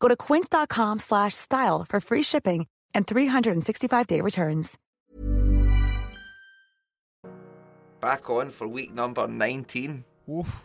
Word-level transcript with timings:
Go 0.00 0.08
to 0.08 0.16
quince.com 0.16 0.98
slash 0.98 1.34
style 1.34 1.84
for 1.88 2.00
free 2.00 2.22
shipping 2.22 2.66
and 2.94 3.06
365-day 3.06 4.20
returns. 4.20 4.78
Back 8.00 8.28
on 8.28 8.50
for 8.50 8.68
week 8.68 8.92
number 8.92 9.26
19. 9.26 10.04
Oof. 10.30 10.62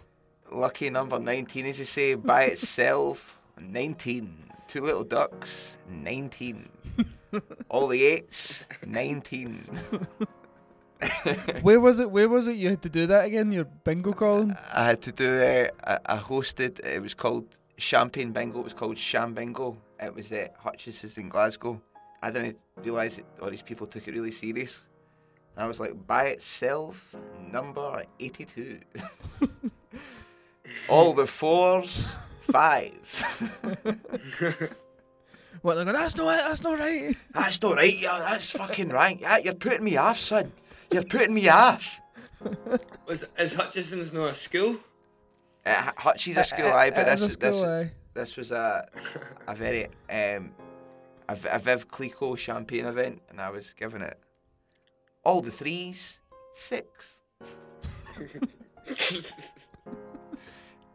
Lucky 0.51 0.89
number 0.89 1.19
19, 1.19 1.65
as 1.67 1.79
you 1.79 1.85
say, 1.85 2.15
by 2.15 2.43
itself, 2.43 3.37
19. 3.59 4.51
Two 4.67 4.81
little 4.81 5.03
ducks, 5.03 5.77
19. 5.89 6.69
All 7.69 7.87
the 7.87 8.03
eights, 8.03 8.65
19. 8.85 9.79
Where 11.61 11.79
was 11.79 11.99
it? 11.99 12.11
Where 12.11 12.27
was 12.27 12.47
it? 12.47 12.57
You 12.57 12.69
had 12.71 12.81
to 12.81 12.89
do 12.89 13.07
that 13.07 13.25
again. 13.25 13.51
Your 13.51 13.63
bingo 13.63 14.11
column. 14.11 14.57
I 14.73 14.85
had 14.85 15.01
to 15.03 15.11
do 15.11 15.31
it. 15.33 15.71
I, 15.85 15.99
I 16.05 16.17
hosted. 16.17 16.83
It 16.85 17.01
was 17.01 17.13
called 17.13 17.45
Champagne 17.79 18.31
Bingo. 18.31 18.59
It 18.59 18.63
was 18.63 18.73
called 18.73 18.97
Sham 18.97 19.33
Bingo. 19.33 19.77
It 20.01 20.13
was 20.13 20.31
at 20.31 20.55
Hutches's 20.59 21.17
in 21.17 21.29
Glasgow. 21.29 21.81
I 22.21 22.31
didn't 22.31 22.57
realise 22.77 23.15
that 23.15 23.25
all 23.41 23.49
these 23.49 23.61
people 23.61 23.87
took 23.87 24.07
it 24.07 24.13
really 24.13 24.31
serious. 24.31 24.85
And 25.55 25.63
I 25.63 25.67
was 25.67 25.79
like, 25.79 26.07
by 26.07 26.25
itself, 26.25 27.15
number 27.51 28.03
82. 28.19 28.79
all 30.89 31.13
the 31.13 31.27
fours, 31.27 32.09
five. 32.51 32.93
What 35.61 35.75
they're 35.75 35.83
going? 35.83 35.95
That's 35.95 36.15
not 36.15 36.39
it. 36.39 36.43
That's 36.47 36.63
not 36.63 36.79
right. 36.79 37.17
That's 37.33 37.61
not 37.61 37.75
right. 37.75 37.97
Yeah, 37.97 38.19
that's 38.19 38.51
fucking 38.51 38.89
right. 38.89 39.19
Yeah, 39.19 39.37
you're 39.39 39.53
putting 39.53 39.83
me 39.83 39.97
off, 39.97 40.19
son. 40.19 40.53
You're 40.91 41.03
putting 41.03 41.33
me 41.33 41.49
off. 41.49 41.99
Was 43.05 43.25
is 43.37 43.53
Hutchison's 43.53 44.13
not 44.13 44.29
a 44.29 44.35
school? 44.35 44.77
Uh, 45.65 45.91
Hutchie's 45.97 46.37
a 46.37 46.43
school, 46.43 46.67
Uh, 46.67 46.71
aye, 46.71 46.87
uh, 46.89 46.91
but 46.95 47.07
it 47.07 47.13
is 47.13 47.19
this, 47.21 47.29
a 47.29 47.33
school, 47.33 47.61
this, 47.61 47.67
aye. 47.87 47.91
this 48.13 48.35
was 48.37 48.51
a 48.51 48.87
a 49.47 49.55
very 49.55 49.85
um 50.09 50.51
a, 51.27 51.35
V- 51.35 51.49
a 51.51 51.59
Viv 51.59 51.87
Clicquot 51.89 52.35
champagne 52.37 52.85
event, 52.85 53.21
and 53.29 53.39
I 53.39 53.49
was 53.51 53.73
giving 53.73 54.01
it 54.01 54.17
all 55.23 55.41
the 55.41 55.51
threes, 55.51 56.17
six. 56.55 57.15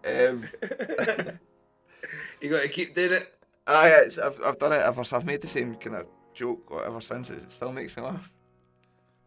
um, 0.07 0.45
You 2.41 2.51
got 2.51 2.63
to 2.63 2.69
keep 2.69 2.95
doing 2.95 3.13
it. 3.13 3.35
aye, 3.67 3.89
it's, 4.05 4.19
I've 4.19 4.41
I've 4.45 4.59
done 4.59 4.73
it 4.73 4.83
ever. 4.83 5.05
since. 5.05 5.13
I've 5.13 5.25
made 5.25 5.41
the 5.41 5.47
same 5.49 5.75
kind 5.77 5.97
of 5.97 6.07
joke 6.35 6.63
or 6.71 6.85
ever 6.85 7.01
since. 7.01 7.31
It 7.31 7.51
still 7.53 7.73
makes 7.73 7.97
me 7.97 8.03
laugh. 8.03 8.33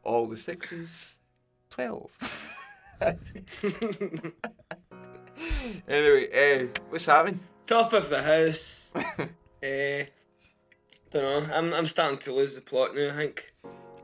All 0.04 0.28
the 0.28 0.38
sixes, 0.38 1.16
twelve. 1.70 2.12
anyway, 5.88 6.30
uh, 6.32 6.68
what's 6.90 7.06
happening? 7.06 7.40
Top 7.66 7.94
of 7.94 8.10
the 8.10 8.22
house. 8.22 8.86
Eh, 9.64 10.06
don't 11.12 11.50
know. 11.50 11.56
I'm 11.56 11.74
I'm 11.74 11.88
starting 11.88 12.20
to 12.20 12.32
lose 12.32 12.54
the 12.54 12.62
plot 12.62 12.96
now. 12.96 13.10
I 13.10 13.16
think. 13.16 13.54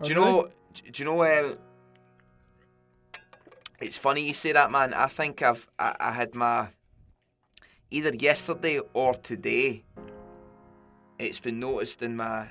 Do 0.02 0.10
you 0.10 0.16
know? 0.16 0.50
Do 0.74 1.04
you 1.04 1.06
know? 1.06 1.24
Um, 1.24 1.60
it's 3.80 3.98
funny 3.98 4.26
you 4.28 4.34
say 4.34 4.52
that, 4.52 4.72
man. 4.72 4.96
I 4.96 5.06
think 5.06 5.44
I've 5.44 5.68
I, 5.78 5.96
I 6.00 6.12
had 6.14 6.34
my 6.34 6.70
either 7.92 8.16
yesterday 8.16 8.80
or 8.94 9.14
today. 9.14 9.84
It's 11.20 11.40
been 11.40 11.60
noticed 11.60 12.02
in 12.02 12.16
my 12.16 12.48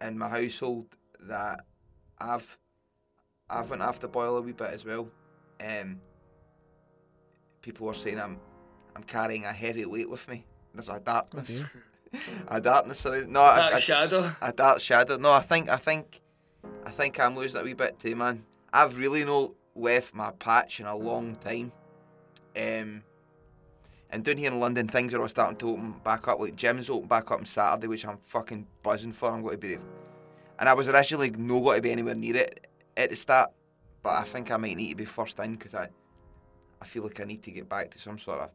in 0.00 0.18
my 0.18 0.28
household 0.28 0.86
that 1.20 1.64
I've 2.18 2.58
I've 3.48 3.70
went 3.70 3.82
after 3.82 4.08
boil 4.08 4.36
a 4.38 4.42
wee 4.42 4.50
bit 4.50 4.70
as 4.70 4.84
well. 4.84 5.08
Um, 5.60 6.00
people 7.62 7.86
were 7.86 7.94
saying 7.94 8.20
I'm 8.20 8.38
I'm 8.94 9.02
carrying 9.04 9.44
a 9.46 9.52
heavy 9.52 9.86
weight 9.86 10.10
with 10.10 10.26
me. 10.28 10.44
There's 10.74 10.88
a 10.88 11.00
darkness, 11.00 11.62
a 12.48 12.60
darkness 12.60 13.06
around. 13.06 13.28
No, 13.30 13.40
I, 13.42 13.56
That 13.56 13.72
I, 13.74 13.80
shadow. 13.80 14.36
a 14.42 14.52
dark 14.52 14.80
shadow. 14.80 15.16
No, 15.16 15.32
I 15.32 15.40
think 15.40 15.68
I 15.70 15.76
think 15.76 16.20
I 16.84 16.90
think 16.90 17.18
I'm 17.18 17.36
losing 17.36 17.60
a 17.60 17.64
wee 17.64 17.72
bit 17.74 17.98
too, 17.98 18.14
man. 18.16 18.44
I've 18.72 18.98
really 18.98 19.24
no 19.24 19.54
left 19.74 20.14
my 20.14 20.30
patch 20.32 20.80
in 20.80 20.86
a 20.86 20.96
long 20.96 21.36
time. 21.36 21.72
Um, 22.54 23.02
and 24.10 24.22
down 24.24 24.36
here 24.36 24.50
in 24.50 24.60
London, 24.60 24.88
things 24.88 25.14
are 25.14 25.22
all 25.22 25.28
starting 25.28 25.56
to 25.58 25.70
open 25.70 25.94
back 26.04 26.28
up. 26.28 26.38
Like 26.38 26.54
gyms 26.56 26.90
open 26.90 27.08
back 27.08 27.30
up 27.30 27.38
on 27.38 27.46
Saturday, 27.46 27.86
which 27.86 28.06
I'm 28.06 28.18
fucking 28.18 28.66
buzzing 28.82 29.12
for. 29.12 29.30
I'm 29.30 29.40
going 29.42 29.54
to 29.54 29.58
be, 29.58 29.78
and 30.58 30.68
I 30.68 30.74
was 30.74 30.88
originally 30.88 31.30
no 31.30 31.60
going 31.60 31.76
to 31.78 31.82
be 31.82 31.92
anywhere 31.92 32.14
near 32.14 32.36
it 32.36 32.66
at 32.94 33.08
the 33.08 33.16
start, 33.16 33.52
but 34.02 34.10
I 34.10 34.24
think 34.24 34.50
I 34.50 34.58
might 34.58 34.76
need 34.76 34.90
to 34.90 34.96
be 34.96 35.06
first 35.06 35.38
in 35.38 35.54
because 35.56 35.74
I, 35.74 35.88
I 36.82 36.84
feel 36.84 37.04
like 37.04 37.20
I 37.20 37.24
need 37.24 37.44
to 37.44 37.52
get 37.52 37.68
back 37.68 37.92
to 37.92 37.98
some 38.00 38.18
sort 38.18 38.40
of 38.40 38.50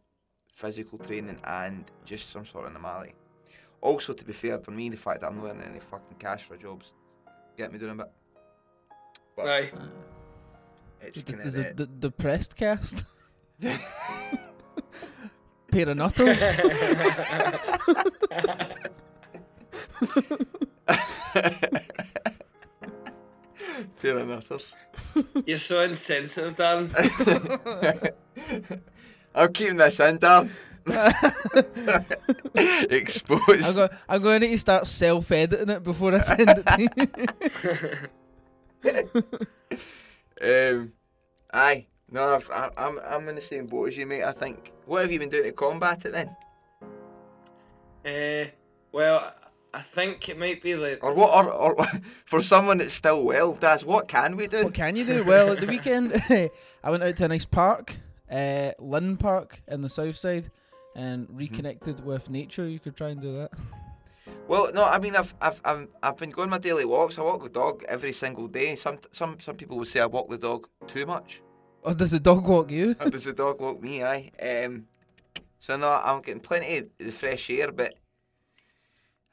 physical 0.53 0.97
training 0.99 1.39
and 1.45 1.85
just 2.03 2.29
some 2.29 2.45
sort 2.45 2.65
of 2.67 2.73
normality. 2.73 3.13
Also, 3.79 4.11
to 4.11 4.25
be 4.25 4.33
fair, 4.33 4.59
for 4.59 4.71
me, 4.71 4.89
the 4.89 4.97
fact 4.97 5.21
that 5.21 5.27
I'm 5.27 5.37
not 5.37 5.45
earning 5.45 5.63
any 5.63 5.79
fucking 5.79 6.17
cash 6.19 6.43
for 6.43 6.57
jobs 6.57 6.91
get 7.57 7.71
me 7.71 7.79
doing 7.79 7.93
a 7.93 7.95
bit. 7.95 8.11
But 9.37 9.47
Aye. 9.47 9.71
Uh, 9.73 9.85
it's 10.99 11.23
The, 11.23 11.33
kind 11.33 11.45
the, 11.45 11.51
the, 11.51 11.61
the, 11.61 11.73
the 11.73 11.85
depressed 11.85 12.57
cast. 12.57 13.05
Pair 15.71 15.89
of 15.89 15.97
nutters. 15.97 16.37
pair 24.01 24.17
of 24.17 24.27
nutters. 24.27 24.75
You're 25.45 25.57
so 25.57 25.81
insensitive, 25.81 26.55
Dan. 26.55 26.91
I'm 29.35 29.53
keeping 29.53 29.77
this 29.77 29.99
in, 29.99 30.17
Dan. 30.17 30.51
Exposed. 32.89 33.65
I'm, 33.65 33.73
go, 33.75 33.89
I'm 34.07 34.21
going 34.21 34.41
to 34.41 34.47
need 34.47 34.53
to 34.53 34.59
start 34.59 34.87
self 34.87 35.31
editing 35.31 35.69
it 35.69 35.83
before 35.83 36.15
I 36.15 36.19
send 36.19 36.49
it 36.49 36.65
to 36.65 38.09
you. 38.83 39.07
Um, 40.39 40.93
aye. 41.51 41.87
No, 42.11 42.23
I've, 42.35 42.49
I, 42.51 42.69
I'm 42.77 42.99
I'm 42.99 43.27
in 43.27 43.35
the 43.35 43.41
same 43.41 43.65
boat 43.65 43.89
as 43.89 43.97
you, 43.97 44.05
mate. 44.05 44.23
I 44.23 44.31
think. 44.31 44.71
What 44.85 45.01
have 45.01 45.11
you 45.11 45.19
been 45.19 45.29
doing 45.29 45.45
to 45.45 45.51
combat 45.51 46.05
it 46.05 46.11
then? 46.11 46.35
Eh, 48.05 48.45
well, 48.91 49.33
I 49.77 49.83
think 49.83 50.27
it 50.27 50.39
might 50.39 50.63
be 50.63 50.73
like 50.73 51.03
Or 51.03 51.13
what? 51.13 51.45
Or, 51.45 51.51
or 51.51 51.87
for 52.25 52.41
someone 52.41 52.79
that's 52.79 52.95
still 52.95 53.23
well, 53.23 53.53
Daz, 53.53 53.85
what 53.85 54.07
can 54.07 54.35
we 54.35 54.47
do? 54.47 54.63
What 54.63 54.73
can 54.73 54.95
you 54.95 55.05
do? 55.05 55.23
Well, 55.23 55.51
at 55.51 55.61
the 55.61 55.67
weekend, 55.67 56.13
I 56.83 56.89
went 56.89 57.03
out 57.03 57.15
to 57.17 57.25
a 57.25 57.27
nice 57.27 57.45
park, 57.45 57.97
uh, 58.31 58.71
Linn 58.79 59.17
Park 59.17 59.61
in 59.67 59.83
the 59.83 59.89
south 59.89 60.17
side, 60.17 60.49
and 60.95 61.27
reconnected 61.29 62.03
with 62.03 62.27
nature. 62.31 62.67
You 62.67 62.79
could 62.79 62.97
try 62.97 63.09
and 63.09 63.21
do 63.21 63.31
that. 63.33 63.51
Well, 64.47 64.71
no, 64.73 64.83
I 64.83 64.97
mean, 64.97 65.15
I've, 65.15 65.35
I've, 65.39 65.61
I've, 65.63 65.87
I've 66.01 66.17
been 66.17 66.31
going 66.31 66.49
my 66.49 66.57
daily 66.57 66.85
walks. 66.85 67.19
I 67.19 67.21
walk 67.21 67.43
the 67.43 67.49
dog 67.49 67.83
every 67.87 68.13
single 68.13 68.47
day. 68.47 68.75
Some, 68.77 68.97
some, 69.11 69.39
some 69.39 69.57
people 69.57 69.77
would 69.77 69.87
say 69.87 69.99
I 69.99 70.07
walk 70.07 70.27
the 70.29 70.39
dog 70.39 70.67
too 70.87 71.05
much. 71.05 71.39
Or 71.83 71.93
does 71.93 72.11
the 72.11 72.19
dog 72.19 72.47
walk 72.47 72.71
you? 72.71 72.95
How 72.99 73.09
does 73.09 73.25
the 73.25 73.33
dog 73.33 73.61
walk 73.61 73.83
me? 73.83 74.03
Aye. 74.03 74.31
Um, 74.41 74.87
so 75.59 75.77
no, 75.77 76.01
I'm 76.03 76.23
getting 76.23 76.41
plenty 76.41 76.79
of 76.79 76.87
the 76.97 77.11
fresh 77.11 77.47
air, 77.51 77.71
but 77.71 77.93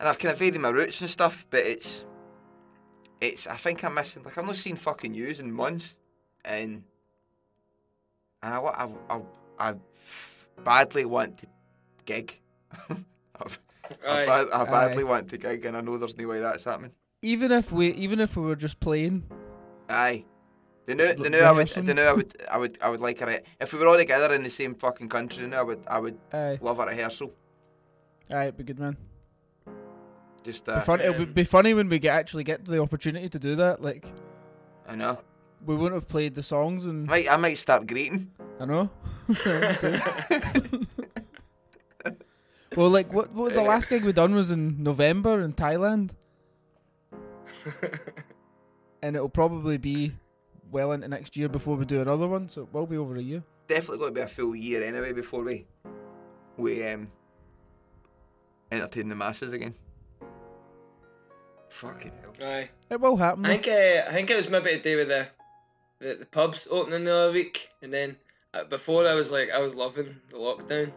and 0.00 0.08
I've 0.08 0.18
kind 0.18 0.32
of 0.32 0.38
varied 0.38 0.58
my 0.60 0.70
routes 0.70 1.00
and 1.00 1.10
stuff. 1.10 1.46
But 1.50 1.60
it's, 1.66 2.04
it's. 3.20 3.46
I 3.46 3.56
think 3.56 3.82
I'm 3.84 3.94
missing. 3.94 4.22
Like 4.22 4.36
I've 4.38 4.46
not 4.46 4.56
seen 4.56 4.76
fucking 4.76 5.14
yous 5.14 5.38
in 5.38 5.52
months, 5.52 5.96
and 6.44 6.84
and 8.42 8.54
I, 8.54 8.58
I, 8.58 8.88
I, 9.10 9.20
I 9.58 9.74
badly 10.62 11.04
want 11.04 11.38
to 11.38 11.46
gig. 12.04 12.40
I've- 12.90 13.58
I, 14.06 14.22
Aye. 14.22 14.26
bad, 14.26 14.46
I 14.50 14.64
badly 14.64 15.02
Aye. 15.02 15.06
want 15.06 15.28
to 15.28 15.36
gig, 15.36 15.66
and 15.66 15.76
I 15.76 15.82
know 15.82 15.98
there's 15.98 16.16
no 16.16 16.26
way 16.26 16.40
that's 16.40 16.64
happening. 16.64 16.92
Even 17.20 17.52
if 17.52 17.70
we, 17.70 17.88
even 17.92 18.18
if 18.18 18.34
we 18.34 18.42
were 18.42 18.56
just 18.56 18.80
playing, 18.80 19.24
Aye. 19.90 20.24
They 20.86 20.94
knew, 20.94 21.06
they 21.14 21.22
Re- 21.22 21.28
knew 21.28 21.38
I 21.40 21.50
would, 21.52 21.58
rehearsing? 21.58 21.84
they 21.84 21.92
knew 21.92 22.02
I 22.02 22.12
would, 22.14 22.42
I 22.50 22.56
would, 22.56 22.78
I 22.80 22.88
would 22.88 23.00
like 23.00 23.20
a. 23.20 23.26
Re- 23.26 23.40
if 23.60 23.74
we 23.74 23.78
were 23.78 23.86
all 23.88 23.98
together 23.98 24.34
in 24.34 24.42
the 24.42 24.48
same 24.50 24.74
fucking 24.74 25.10
country, 25.10 25.42
they 25.42 25.50
knew 25.50 25.56
I 25.56 25.62
would, 25.62 25.82
I 25.86 25.98
would 25.98 26.18
aye, 26.32 26.58
love 26.62 26.78
a 26.78 26.86
rehearsal. 26.86 27.30
aye, 28.32 28.44
it'd 28.44 28.56
be 28.56 28.64
good, 28.64 28.78
man. 28.78 28.96
Just 30.44 30.66
Be 30.66 30.72
uh, 30.72 30.80
fun, 30.82 31.00
it'll 31.00 31.26
be, 31.26 31.40
um, 31.42 31.46
funny 31.46 31.74
when 31.74 31.88
we 31.88 31.98
get 31.98 32.14
actually 32.14 32.44
get 32.44 32.64
the 32.66 32.80
opportunity 32.80 33.28
to 33.28 33.38
do 33.38 33.56
that. 33.56 33.82
Like 33.82 34.06
I 34.86 34.94
know. 34.94 35.18
we 35.64 35.74
wouldn't 35.74 35.94
have 35.94 36.08
played 36.08 36.34
the 36.34 36.42
songs, 36.42 36.84
and 36.84 37.06
Might, 37.06 37.30
I 37.30 37.36
might 37.36 37.58
start 37.58 37.86
greeting. 37.86 38.30
I 38.60 38.66
know. 38.66 38.90
Well, 42.76 42.90
like 42.90 43.12
what? 43.12 43.32
What 43.32 43.54
the 43.54 43.62
last 43.72 43.88
gig 43.88 44.04
we 44.04 44.12
done 44.12 44.34
was 44.34 44.50
in 44.50 44.82
November 44.82 45.40
in 45.40 45.52
Thailand, 45.52 46.10
and 49.02 49.16
it'll 49.16 49.28
probably 49.28 49.78
be 49.78 50.14
well 50.70 50.92
into 50.92 51.08
next 51.08 51.36
year 51.36 51.48
before 51.48 51.76
we 51.76 51.84
do 51.84 52.00
another 52.00 52.26
one. 52.26 52.48
So 52.48 52.62
it 52.62 52.72
will 52.72 52.86
be 52.86 52.96
over 52.96 53.16
a 53.16 53.22
year. 53.22 53.42
Definitely 53.68 53.98
going 53.98 54.14
to 54.14 54.20
be 54.20 54.24
a 54.24 54.28
full 54.28 54.54
year 54.54 54.84
anyway 54.84 55.12
before 55.12 55.42
we, 55.42 55.66
we 56.56 56.86
um, 56.86 57.10
entertain 58.70 59.08
the 59.08 59.14
masses 59.14 59.52
again. 59.52 59.74
Fucking 61.80 62.12
hell. 62.20 62.48
Aye. 62.48 62.70
It 62.90 63.00
will 63.00 63.16
happen. 63.16 63.44
I 63.46 63.48
think 63.58 63.68
uh, 63.68 64.08
I 64.08 64.12
think 64.12 64.30
it 64.30 64.36
was 64.36 64.48
maybe 64.48 64.70
to 64.70 64.82
do 64.82 64.96
with 64.96 65.08
the 65.08 65.26
the, 66.00 66.14
the 66.16 66.26
pubs 66.26 66.66
opening 66.70 67.04
the 67.04 67.12
other 67.14 67.32
week, 67.32 67.68
and 67.82 67.92
then 67.92 68.16
uh, 68.52 68.64
before 68.64 69.06
I 69.08 69.14
was 69.14 69.30
like 69.30 69.50
I 69.50 69.58
was 69.58 69.74
loving 69.74 70.16
the 70.30 70.36
lockdown. 70.36 70.92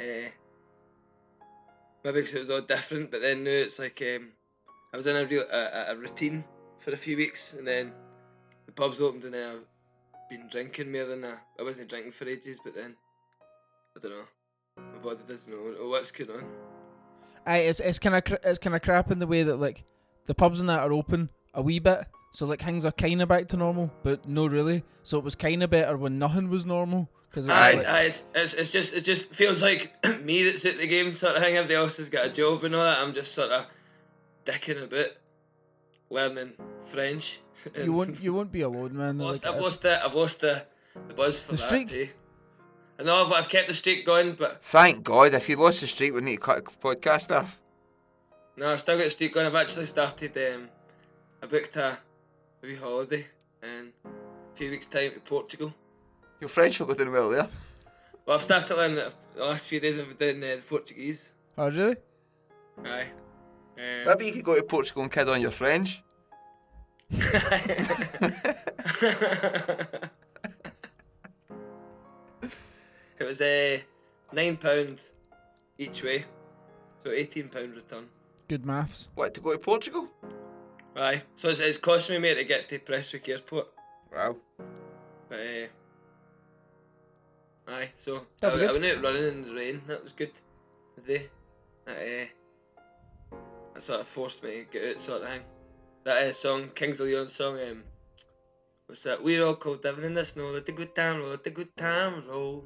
Uh, 0.00 0.28
maybe 2.04 2.20
because 2.20 2.34
it 2.34 2.40
was 2.40 2.50
all 2.50 2.60
different, 2.60 3.10
but 3.10 3.20
then 3.20 3.44
now 3.44 3.50
it's 3.50 3.78
like 3.78 4.02
um, 4.02 4.28
I 4.92 4.96
was 4.96 5.06
in 5.06 5.16
a 5.16 5.24
real 5.24 5.44
a, 5.50 5.56
a- 5.56 5.92
a 5.92 5.96
routine 5.96 6.44
for 6.80 6.92
a 6.92 6.96
few 6.96 7.16
weeks, 7.16 7.54
and 7.56 7.66
then 7.66 7.92
the 8.66 8.72
pubs 8.72 9.00
opened, 9.00 9.24
and 9.24 9.34
then 9.34 9.48
I've 9.50 10.28
been 10.28 10.48
drinking 10.50 10.90
more 10.92 11.04
than 11.04 11.24
I, 11.24 11.34
I 11.58 11.62
wasn't 11.62 11.88
drinking 11.88 12.12
for 12.12 12.28
ages, 12.28 12.58
but 12.64 12.74
then 12.74 12.94
I 13.96 14.00
don't 14.00 14.12
know. 14.12 14.24
My 14.94 14.98
body 15.02 15.20
doesn't 15.28 15.50
know 15.50 15.88
what's 15.88 16.10
going 16.10 16.30
on. 16.30 16.44
Aye, 17.46 17.58
it's 17.58 17.80
it's 17.80 17.98
kind 17.98 18.14
of 18.14 18.38
it's 18.44 18.58
kind 18.58 18.76
of 18.76 18.82
crap 18.82 19.10
in 19.10 19.18
the 19.18 19.26
way 19.26 19.42
that 19.42 19.56
like 19.56 19.84
the 20.26 20.34
pubs 20.34 20.60
and 20.60 20.68
that 20.68 20.80
are 20.80 20.92
open 20.92 21.30
a 21.54 21.62
wee 21.62 21.78
bit, 21.78 22.04
so 22.32 22.46
like 22.46 22.62
things 22.62 22.84
are 22.84 22.92
kind 22.92 23.20
of 23.22 23.28
back 23.28 23.48
to 23.48 23.56
normal, 23.56 23.90
but 24.02 24.26
no 24.28 24.46
really. 24.46 24.82
So 25.02 25.18
it 25.18 25.24
was 25.24 25.34
kind 25.34 25.62
of 25.62 25.70
better 25.70 25.96
when 25.96 26.18
nothing 26.18 26.48
was 26.48 26.64
normal 26.64 27.08
because 27.30 27.48
Aye, 27.48 27.72
like, 27.72 27.86
aye, 27.86 28.02
it's, 28.02 28.22
it's, 28.34 28.54
it's 28.54 28.70
just 28.70 28.92
it 28.94 29.02
just 29.02 29.30
feels 29.34 29.62
like 29.62 29.92
me 30.24 30.44
that's 30.44 30.64
at 30.64 30.78
the 30.78 30.86
game 30.86 31.12
sort 31.14 31.36
of 31.36 31.42
thing. 31.42 31.56
Everybody 31.56 31.74
else 31.74 31.96
has 31.96 32.08
got 32.08 32.26
a 32.26 32.30
job 32.30 32.64
and 32.64 32.74
all 32.74 32.84
that. 32.84 32.98
I'm 32.98 33.14
just 33.14 33.32
sort 33.32 33.50
of 33.50 33.66
dicking 34.46 34.88
bit, 34.90 35.18
learning 36.10 36.52
French. 36.88 37.40
you 37.76 37.92
won't 37.92 38.20
you 38.22 38.32
won't 38.32 38.52
be 38.52 38.62
alone, 38.62 38.96
man. 38.96 39.20
I've 39.20 39.26
lost, 39.26 39.44
Like, 39.44 39.54
I've 39.54 39.60
lost 39.60 39.82
the 39.82 40.04
I've 40.04 40.14
lost 40.14 40.40
the, 40.40 40.62
the 41.08 41.14
buzz 41.14 41.38
for 41.40 41.52
The 41.52 41.56
that. 41.58 41.66
streak? 41.66 41.92
eh. 41.92 42.06
I 42.98 43.04
know 43.04 43.24
I've, 43.24 43.32
I've 43.32 43.48
kept 43.48 43.68
the 43.68 43.74
streak 43.74 44.04
going, 44.06 44.34
but 44.38 44.62
Thank 44.64 45.02
God. 45.02 45.34
If 45.34 45.48
you 45.48 45.56
lost 45.56 45.80
the 45.80 45.86
streak, 45.86 46.14
we 46.14 46.20
need 46.20 46.36
to 46.36 46.40
cut 46.42 46.64
the 46.64 46.70
podcast 46.82 47.34
off. 47.34 47.58
No, 48.56 48.72
I've 48.72 48.80
still 48.80 48.96
got 48.96 49.04
the 49.04 49.10
streak 49.10 49.34
going. 49.34 49.46
I've 49.46 49.54
actually 49.54 49.86
started. 49.86 50.36
Um, 50.36 50.68
I 51.42 51.46
booked 51.46 51.76
a, 51.76 51.98
a 52.62 52.64
wee 52.66 52.76
holiday 52.76 53.26
in 53.62 53.92
a 54.04 54.56
few 54.56 54.70
weeks' 54.70 54.86
time 54.86 55.12
to 55.12 55.20
Portugal. 55.20 55.72
Your 56.40 56.48
French 56.48 56.78
will 56.78 56.86
go 56.86 56.94
doing 56.94 57.12
well 57.12 57.30
there. 57.30 57.48
Well, 58.26 58.36
I've 58.36 58.42
started 58.42 58.74
learning 58.76 58.98
it 58.98 59.12
the 59.34 59.44
last 59.44 59.66
few 59.66 59.80
days. 59.80 59.98
I've 59.98 60.16
been 60.18 60.40
doing 60.40 60.52
uh, 60.52 60.56
the 60.56 60.62
Portuguese. 60.62 61.22
oh 61.58 61.70
really? 61.70 61.96
Aye. 62.84 63.06
Um, 63.78 64.04
Maybe 64.06 64.26
you 64.26 64.32
could 64.32 64.44
go 64.44 64.54
to 64.56 64.62
Portugal 64.62 65.02
and 65.02 65.10
kid 65.10 65.28
on 65.28 65.40
your 65.40 65.50
French. 65.50 66.02
it 67.10 67.22
was 73.20 73.40
a 73.40 73.76
uh, 73.76 73.78
nine 74.32 74.56
pound 74.56 74.98
each 75.78 76.02
way, 76.02 76.24
so 77.04 77.10
eighteen 77.10 77.48
pound 77.48 77.74
return. 77.74 78.06
Good 78.52 78.66
maths. 78.66 79.08
What 79.14 79.32
to 79.32 79.40
go 79.40 79.52
to 79.52 79.58
Portugal? 79.58 80.08
Aye, 80.94 81.22
so 81.36 81.48
it's, 81.48 81.58
it's 81.58 81.78
cost 81.78 82.10
me 82.10 82.18
mate 82.18 82.34
to 82.34 82.44
get 82.44 82.68
to 82.68 82.78
Prestwick 82.78 83.26
Airport, 83.26 83.68
Wow. 84.14 84.36
but 85.30 85.38
uh, 85.38 85.66
aye, 87.72 87.88
so 88.04 88.16
I, 88.16 88.20
That'd 88.40 88.68
I 88.68 88.72
went 88.72 88.84
out 88.84 89.02
running 89.02 89.26
in 89.26 89.42
the 89.42 89.54
rain. 89.54 89.80
That 89.86 90.04
was 90.04 90.12
good. 90.12 90.32
The 90.96 91.00
day, 91.00 91.30
that, 91.86 91.96
uh, 91.96 93.36
that 93.72 93.82
sort 93.84 94.00
of 94.00 94.06
forced 94.06 94.42
me 94.42 94.50
to 94.50 94.64
get 94.70 94.96
out, 94.96 95.00
sort 95.02 95.22
of 95.22 95.28
thing. 95.28 95.40
That 96.04 96.26
uh, 96.26 96.32
song, 96.34 96.68
Kings 96.74 97.00
of 97.00 97.06
Leon 97.06 97.30
song, 97.30 97.58
um, 97.58 97.82
what's 98.86 99.02
that? 99.04 99.24
We're 99.24 99.46
all 99.46 99.54
called 99.56 99.82
living 99.82 100.04
in 100.04 100.12
the 100.12 100.26
snow. 100.26 100.50
Let 100.50 100.66
the 100.66 100.72
good 100.72 100.94
time 100.94 101.20
roll. 101.20 101.30
Let 101.30 101.44
the 101.44 101.48
good 101.48 101.74
time 101.78 102.24
roll. 102.28 102.64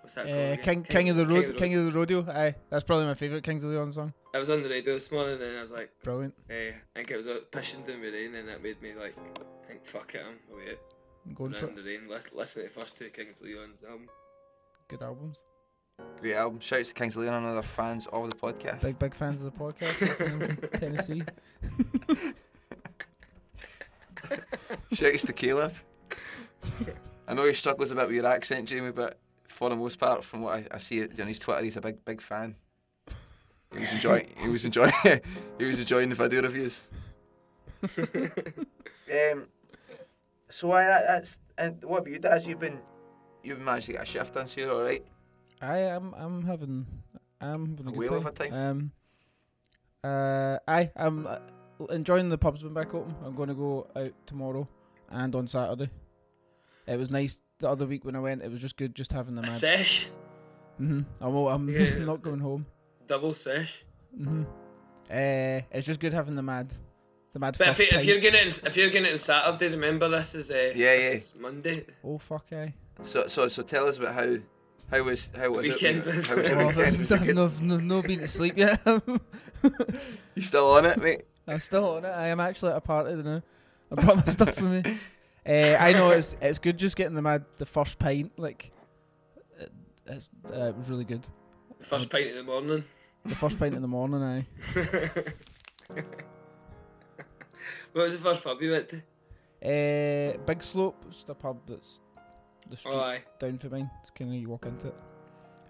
What's 0.00 0.14
that 0.14 0.24
called? 0.24 0.36
Uh, 0.38 0.40
again? 0.52 0.64
King 0.64 0.84
King 0.84 1.08
of 1.10 1.16
the 1.16 1.26
Road, 1.26 1.48
Road. 1.50 1.58
King 1.58 1.74
of 1.74 1.84
the 1.84 1.90
Rodeo. 1.92 2.26
Aye, 2.30 2.54
that's 2.70 2.84
probably 2.84 3.04
my 3.04 3.12
favorite 3.14 3.44
Kings 3.44 3.62
of 3.62 3.68
Leon 3.68 3.92
song. 3.92 4.14
I 4.38 4.40
was 4.40 4.50
on 4.50 4.62
the 4.62 4.68
radio 4.68 4.94
this 4.94 5.10
morning 5.10 5.42
and 5.42 5.58
I 5.58 5.62
was 5.62 5.70
like, 5.72 5.90
Brilliant. 6.04 6.32
eh, 6.48 6.70
I 6.70 6.98
think 6.98 7.10
it 7.10 7.16
was 7.16 7.26
uh, 7.26 7.40
pushing 7.50 7.82
down 7.82 8.00
the 8.00 8.08
rain 8.08 8.36
and 8.36 8.48
that 8.48 8.62
made 8.62 8.80
me 8.80 8.92
like, 8.94 9.16
think 9.66 9.84
fuck 9.84 10.14
it, 10.14 10.20
I'm 10.24 10.38
away. 10.54 10.76
I'm 11.26 11.34
going 11.34 11.54
for 11.54 11.66
it. 11.66 11.74
the 11.74 11.82
rain, 11.82 12.02
listen, 12.08 12.30
listen 12.36 12.62
to 12.62 12.68
the 12.68 12.74
first 12.80 12.96
two 12.96 13.08
Kings 13.08 13.34
Leon's 13.40 13.82
album. 13.82 14.08
Good 14.86 15.02
albums. 15.02 15.38
Great 16.20 16.36
album. 16.36 16.60
Shouts 16.60 16.90
to 16.90 16.94
Kings 16.94 17.16
Leon 17.16 17.34
and 17.34 17.46
other 17.46 17.62
fans 17.66 18.06
of 18.12 18.30
the 18.30 18.36
podcast. 18.36 18.80
Big 18.80 18.96
big 19.00 19.12
fans 19.12 19.42
of 19.42 19.52
the 19.52 19.58
podcast. 19.58 20.00
listening 20.00 20.56
from 20.56 20.56
Tennessee. 20.80 21.24
Shouts 24.92 25.22
to 25.22 25.32
Caleb. 25.32 25.74
I 27.26 27.34
know 27.34 27.44
he 27.44 27.54
struggles 27.54 27.90
a 27.90 27.96
bit 27.96 28.06
with 28.06 28.14
your 28.14 28.26
accent, 28.26 28.68
Jamie, 28.68 28.92
but 28.92 29.18
for 29.48 29.68
the 29.68 29.74
most 29.74 29.98
part, 29.98 30.24
from 30.24 30.42
what 30.42 30.54
I, 30.60 30.76
I 30.76 30.78
see 30.78 31.02
on 31.02 31.26
his 31.26 31.40
Twitter, 31.40 31.64
he's 31.64 31.76
a 31.76 31.80
big, 31.80 32.04
big 32.04 32.22
fan. 32.22 32.54
He 33.72 33.78
was 33.80 33.92
enjoying. 33.92 34.26
He 34.38 34.48
was 34.48 34.64
enjoying. 34.64 34.92
he 35.58 35.64
was 35.64 35.78
enjoying 35.78 36.08
the 36.08 36.14
video 36.14 36.42
reviews. 36.42 36.80
um. 37.98 39.46
So 40.50 40.72
I, 40.72 40.84
that- 40.84 41.04
that's 41.06 41.38
and 41.58 41.84
what 41.84 41.98
about 41.98 42.10
you, 42.10 42.18
Daz? 42.18 42.46
You've 42.46 42.60
been, 42.60 42.80
you've 43.42 43.60
managed 43.60 43.86
to 43.86 43.92
get 43.92 44.02
a 44.02 44.06
shift 44.06 44.34
done, 44.34 44.46
so 44.46 44.60
you're 44.60 44.72
all 44.72 44.82
right. 44.82 45.04
I 45.60 45.78
am 45.78 46.14
I'm 46.16 46.44
having 46.46 46.86
I'm 47.40 47.76
having 47.76 47.86
a, 47.86 47.88
A 47.88 47.92
good 47.92 47.98
whale 47.98 48.14
of 48.14 48.26
a 48.26 48.30
time. 48.30 48.52
Um, 48.54 48.92
uh, 50.04 50.58
I 50.66 50.90
I'm 50.96 51.26
uh, 51.26 51.38
enjoying 51.90 52.28
the 52.30 52.38
pubs 52.38 52.62
been 52.62 52.72
back 52.74 52.94
open. 52.94 53.14
I'm 53.24 53.34
going 53.34 53.48
to 53.48 53.54
go 53.54 53.88
out 53.96 54.12
tomorrow 54.26 54.66
and 55.10 55.34
on 55.34 55.46
Saturday. 55.46 55.90
It 56.86 56.96
was 56.98 57.10
nice 57.10 57.36
the 57.58 57.68
other 57.68 57.84
week 57.86 58.04
when 58.04 58.16
I 58.16 58.20
went. 58.20 58.42
It 58.42 58.50
was 58.50 58.60
just 58.60 58.76
good, 58.76 58.94
just 58.94 59.12
having 59.12 59.34
the 59.34 59.42
A 59.42 59.46
mad. 59.46 59.52
sesh, 59.60 60.08
hmm 60.78 61.02
I'm 61.20 61.34
I'm 61.36 61.68
Yeah. 61.68 61.98
not 62.04 62.22
going 62.22 62.38
home. 62.40 62.64
Double 63.08 63.34
sesh. 63.34 63.82
hmm 64.16 64.42
Uh, 65.10 65.62
it's 65.72 65.86
just 65.86 65.98
good 66.00 66.12
having 66.12 66.34
the 66.36 66.42
mad, 66.42 66.70
the 67.32 67.38
mad. 67.38 67.56
But 67.58 67.68
if, 67.68 67.76
first 67.76 67.80
you, 67.80 67.84
if 67.86 67.92
pint. 67.94 68.04
you're 68.06 68.20
getting 68.20 68.46
it, 68.46 68.60
if 68.66 68.76
you're 68.76 68.90
getting 68.90 69.06
it 69.08 69.12
on 69.12 69.18
Saturday, 69.18 69.68
remember 69.70 70.08
this 70.08 70.34
is 70.34 70.50
uh, 70.50 70.54
Yeah, 70.54 70.94
this 70.94 71.02
yeah. 71.02 71.10
is 71.10 71.32
Monday. 71.38 71.86
oh 72.04 72.18
fuck 72.18 72.46
aye. 72.52 72.74
So, 73.04 73.26
so, 73.28 73.48
so 73.48 73.62
tell 73.62 73.86
us 73.88 73.96
about 73.96 74.14
how, 74.14 74.36
how 74.90 75.02
was, 75.04 75.28
how 75.36 75.50
was 75.50 75.62
Weekend 75.62 76.06
it? 76.06 76.14
was- 76.16 76.26
How 76.26 76.36
was 76.36 76.50
Oh, 76.50 76.58
I've, 76.68 76.76
weekend? 76.76 76.98
Was 76.98 77.12
I've, 77.12 77.34
no, 77.34 77.50
no, 77.62 77.76
no 77.78 78.02
been 78.02 78.18
to 78.20 78.28
sleep 78.28 78.56
yet. 78.58 78.80
You 80.34 80.42
still 80.42 80.70
on 80.72 80.84
it, 80.86 80.98
mate? 81.02 81.24
I'm 81.46 81.58
still 81.60 81.88
on 81.96 82.04
it. 82.04 82.08
I 82.10 82.28
am 82.28 82.38
actually 82.40 82.70
at 82.72 82.76
a 82.76 82.80
party 82.80 83.14
now. 83.14 83.42
I 83.90 83.94
brought 83.94 84.24
my 84.26 84.32
stuff 84.32 84.60
with 84.60 84.86
me. 84.86 84.98
Uh, 85.46 85.78
I 85.80 85.92
know 85.92 86.10
it's 86.10 86.36
it's 86.42 86.58
good 86.58 86.76
just 86.76 86.94
getting 86.94 87.14
the 87.14 87.22
mad 87.22 87.42
the 87.56 87.64
first 87.64 87.98
pint 87.98 88.32
like 88.36 88.70
it, 89.58 89.70
it's, 90.06 90.28
uh, 90.52 90.64
it 90.64 90.76
was 90.76 90.90
really 90.90 91.04
good. 91.04 91.26
First 91.80 92.10
pint 92.10 92.26
in 92.26 92.34
the 92.36 92.42
morning. 92.42 92.84
The 93.24 93.34
first 93.34 93.58
pint 93.58 93.74
in 93.74 93.82
the 93.82 93.88
morning, 93.88 94.22
aye. 94.22 94.46
what 97.92 98.04
was 98.04 98.12
the 98.12 98.18
first 98.18 98.44
pub 98.44 98.60
you 98.62 98.70
went 98.72 98.88
to? 98.90 98.96
Uh, 99.60 100.36
Big 100.46 100.62
Slope, 100.62 101.04
just 101.10 101.28
a 101.28 101.34
pub 101.34 101.58
that's 101.66 102.00
the 102.70 102.76
street 102.76 102.94
Oh, 102.94 103.00
aye. 103.00 103.22
down 103.40 103.58
for 103.58 103.68
mine. 103.68 103.90
It's 104.00 104.10
kind 104.10 104.30
of 104.30 104.36
you 104.40 104.48
walk 104.48 104.66
into 104.66 104.88
it. 104.88 104.94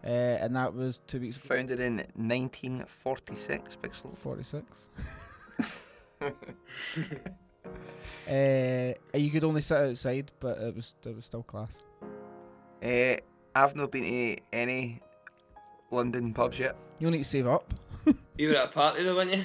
uh, 0.04 0.08
and 0.44 0.54
that 0.56 0.74
was 0.74 1.00
two 1.06 1.20
weeks 1.20 1.36
ago. 1.36 1.48
Founded 1.56 1.80
in 1.80 1.96
1946, 2.14 3.76
Pixel. 3.82 4.16
Forty-six. 4.18 4.88
uh, 6.20 6.30
you 9.18 9.30
could 9.30 9.44
only 9.44 9.62
sit 9.62 9.78
outside, 9.78 10.30
but 10.40 10.58
it 10.58 10.76
was 10.76 10.94
it 11.04 11.16
was 11.16 11.24
still 11.24 11.42
class. 11.42 11.72
Uh, 12.84 13.16
I've 13.56 13.74
not 13.74 13.90
been 13.90 14.04
to 14.04 14.36
any 14.52 15.00
London 15.90 16.32
pubs 16.34 16.58
yet. 16.58 16.76
You'll 16.98 17.10
need 17.10 17.18
to 17.18 17.24
save 17.24 17.46
up. 17.46 17.72
You 18.38 18.50
were 18.50 18.54
at 18.56 18.66
a 18.66 18.72
party 18.72 19.02
though, 19.02 19.16
weren't 19.16 19.32
you? 19.34 19.44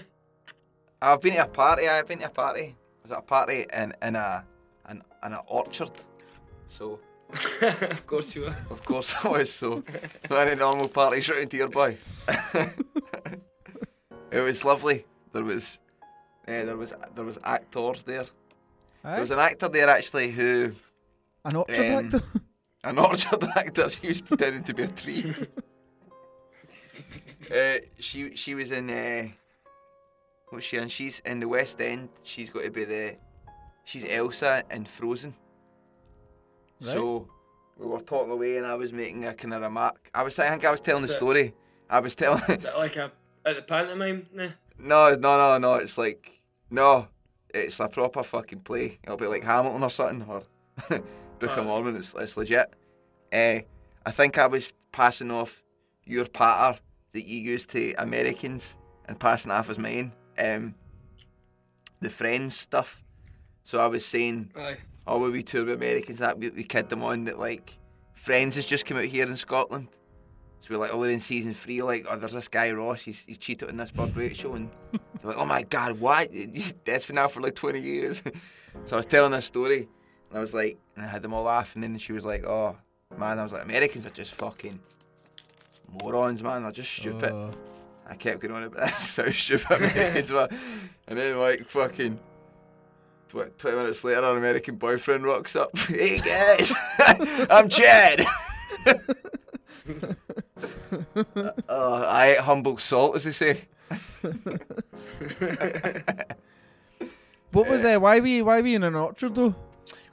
I've 1.02 1.20
been 1.22 1.34
to 1.34 1.44
a 1.44 1.48
party. 1.48 1.88
I've 1.88 2.08
been 2.08 2.20
to 2.20 2.28
a 2.28 2.30
party. 2.30 2.76
I 2.76 3.02
was 3.04 3.12
at 3.12 3.18
a 3.20 3.22
party 3.24 3.66
in 3.74 3.94
in 4.04 4.16
a 4.16 4.46
in, 4.90 4.98
in 5.26 5.34
an 5.34 5.40
orchard. 5.48 5.92
So 6.70 7.00
of 7.62 8.06
course 8.08 8.36
you 8.36 8.42
were. 8.44 8.56
of 8.70 8.84
course 8.86 9.16
I 9.24 9.28
was. 9.28 9.52
So 9.52 9.84
not 10.30 10.48
any 10.48 10.56
normal 10.60 10.88
parties 10.88 11.28
round 11.28 11.52
here, 11.52 11.68
boy. 11.68 11.98
it 14.32 14.42
was 14.42 14.64
lovely. 14.64 15.06
There 15.34 15.44
was 15.44 15.80
uh, 16.48 16.64
there 16.66 16.78
was 16.78 16.94
there 17.16 17.26
was 17.26 17.40
actors 17.44 18.04
there. 18.04 18.26
There 19.04 19.22
was 19.22 19.32
an 19.32 19.40
actor 19.40 19.68
there 19.68 19.90
actually 19.90 20.32
who 20.32 20.74
An 21.46 21.56
orchard 21.56 21.96
um, 21.96 22.06
actor. 22.06 22.22
an 22.84 22.98
orchard 23.00 23.44
actor. 23.56 23.90
He 24.02 24.08
was 24.10 24.22
pretending 24.22 24.64
to 24.66 24.74
be 24.74 24.84
a 24.84 24.88
tree. 24.88 25.36
Uh, 27.52 27.80
she 28.00 28.36
she 28.36 28.56
was 28.56 28.72
in 28.72 28.90
uh, 28.90 29.28
what's 30.50 30.66
she 30.66 30.78
in? 30.78 30.90
She's 30.90 31.20
in 31.26 31.40
the 31.40 31.48
West 31.48 31.80
End. 31.82 32.10
She's 32.24 32.50
got 32.50 32.64
to 32.64 32.72
be 32.72 32.84
the 32.86 33.16
she's 33.84 34.06
Elsa 34.08 34.64
in 34.72 34.86
Frozen. 34.86 35.36
Right. 36.82 36.94
So 36.94 37.28
we 37.78 37.88
were 37.88 38.00
talking 38.02 38.32
away, 38.32 38.58
and 38.58 38.66
I 38.66 38.76
was 38.76 38.92
making 38.94 39.26
a 39.26 39.34
kind 39.34 39.54
of 39.54 39.62
remark. 39.62 40.10
I 40.14 40.24
was 40.24 40.38
I 40.40 40.50
think 40.50 40.66
I 40.66 40.72
was 40.72 40.80
telling 40.82 41.04
the 41.04 41.08
story. 41.10 41.54
I 41.90 42.00
was 42.00 42.16
telling. 42.16 42.42
Is 42.50 42.64
that 42.64 42.78
like 42.78 42.96
a 42.96 43.12
at 43.46 43.56
the 43.56 43.62
pantomime? 43.62 44.28
Nah. 44.34 44.50
No, 44.80 45.16
no, 45.16 45.38
no, 45.38 45.58
no. 45.58 45.76
It's 45.76 45.98
like 45.98 46.40
no, 46.70 47.08
it's 47.54 47.80
a 47.80 47.88
proper 47.88 48.24
fucking 48.24 48.62
play. 48.62 49.00
It'll 49.04 49.18
be 49.18 49.28
like 49.28 49.44
Hamilton 49.44 49.84
or 49.84 49.90
something 49.90 50.28
or 50.28 50.44
Book 51.40 51.52
of 51.52 51.58
Oh. 51.60 51.64
Mormon. 51.64 51.96
It's, 51.98 52.14
it's 52.18 52.38
legit. 52.38 52.74
Uh, 53.32 53.60
I 54.06 54.12
think 54.12 54.38
I 54.38 54.48
was 54.48 54.74
passing 54.92 55.32
off 55.32 55.62
your 56.06 56.26
patter 56.26 56.80
that 57.14 57.26
you 57.26 57.40
used 57.40 57.70
to 57.70 57.94
Americans 57.94 58.76
and 59.06 59.20
passing 59.20 59.52
off 59.52 59.70
as 59.70 59.78
mine. 59.78 60.12
Um, 60.38 60.76
the 62.02 62.10
Friends 62.10 62.58
stuff. 62.58 63.02
So 63.64 63.80
I 63.80 63.88
was 63.88 64.06
saying, 64.06 64.52
Aye. 64.58 64.78
oh, 65.08 65.20
when 65.20 65.32
we 65.32 65.44
tour 65.44 65.66
with 65.66 65.76
Americans, 65.76 66.20
that 66.20 66.38
we, 66.38 66.50
we 66.50 66.64
kid 66.64 66.90
them 66.90 67.04
on 67.04 67.26
that 67.26 67.40
like 67.40 67.78
Friends 68.14 68.56
has 68.56 68.66
just 68.66 68.86
come 68.86 68.98
out 68.98 69.06
here 69.06 69.28
in 69.28 69.38
Scotland. 69.38 69.88
So 70.62 70.68
we're 70.70 70.80
like, 70.80 70.92
oh, 70.94 70.98
we're 70.98 71.10
in 71.10 71.20
season 71.20 71.54
three. 71.54 71.82
Like, 71.82 72.06
oh, 72.10 72.16
there's 72.16 72.32
this 72.32 72.48
guy 72.48 72.72
Ross. 72.72 73.02
He's, 73.02 73.20
he's 73.20 73.38
cheated 73.38 73.68
on 73.70 73.76
this 73.76 73.92
Bird 73.92 74.16
Rachel, 74.16 74.56
and 74.56 74.70
they're 74.92 75.02
like, 75.32 75.38
oh 75.38 75.46
my 75.46 75.64
god, 75.64 76.00
what? 76.00 76.30
That's 76.86 77.06
been 77.06 77.18
out 77.18 77.34
for 77.34 77.42
like 77.42 77.56
20 77.56 77.82
years. 77.82 78.22
so 78.86 78.96
I 78.96 78.98
was 78.98 79.06
telling 79.06 79.34
this 79.34 79.46
story, 79.46 79.90
and 80.30 80.38
I 80.38 80.42
was 80.42 80.54
like, 80.54 80.78
and 80.96 81.04
I 81.04 81.08
had 81.10 81.22
them 81.22 81.34
all 81.34 81.44
laughing, 81.44 81.84
and 81.84 82.02
she 82.02 82.14
was 82.14 82.24
like, 82.24 82.46
oh 82.46 82.78
man, 83.18 83.40
I 83.40 83.44
was 83.44 83.52
like, 83.52 83.64
Americans 83.64 84.06
are 84.06 84.12
just 84.12 84.34
fucking 84.36 84.80
morons, 86.02 86.42
man. 86.42 86.64
They're 86.64 86.72
just 86.72 86.92
stupid. 86.92 87.32
Oh. 87.32 87.52
I 88.08 88.16
kept 88.16 88.42
going 88.42 88.54
on 88.54 88.64
about 88.64 88.88
this, 88.88 89.16
how 89.18 89.30
stupid 89.32 89.72
Americans 89.72 90.32
were. 90.32 90.50
And 91.08 91.18
then, 91.18 91.38
like, 91.38 91.70
fucking 91.70 92.20
tw- 93.30 93.58
20 93.58 93.78
minutes 93.78 94.04
later, 94.04 94.24
an 94.24 94.38
American 94.38 94.76
boyfriend 94.76 95.24
rocks 95.24 95.56
up. 95.56 95.76
Hey, 95.78 96.20
guys, 96.20 96.74
I'm 97.50 97.70
Chad. 97.70 98.26
oh, 101.70 102.04
I 102.08 102.32
ate 102.34 102.40
humble 102.42 102.78
salt, 102.78 103.16
as 103.16 103.24
they 103.24 103.32
say. 103.32 103.62
What 107.52 107.70
was 107.70 107.84
uh, 107.86 107.98
why 108.00 108.20
were 108.20 108.28
you, 108.28 108.46
why 108.46 108.62
were 108.62 108.68
you 108.68 108.76
in 108.78 108.84
an 108.84 108.96
orchard 108.96 109.36
though? 109.36 109.54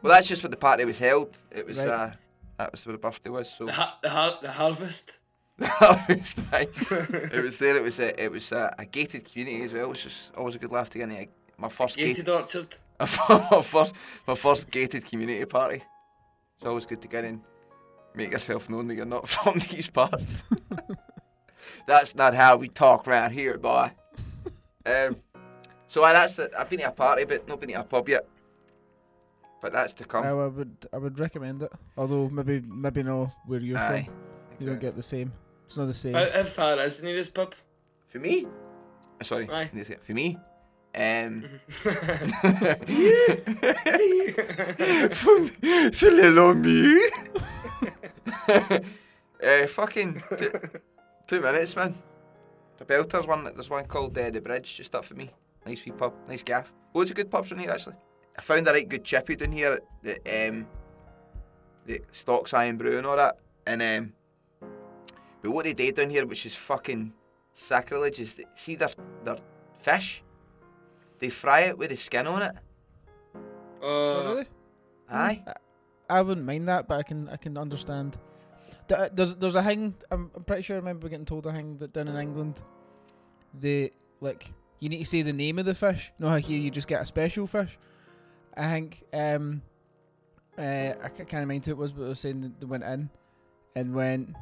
Well, 0.02 0.12
that's 0.12 0.28
just 0.28 0.42
where 0.42 0.50
the 0.50 0.56
party 0.56 0.84
was 0.84 0.98
held. 0.98 1.36
It 1.50 1.66
was, 1.66 1.78
Right. 1.78 1.88
uh, 1.88 2.10
that 2.58 2.72
was 2.72 2.84
where 2.86 2.92
the 2.92 2.98
birthday 2.98 3.30
was, 3.30 3.50
so. 3.50 3.66
The 3.66 3.72
ha- 3.72 3.98
the, 4.02 4.10
har- 4.10 4.38
the 4.42 4.50
harvest. 4.52 5.14
Harvest 5.62 6.36
time. 6.50 6.68
it 7.32 7.42
was 7.42 7.58
there. 7.58 7.76
It 7.76 7.82
was 7.82 7.98
a, 7.98 8.22
it 8.22 8.32
was 8.32 8.50
a, 8.50 8.74
a 8.78 8.86
gated 8.86 9.30
community 9.30 9.62
as 9.62 9.72
well, 9.72 9.88
which 9.88 10.06
is 10.06 10.30
always 10.36 10.54
a 10.54 10.58
good 10.58 10.72
laugh 10.72 10.88
to 10.90 10.98
get 10.98 11.10
into. 11.10 11.28
My 11.58 11.68
first 11.68 11.96
Gated 11.96 12.24
gated, 12.24 12.28
orchard. 12.30 12.76
my 13.00 13.62
first, 13.62 13.92
my 14.26 14.34
first 14.34 14.70
gated 14.70 15.04
community 15.04 15.44
party. 15.44 15.82
It's 16.56 16.66
always 16.66 16.86
good 16.86 17.02
to 17.02 17.08
get 17.08 17.24
in, 17.24 17.42
make 18.14 18.32
yourself 18.32 18.70
known 18.70 18.88
that 18.88 18.94
you're 18.94 19.04
not 19.04 19.28
from 19.28 19.58
these 19.70 19.88
parts. 19.88 20.42
that's 21.86 22.14
not 22.14 22.34
how 22.34 22.56
we 22.56 22.68
talk 22.68 23.06
round 23.06 23.34
here, 23.34 23.58
boy. 23.58 23.90
Um, 24.86 25.16
so 25.88 26.02
aye, 26.04 26.14
that's 26.14 26.38
it. 26.38 26.52
I've 26.58 26.70
been 26.70 26.78
to 26.78 26.88
a 26.88 26.90
party, 26.90 27.24
but 27.24 27.46
not 27.46 27.60
been 27.60 27.70
to 27.70 27.80
a 27.80 27.84
pub 27.84 28.08
yet. 28.08 28.26
But 29.60 29.74
that's 29.74 29.92
to 29.94 30.04
come. 30.04 30.24
I, 30.24 30.30
I 30.30 30.46
would 30.46 30.88
I 30.92 30.96
would 30.96 31.18
recommend 31.18 31.62
it. 31.62 31.72
Although 31.98 32.30
maybe 32.30 32.60
maybe 32.66 33.02
no 33.02 33.30
where 33.44 33.60
you're 33.60 33.76
Aye. 33.76 34.04
from. 34.04 34.14
You 34.58 34.66
don't 34.66 34.80
get 34.80 34.96
the 34.96 35.02
same. 35.02 35.32
It's 35.70 35.76
not 35.76 35.86
the 35.86 35.94
same. 35.94 36.14
How, 36.14 36.28
how 36.32 36.42
far 36.42 36.80
is 36.80 36.96
the 36.96 37.04
nearest 37.04 37.32
pub? 37.32 37.54
For 38.08 38.18
me, 38.18 38.44
uh, 39.20 39.24
sorry, 39.24 39.48
Aye. 39.48 39.60
I 39.60 39.70
need 39.72 39.78
to 39.78 39.84
say 39.84 39.92
it. 39.92 40.04
for 40.04 40.14
me, 40.14 40.36
um, 40.96 41.44
for, 41.68 41.92
for 45.94 46.10
little 46.10 46.54
me. 46.54 47.08
uh, 48.48 48.80
fucking 49.68 50.24
two, 50.36 50.50
two 51.28 51.40
minutes, 51.40 51.76
man. 51.76 52.02
The 52.78 52.84
Belters 52.84 53.28
one. 53.28 53.44
There's 53.44 53.70
one 53.70 53.84
called 53.84 54.18
uh, 54.18 54.30
the 54.30 54.40
Bridge, 54.40 54.74
just 54.74 54.92
up 54.96 55.04
for 55.04 55.14
me. 55.14 55.30
Nice 55.64 55.84
wee 55.84 55.92
pub, 55.92 56.14
nice 56.26 56.42
gaff. 56.42 56.72
Loads 56.94 57.10
of 57.10 57.16
good 57.16 57.30
pubs 57.30 57.52
in 57.52 57.60
here 57.60 57.70
actually. 57.70 57.94
I 58.36 58.42
found 58.42 58.66
a 58.66 58.72
right 58.72 58.88
good 58.88 59.04
chippy 59.04 59.36
down 59.36 59.52
here 59.52 59.78
that 60.02 60.48
um, 60.48 60.66
the 61.86 62.00
Stocks 62.10 62.54
Irn-Bru 62.54 62.98
and 62.98 63.06
all 63.06 63.16
that. 63.16 63.38
And 63.68 63.82
um, 63.82 64.14
but 65.42 65.50
what 65.50 65.64
they 65.64 65.72
do 65.72 65.90
down 65.92 66.10
here, 66.10 66.26
which 66.26 66.44
is 66.46 66.54
fucking 66.54 67.12
sacrilege, 67.54 68.18
is 68.20 68.34
that, 68.34 68.58
see 68.58 68.74
their 68.76 68.90
their 69.24 69.36
fish. 69.82 70.22
They 71.18 71.28
fry 71.30 71.60
it 71.62 71.76
with 71.78 71.90
the 71.90 71.96
skin 71.96 72.26
on 72.26 72.42
it. 72.42 72.54
Oh, 73.34 73.38
Oh, 73.82 74.28
really? 74.34 74.46
Aye. 75.10 75.44
I 76.08 76.22
wouldn't 76.22 76.46
mind 76.46 76.68
that, 76.68 76.88
but 76.88 76.98
I 76.98 77.02
can 77.02 77.28
I 77.28 77.36
can 77.36 77.56
understand. 77.56 78.16
Th- 78.88 79.00
uh, 79.00 79.08
There's 79.12 79.36
there's 79.36 79.54
a 79.54 79.62
thing. 79.62 79.94
I'm, 80.10 80.30
I'm 80.34 80.44
pretty 80.44 80.62
sure 80.62 80.76
I 80.76 80.78
remember 80.80 81.08
getting 81.08 81.24
told 81.26 81.46
a 81.46 81.52
thing 81.52 81.78
that 81.78 81.92
down 81.92 82.08
in 82.08 82.16
England, 82.16 82.60
they 83.58 83.92
like 84.20 84.52
you 84.80 84.88
need 84.88 84.98
to 84.98 85.04
say 85.06 85.22
the 85.22 85.32
name 85.32 85.58
of 85.58 85.66
the 85.66 85.74
fish. 85.74 86.10
No, 86.18 86.28
how 86.28 86.36
here 86.36 86.58
you 86.58 86.70
just 86.70 86.88
get 86.88 87.00
a 87.02 87.06
special 87.06 87.46
fish. 87.46 87.78
I 88.56 88.70
think 88.72 89.04
um, 89.12 89.62
uh, 90.58 90.62
I 91.02 91.08
can't 91.08 91.32
remember 91.32 91.64
who 91.64 91.70
it 91.72 91.76
was, 91.76 91.92
but 91.92 92.02
it 92.04 92.08
was 92.08 92.20
saying 92.20 92.40
that 92.40 92.60
they 92.60 92.66
went 92.66 92.84
in 92.84 93.08
and 93.76 93.94
went. 93.94 94.34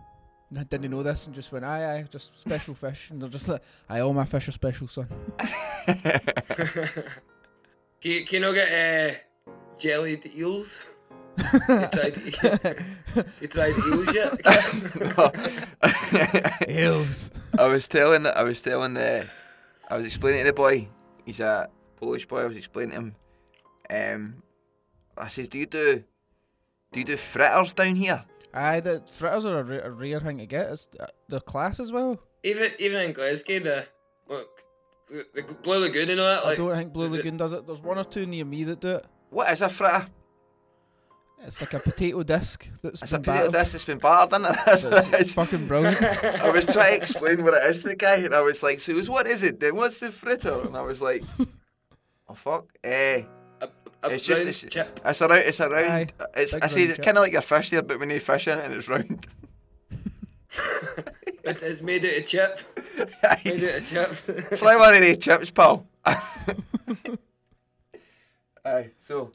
Didn't 0.52 0.90
know 0.90 1.02
this 1.02 1.26
and 1.26 1.34
just 1.34 1.52
went, 1.52 1.64
aye, 1.64 1.98
aye, 1.98 2.06
just 2.10 2.38
special 2.38 2.74
fish. 2.74 3.10
And 3.10 3.20
they're 3.20 3.28
just 3.28 3.48
like, 3.48 3.62
aye, 3.88 4.00
all 4.00 4.14
my 4.14 4.24
fish 4.24 4.48
are 4.48 4.52
special, 4.52 4.88
son. 4.88 5.06
can, 5.86 7.02
you, 8.02 8.24
can 8.24 8.34
you 8.34 8.40
not 8.40 8.54
get 8.54 8.72
uh, 8.72 9.14
jellied 9.78 10.30
eels? 10.34 10.78
you 11.38 11.44
tried, 11.92 12.84
you 13.40 13.48
tried 13.48 13.76
eels 13.78 14.14
yet? 14.14 14.40
Eels. 16.68 17.30
I 17.56 17.68
was 17.68 17.86
telling 17.86 18.26
I 18.26 18.42
was 18.42 18.60
telling 18.60 18.94
the 18.94 19.28
I 19.88 19.96
was 19.96 20.06
explaining 20.06 20.40
to 20.44 20.50
the 20.50 20.52
boy. 20.52 20.88
He's 21.24 21.40
a 21.40 21.68
Polish 21.96 22.26
boy. 22.26 22.40
I 22.40 22.46
was 22.46 22.56
explaining 22.56 22.90
to 22.90 22.96
him. 22.96 23.14
Um, 23.90 24.42
I 25.16 25.28
says, 25.28 25.48
"Do 25.48 25.58
you 25.58 25.66
do 25.66 26.04
do 26.92 26.98
you 26.98 27.04
do 27.04 27.16
fritters 27.16 27.72
down 27.72 27.96
here?" 27.96 28.24
Aye, 28.54 28.80
the 28.80 29.02
fritters 29.12 29.44
are 29.44 29.58
a, 29.58 29.62
ra- 29.62 29.84
a 29.84 29.90
rare 29.90 30.20
thing 30.20 30.38
to 30.38 30.46
get. 30.46 30.70
It's, 30.70 30.86
uh, 30.98 31.06
they're 31.28 31.40
class 31.40 31.78
as 31.80 31.92
well. 31.92 32.18
even 32.42 32.72
even 32.78 33.00
in 33.02 33.12
Glasgow, 33.12 33.58
the 33.60 33.86
look, 34.28 34.48
the, 35.10 35.26
the 35.34 35.42
Blue 35.42 35.78
Lagoon 35.78 36.10
and 36.10 36.20
all 36.20 36.26
that. 36.26 36.44
I 36.46 36.54
don't 36.56 36.74
think 36.76 36.92
Blue 36.92 37.06
is 37.06 37.12
it- 37.12 37.16
Lagoon 37.16 37.36
does 37.36 37.52
it. 37.52 37.66
There's 37.66 37.80
one 37.80 37.98
or 37.98 38.04
two 38.04 38.26
near 38.26 38.44
me 38.44 38.64
that 38.64 38.80
do 38.80 38.88
it. 38.96 39.06
What 39.30 39.50
is 39.52 39.60
a 39.60 39.68
fritter? 39.68 40.06
It's 41.46 41.60
like 41.60 41.72
a 41.74 41.78
potato 41.78 42.22
disc 42.24 42.66
that's 42.82 43.00
It's 43.02 43.12
a 43.12 43.16
been 43.18 43.22
potato 43.24 43.38
battered. 43.46 43.52
disc 43.60 43.72
that's 43.72 43.84
been 43.84 43.98
battered, 43.98 44.40
isn't 44.40 44.44
it? 44.44 44.58
That's 44.66 44.84
it's 44.84 45.06
it 45.06 45.26
is. 45.28 45.34
fucking 45.34 45.68
brilliant. 45.68 46.02
I 46.02 46.50
was 46.50 46.66
trying 46.66 46.96
to 46.96 47.02
explain 47.02 47.44
what 47.44 47.54
it 47.54 47.62
is 47.70 47.82
to 47.82 47.88
the 47.90 47.94
guy, 47.96 48.16
and 48.16 48.34
I 48.34 48.40
was 48.40 48.60
like, 48.64 48.80
"So, 48.80 48.92
what 49.04 49.28
is 49.28 49.44
it? 49.44 49.60
Then 49.60 49.76
what's 49.76 50.00
the 50.00 50.10
fritter?" 50.10 50.62
And 50.62 50.76
I 50.76 50.80
was 50.82 51.00
like, 51.00 51.22
"Oh 52.28 52.34
fuck, 52.34 52.66
eh." 52.82 53.22
A, 54.02 54.08
a 54.08 54.10
It's 54.10 54.24
just 54.24 54.38
round 54.38 54.48
it's, 54.48 54.60
chip. 54.60 55.00
it's 55.04 55.20
a 55.20 55.28
round. 55.28 55.42
It's 55.42 55.60
a 55.60 55.64
Aye. 55.66 56.06
It's, 56.36 56.54
I 56.54 56.66
say 56.68 56.80
round 56.82 56.90
it's 56.90 57.04
kind 57.04 57.16
of 57.18 57.22
like 57.22 57.34
a 57.34 57.42
fish 57.42 57.70
there, 57.70 57.82
but 57.82 57.98
when 58.00 58.10
you 58.10 58.20
fish 58.20 58.48
in 58.48 58.58
it 58.58 58.64
and 58.64 58.74
it's 58.74 58.88
round. 58.88 59.26
It, 61.44 61.62
it's 61.62 61.80
made 61.80 62.04
out 62.04 62.16
of 62.18 62.26
chip. 62.26 62.60
Made 63.44 63.64
out 63.64 63.76
of 63.76 63.88
chips. 63.88 64.20
Fly 64.58 64.76
one 64.76 64.94
of 64.94 65.00
these 65.00 65.16
chips, 65.16 65.50
pal. 65.50 65.86
Aye, 68.64 68.90
so 69.06 69.32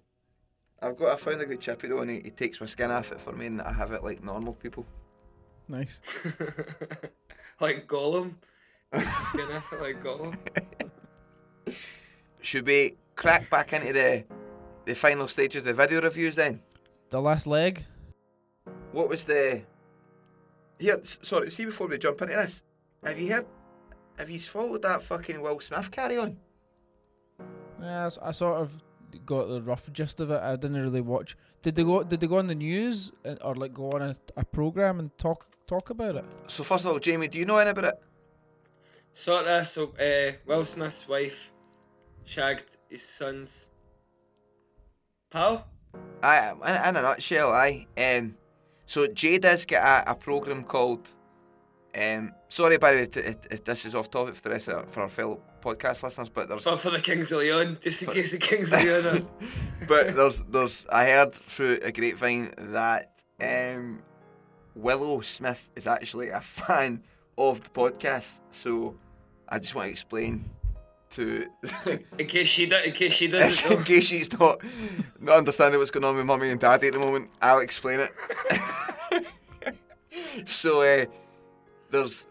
I've 0.82 0.98
got 0.98 1.14
I 1.14 1.16
found 1.16 1.42
a 1.42 1.46
good 1.46 1.60
chippy 1.62 1.88
though, 1.88 2.00
and 2.02 2.12
he, 2.12 2.20
he 2.20 2.30
takes 2.30 2.60
my 2.62 2.68
skin 2.68 2.92
off 2.92 3.12
it 3.12 3.20
for 3.20 3.32
me, 3.32 3.48
and 3.48 3.62
I 3.62 3.74
have 3.74 3.92
it 3.94 4.04
like 4.04 4.24
normal 4.24 4.54
people. 4.54 4.86
Nice. 5.68 6.00
like 7.60 7.88
Gollum. 7.88 8.36
Skinner, 9.30 9.64
like 9.82 10.04
Gollum. 10.04 10.38
Should 12.42 12.68
we 12.68 12.96
crack 13.16 13.50
back 13.50 13.74
into 13.74 13.94
the 13.94 14.24
the 14.86 14.96
final 14.96 15.28
stages 15.28 15.66
of 15.66 15.78
video 15.78 16.02
reviews 16.02 16.36
then? 16.36 16.62
The 17.10 17.22
last 17.22 17.48
leg. 17.48 17.86
What 18.92 19.10
was 19.10 19.24
the 19.24 19.62
here? 20.80 21.02
Sorry, 21.04 21.50
see 21.50 21.66
before 21.66 21.88
we 21.88 21.98
jump 21.98 22.22
into 22.22 22.36
this, 22.36 22.62
have 23.04 23.20
you 23.20 23.32
heard? 23.32 23.46
Have 24.18 24.30
you 24.30 24.40
followed 24.40 24.84
that 24.84 25.04
fucking 25.04 25.42
Will 25.42 25.60
Smith 25.60 25.90
carry 25.92 26.18
on? 26.18 26.38
Yeah, 27.82 28.10
I 28.22 28.32
sort 28.32 28.62
of 28.62 28.72
got 29.26 29.48
the 29.48 29.62
rough 29.62 29.92
gist 29.92 30.20
of 30.20 30.32
it. 30.32 30.42
I 30.42 30.56
didn't 30.56 30.82
really 30.82 31.02
watch. 31.02 31.36
Did 31.62 31.76
they 31.76 31.84
go? 31.84 32.04
Did 32.04 32.20
they 32.20 32.28
go 32.28 32.38
on 32.38 32.48
the 32.48 32.56
news 32.56 33.12
uh, 33.26 33.36
or 33.42 33.56
like 33.56 33.74
go 33.74 33.92
on 33.92 34.02
a, 34.02 34.16
a 34.38 34.46
program 34.46 35.00
and 35.00 35.16
talk 35.18 35.48
talk 35.68 35.90
about 35.90 36.16
it? 36.16 36.26
So 36.48 36.64
first 36.64 36.86
of 36.86 36.92
all, 36.92 37.00
Jamie, 37.00 37.28
do 37.28 37.40
you 37.40 37.46
know 37.46 37.58
anything 37.58 37.80
about 37.80 37.94
it? 37.94 38.00
Sort 39.14 39.48
of. 39.48 39.68
So, 39.68 39.94
uh, 40.00 40.34
Will 40.46 40.66
Smith's 40.66 41.08
wife 41.08 41.52
shagged 42.26 42.66
his 42.90 43.04
son's 43.04 43.68
pal. 45.34 45.68
I 46.22 46.52
in, 46.52 46.90
in 46.90 46.96
a 46.98 47.02
nutshell, 47.02 47.52
I 47.52 47.88
um. 47.98 48.36
So 48.86 49.08
Jay 49.08 49.38
does 49.40 49.66
get 49.66 49.82
a, 49.82 50.12
a 50.12 50.16
program 50.16 50.64
called. 50.64 51.10
Um, 51.96 52.34
sorry, 52.50 52.78
by 52.78 52.92
the 52.92 52.98
way, 52.98 53.06
t- 53.06 53.20
if, 53.20 53.36
if 53.52 53.64
this 53.64 53.86
is 53.86 53.94
off 53.94 54.10
topic 54.10 54.36
for 54.36 54.42
the 54.44 54.50
rest 54.50 54.68
of 54.68 54.78
our, 54.78 54.86
for 54.88 55.02
our 55.02 55.10
fellow 55.10 55.40
podcast 55.62 56.02
listeners, 56.02 56.30
but 56.30 56.50
there's 56.50 56.64
For, 56.64 56.78
for 56.78 56.90
the 56.90 57.00
Kings 57.00 57.32
of 57.32 57.40
Leon, 57.40 57.78
just 57.82 58.02
in 58.02 58.12
case 58.12 58.32
the 58.32 58.40
Kings 58.40 58.72
of 58.72 58.84
Leon 58.84 59.06
are. 59.06 59.22
but 59.88 60.16
there's 60.16 60.42
there's 60.50 60.86
I 60.92 61.06
heard 61.06 61.34
through 61.34 61.80
a 61.84 61.92
grapevine 61.92 62.54
that 62.58 63.12
um, 63.42 64.02
Willow 64.76 65.22
Smith 65.22 65.70
is 65.76 65.86
actually 65.88 66.30
a 66.30 66.42
fan 66.68 67.04
of 67.38 67.62
the 67.62 67.70
podcast, 67.70 68.40
so 68.52 68.96
I 69.50 69.60
just 69.60 69.76
want 69.76 69.88
to 69.88 69.92
explain 69.92 70.50
to 71.14 71.48
In 72.18 72.28
case 72.28 72.48
she, 72.48 72.66
do, 72.66 72.76
in 72.78 72.92
case 72.92 73.14
she 73.14 73.28
doesn't 73.28 73.72
in 73.80 73.84
case 73.84 74.06
she's 74.06 74.32
not 74.40 74.62
not 75.20 75.38
understanding 75.38 75.80
what's 75.80 75.92
going 75.92 76.04
on 76.04 76.16
with 76.16 76.26
mummy 76.26 76.50
and 76.50 76.60
daddy 76.60 76.88
at 76.88 76.94
the 76.94 77.00
moment, 77.00 77.30
I'll 77.42 77.60
explain 77.60 78.00
it. 78.00 78.14
so 80.46 80.82
uh, 80.82 81.06
there's 81.92 82.26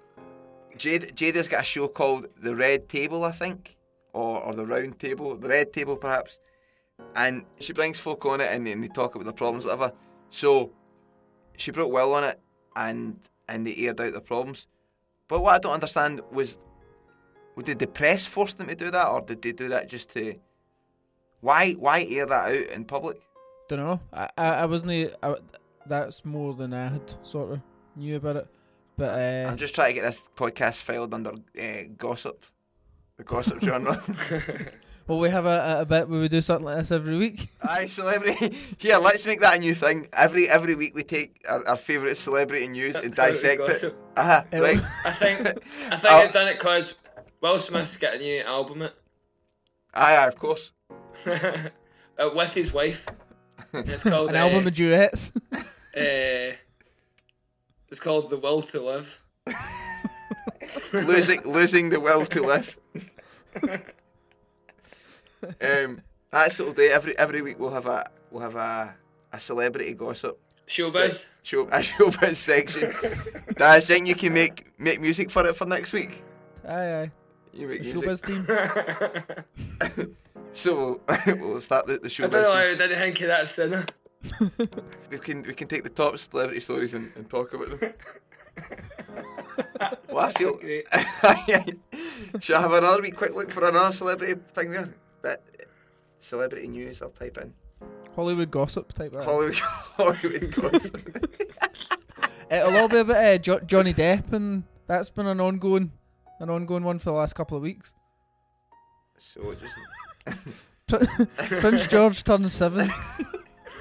Jade. 0.76 1.16
Jada's 1.16 1.48
got 1.48 1.60
a 1.60 1.64
show 1.64 1.88
called 1.88 2.26
The 2.40 2.54
Red 2.54 2.88
Table, 2.88 3.24
I 3.24 3.32
think, 3.32 3.76
or 4.12 4.40
or 4.40 4.54
the 4.54 4.66
Round 4.66 4.98
Table, 4.98 5.36
the 5.36 5.48
Red 5.48 5.72
Table 5.72 5.96
perhaps, 5.96 6.38
and 7.14 7.44
she 7.60 7.72
brings 7.72 7.98
folk 7.98 8.24
on 8.26 8.40
it 8.40 8.52
and, 8.52 8.66
and 8.66 8.82
they 8.82 8.88
talk 8.88 9.14
about 9.14 9.26
the 9.26 9.32
problems, 9.32 9.64
whatever. 9.64 9.92
So 10.30 10.72
she 11.56 11.70
brought 11.70 11.90
Will 11.90 12.14
on 12.14 12.24
it, 12.24 12.40
and 12.74 13.18
and 13.48 13.66
they 13.66 13.76
aired 13.76 14.00
out 14.00 14.12
the 14.12 14.20
problems. 14.20 14.66
But 15.28 15.40
what 15.40 15.54
I 15.54 15.58
don't 15.58 15.74
understand 15.74 16.20
was, 16.30 16.58
did 17.60 17.78
the 17.78 17.86
press 17.86 18.24
force 18.24 18.54
them 18.54 18.68
to 18.68 18.74
do 18.74 18.90
that, 18.90 19.08
or 19.08 19.20
did 19.20 19.42
they 19.42 19.52
do 19.52 19.68
that 19.68 19.88
just 19.88 20.10
to? 20.14 20.34
Why 21.40 21.72
why 21.72 22.06
air 22.08 22.26
that 22.26 22.50
out 22.50 22.70
in 22.74 22.84
public? 22.84 23.20
Don't 23.68 23.80
know. 23.80 24.00
I 24.12 24.28
I, 24.38 24.46
I 24.46 24.64
wasn't. 24.66 25.12
I, 25.22 25.34
that's 25.86 26.24
more 26.24 26.54
than 26.54 26.72
I 26.72 26.88
had 26.88 27.14
sort 27.24 27.52
of 27.52 27.60
knew 27.96 28.16
about 28.16 28.36
it. 28.36 28.46
But 28.96 29.18
uh, 29.18 29.50
I'm 29.50 29.56
just 29.56 29.74
trying 29.74 29.94
to 29.94 30.00
get 30.00 30.02
this 30.02 30.22
podcast 30.36 30.76
filed 30.76 31.12
under 31.14 31.30
uh, 31.30 31.82
gossip, 31.96 32.44
the 33.16 33.24
gossip 33.24 33.60
genre. 33.62 34.02
well, 35.08 35.18
we 35.18 35.30
have 35.30 35.46
a, 35.46 35.78
a 35.80 35.84
bit 35.86 36.08
where 36.08 36.20
we 36.20 36.28
do 36.28 36.40
something 36.40 36.66
like 36.66 36.76
this 36.78 36.90
every 36.92 37.16
week. 37.16 37.48
Aye, 37.62 37.86
celebrity. 37.86 38.56
Here, 38.78 38.98
let's 38.98 39.26
make 39.26 39.40
that 39.40 39.56
a 39.56 39.58
new 39.60 39.74
thing. 39.74 40.08
Every 40.12 40.48
every 40.48 40.74
week 40.74 40.94
we 40.94 41.02
take 41.02 41.42
our, 41.48 41.66
our 41.68 41.76
favourite 41.76 42.16
celebrity 42.16 42.68
news 42.68 42.94
and 42.94 43.14
dissect 43.14 43.62
it. 43.68 43.96
Uh-huh, 44.16 44.44
It 44.52 44.60
right. 44.60 44.80
I 45.04 45.12
think 45.12 45.40
I 45.88 45.96
think. 45.96 46.04
I've 46.04 46.32
done 46.32 46.48
it 46.48 46.58
because 46.58 46.94
Will 47.42 47.58
Smith's 47.58 47.96
got 47.96 48.14
a 48.14 48.18
new 48.18 48.40
album 48.42 48.82
it 48.82 48.94
Aye, 49.94 50.16
aye, 50.16 50.28
of 50.28 50.38
course. 50.38 50.70
uh, 51.26 52.30
with 52.34 52.54
his 52.54 52.72
wife. 52.72 53.04
It's 53.74 54.02
called 54.02 54.30
An 54.30 54.36
uh, 54.36 54.38
album 54.38 54.66
of 54.66 54.72
duets. 54.74 55.32
uh, 55.52 55.58
It's 57.90 58.00
called 58.00 58.30
The 58.30 58.38
Will 58.38 58.62
to 58.62 58.80
Live. 58.80 59.18
losing 60.92 61.42
losing 61.42 61.90
the 61.90 62.00
will 62.00 62.24
to 62.26 62.42
live. 62.42 62.78
um, 65.60 66.00
that's 66.30 66.58
what 66.58 66.76
we'll. 66.76 66.90
Every 66.90 67.18
every 67.18 67.42
week 67.42 67.58
we'll 67.58 67.74
have 67.74 67.86
a 67.86 68.08
we'll 68.30 68.42
have 68.42 68.56
a 68.56 68.94
a 69.32 69.40
celebrity 69.40 69.92
gossip. 69.92 70.38
Showbiz. 70.68 71.26
Show 71.42 71.62
a 71.62 71.80
showbiz 71.80 72.36
section. 72.36 72.94
Daz, 73.56 73.88
think 73.88 74.06
you 74.06 74.14
can 74.14 74.32
make 74.32 74.70
make 74.78 75.00
music 75.00 75.30
for 75.30 75.46
it 75.46 75.56
for 75.56 75.66
next 75.66 75.92
week? 75.92 76.22
aye, 76.66 77.02
aye. 77.02 77.10
You 77.52 77.68
make 77.68 77.82
The 77.82 77.92
music. 77.94 78.24
showbiz 78.24 78.26
team. 78.26 80.16
So 80.54 81.00
we'll 81.08 81.36
we'll 81.38 81.60
start 81.62 81.86
the, 81.86 81.94
the 81.98 82.06
I 82.06 82.08
showbiz. 82.08 82.30
don't 82.30 82.42
know 82.42 82.52
how 82.52 82.58
I 82.58 82.68
scene. 82.70 82.78
didn't 82.78 82.98
think 82.98 83.20
of 83.22 83.26
that 83.28 83.48
sooner. 83.48 83.86
We 85.10 85.18
can 85.18 85.42
we 85.44 85.54
can 85.54 85.66
take 85.68 85.82
the 85.82 85.88
top 85.90 86.18
celebrity 86.18 86.60
stories 86.60 86.92
and, 86.94 87.10
and 87.16 87.28
talk 87.28 87.52
about 87.54 87.80
them. 87.80 87.92
well, 90.10 90.26
I 90.26 90.32
feel. 90.34 90.54
Great. 90.58 90.86
Should 92.40 92.56
I 92.56 92.60
have 92.60 92.72
another 92.72 93.00
wee 93.02 93.10
quick 93.10 93.34
look 93.34 93.50
for 93.50 93.66
another 93.66 93.92
celebrity 93.92 94.40
thing 94.54 94.70
there? 94.72 94.94
That 95.22 95.42
celebrity 96.18 96.68
news. 96.68 97.00
I'll 97.02 97.10
type 97.10 97.38
in 97.38 97.54
Hollywood 98.14 98.50
gossip 98.50 98.92
type 98.92 99.12
that. 99.12 99.24
Hollywood 99.24 99.56
Hollywood 99.58 100.52
gossip. 100.54 101.26
It'll 102.50 102.76
all 102.76 102.88
be 102.88 102.98
about 102.98 103.16
uh, 103.24 103.38
jo- 103.38 103.60
Johnny 103.60 103.94
Depp, 103.94 104.32
and 104.32 104.64
that's 104.86 105.08
been 105.08 105.26
an 105.26 105.40
ongoing, 105.40 105.92
an 106.42 106.50
ongoing 106.50 106.82
one 106.82 106.98
for 106.98 107.06
the 107.06 107.12
last 107.12 107.34
couple 107.34 107.56
of 107.56 107.62
weeks. 107.62 107.94
so 109.16 109.40
it 109.52 109.58
just. 109.60 109.76
Prince 111.60 111.86
George 111.86 112.22
turns 112.24 112.52
seven. 112.52 112.90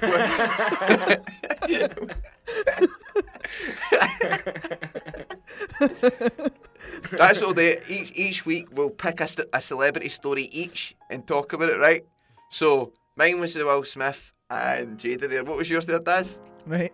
That's 7.10 7.42
all 7.42 7.52
day. 7.52 7.80
Each 7.88 8.12
each 8.14 8.46
week 8.46 8.68
we'll 8.72 8.90
pick 8.90 9.20
a, 9.20 9.26
st- 9.26 9.48
a 9.52 9.60
celebrity 9.60 10.08
story 10.08 10.44
each 10.52 10.96
and 11.10 11.26
talk 11.26 11.52
about 11.52 11.68
it, 11.68 11.78
right? 11.78 12.06
So 12.50 12.92
mine 13.16 13.40
was 13.40 13.54
the 13.54 13.64
Will 13.64 13.84
Smith 13.84 14.32
and 14.48 14.98
Jada 14.98 15.28
there. 15.28 15.44
What 15.44 15.58
was 15.58 15.68
yours 15.68 15.84
there, 15.86 15.98
Daz? 15.98 16.38
Right, 16.64 16.92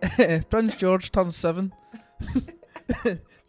Prince 0.49 0.75
George 0.75 1.11
turns 1.11 1.37
seven. 1.37 1.73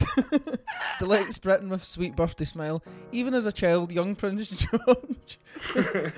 Delights 0.98 1.38
Britain 1.38 1.68
with 1.68 1.84
sweet 1.84 2.16
birthday 2.16 2.44
smile. 2.44 2.82
Even 3.12 3.34
as 3.34 3.46
a 3.46 3.52
child, 3.52 3.90
young 3.92 4.14
Prince 4.14 4.48
George 4.48 5.40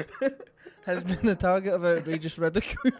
has 0.87 1.03
been 1.05 1.27
the 1.27 1.37
target 1.39 1.75
of 1.75 1.85
outrageous 1.85 2.39
ridicule. 2.39 2.93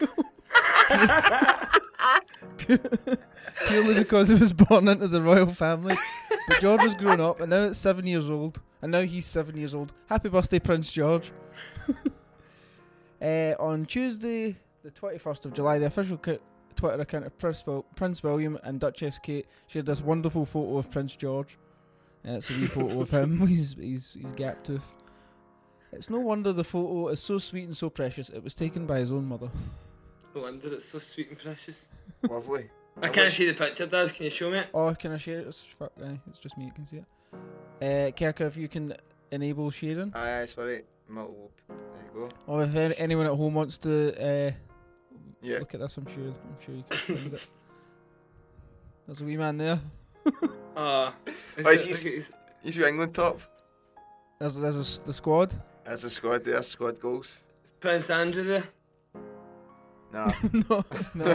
Purely 3.67 3.93
because 3.95 4.27
he 4.27 4.35
was 4.35 4.53
born 4.53 4.87
into 4.87 5.07
the 5.07 5.21
royal 5.21 5.47
family. 5.53 5.97
But 6.47 6.59
George 6.61 6.81
has 6.81 6.95
grown 6.95 7.21
up 7.21 7.39
and 7.39 7.49
now 7.49 7.63
it's 7.63 7.79
seven 7.79 8.07
years 8.07 8.29
old. 8.29 8.61
And 8.81 8.91
now 8.91 9.01
he's 9.01 9.25
seven 9.25 9.55
years 9.55 9.73
old. 9.73 9.93
Happy 10.07 10.27
birthday, 10.27 10.59
Prince 10.59 10.91
George. 10.91 11.31
uh, 13.21 13.53
on 13.57 13.85
Tuesday, 13.85 14.57
the 14.83 14.91
21st 14.91 15.45
of 15.45 15.53
July, 15.53 15.79
the 15.79 15.85
official 15.85 16.17
Twitter 16.73 17.01
account 17.01 17.25
of 17.25 17.37
Prince, 17.39 17.65
Wil- 17.65 17.85
Prince 17.95 18.21
William 18.23 18.57
and 18.63 18.79
Duchess 18.79 19.19
Kate 19.19 19.45
shared 19.67 19.85
this 19.85 20.01
wonderful 20.01 20.45
photo 20.45 20.77
of 20.77 20.89
Prince 20.91 21.15
George. 21.15 21.57
Uh, 22.27 22.33
it's 22.33 22.49
a 22.49 22.53
wee 22.53 22.67
photo 22.67 23.01
of 23.01 23.09
him. 23.09 23.45
He's 23.47 23.75
he's 23.79 24.15
he's 24.19 24.31
gap 24.31 24.63
tooth. 24.63 24.81
It's 25.91 26.09
no 26.09 26.19
wonder 26.19 26.51
the 26.53 26.63
photo 26.63 27.09
is 27.09 27.19
so 27.19 27.37
sweet 27.39 27.65
and 27.65 27.77
so 27.77 27.89
precious. 27.89 28.29
It 28.29 28.43
was 28.43 28.53
taken 28.53 28.85
by 28.87 28.99
his 28.99 29.11
own 29.11 29.25
mother. 29.25 29.49
No 30.33 30.41
wonder 30.41 30.73
it's 30.73 30.85
so 30.89 30.99
sweet 30.99 31.29
and 31.29 31.37
precious. 31.39 31.81
Lovely. 32.27 32.69
I 33.01 33.09
can't 33.09 33.31
see 33.31 33.45
the 33.47 33.53
picture, 33.53 33.85
Daz. 33.85 34.11
Can 34.11 34.25
you 34.25 34.29
show 34.29 34.49
me 34.51 34.59
it? 34.59 34.67
Oh, 34.73 34.93
can 34.95 35.11
I 35.11 35.17
share 35.17 35.39
it? 35.39 35.47
It's, 35.47 35.63
fuck, 35.77 35.91
aye, 36.03 36.19
it's 36.29 36.39
just 36.39 36.57
me. 36.57 36.65
You 36.65 36.71
can 36.71 36.85
see 36.85 36.97
it. 36.97 37.05
Uh, 37.81 38.11
Kerker, 38.17 38.47
if 38.47 38.55
you 38.57 38.67
can 38.67 38.93
enable 39.31 39.69
sharing, 39.71 40.11
Aye, 40.15 40.41
aye, 40.41 40.45
sorry. 40.45 40.83
Multiple. 41.09 41.51
There 41.67 41.77
you 42.13 42.29
go. 42.29 42.29
or 42.47 42.63
if 42.63 42.75
anyone 42.75 43.25
at 43.25 43.33
home 43.33 43.53
wants 43.55 43.77
to 43.79 44.47
uh, 44.47 44.51
Yeah. 45.43 45.59
look 45.59 45.73
at 45.73 45.81
this, 45.81 45.97
I'm 45.97 46.05
sure 46.07 46.23
I'm 46.23 46.57
sure 46.65 46.75
you 46.75 46.83
can 46.89 47.17
find 47.17 47.33
it. 47.33 47.41
There's 49.05 49.21
a 49.21 49.25
wee 49.25 49.37
man 49.37 49.57
there. 49.57 49.79
Ah. 50.75 51.13
Oh, 51.63 51.69
is 51.69 52.01
he- 52.03 52.23
He's 52.63 52.75
your 52.75 52.87
England 52.87 53.13
top. 53.13 53.39
There's 54.39 54.55
there's 54.55 54.77
a 54.77 54.79
s 54.79 54.99
the 55.05 55.13
squad. 55.13 55.53
That's 55.85 56.01
the 56.01 56.09
squad 56.09 56.43
there. 56.45 56.63
Squad 56.63 56.99
goals. 56.99 57.43
Prince 57.79 58.09
Andrew 58.09 58.43
there. 58.43 58.63
Nah. 60.11 60.31
no, 60.53 60.83
no. 61.13 61.27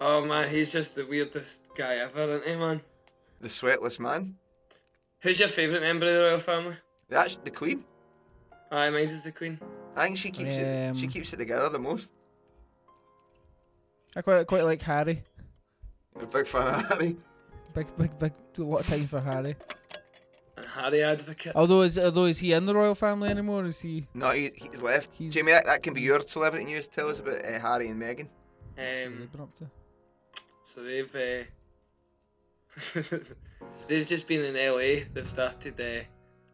Oh 0.00 0.24
man, 0.24 0.48
he's 0.48 0.72
just 0.72 0.94
the 0.94 1.04
weirdest 1.06 1.60
guy 1.76 1.96
ever, 1.96 2.36
isn't 2.36 2.48
he, 2.48 2.56
man? 2.56 2.80
the 3.40 3.48
sweatless 3.48 3.98
man. 3.98 4.36
Who's 5.20 5.38
your 5.40 5.48
favourite 5.48 5.82
member 5.82 6.06
of 6.06 6.12
the 6.14 6.20
royal 6.22 6.40
family? 6.40 6.76
That's 7.08 7.36
the 7.44 7.50
Queen. 7.50 7.84
Aye, 8.70 8.90
mine's 8.90 9.12
is 9.12 9.24
the 9.24 9.32
Queen. 9.32 9.58
I 9.96 10.04
think 10.06 10.18
she 10.18 10.30
keeps 10.30 10.50
it. 10.50 10.96
She 10.96 11.06
Um, 11.06 11.12
keeps 11.12 11.32
it 11.32 11.36
together 11.36 11.68
the 11.68 11.78
most. 11.78 12.10
I 14.16 14.22
quite 14.22 14.46
quite 14.46 14.64
like 14.64 14.82
Harry. 14.82 15.24
A 16.20 16.26
big 16.26 16.46
fan 16.46 16.66
of 16.80 16.86
Harry. 16.88 17.16
Big 17.74 17.86
big 17.96 18.18
big. 18.18 18.32
A 18.58 18.62
lot 18.62 18.80
of 18.80 18.86
time 18.86 19.06
for 19.06 19.20
Harry. 19.20 19.56
And 20.56 20.66
Harry 20.66 21.02
Advocate. 21.02 21.52
Although 21.54 21.82
is 21.82 21.98
although 21.98 22.26
is 22.26 22.38
he 22.38 22.52
in 22.52 22.66
the 22.66 22.74
royal 22.74 22.94
family 22.94 23.30
anymore? 23.30 23.64
Is 23.64 23.80
he? 23.80 24.06
No, 24.14 24.30
he, 24.30 24.50
he's 24.54 24.80
left. 24.82 25.14
He's- 25.14 25.32
Jamie, 25.32 25.52
that, 25.52 25.64
that 25.64 25.82
can 25.82 25.94
be 25.94 26.02
your 26.02 26.20
celebrity 26.26 26.66
news. 26.66 26.88
Tell 26.88 27.08
us 27.08 27.20
about 27.20 27.42
uh, 27.44 27.58
Harry 27.58 27.88
and 27.88 28.00
Meghan. 28.02 28.28
Um, 28.78 29.28
been 29.32 29.40
up 29.40 29.54
to? 29.58 29.70
so 30.74 30.82
they've 30.82 31.14
uh, 31.14 31.44
they've 33.88 34.06
just 34.06 34.26
been 34.26 34.44
in 34.44 34.54
LA. 34.54 35.04
They've 35.12 35.28
started 35.28 35.80
uh, 35.80 36.04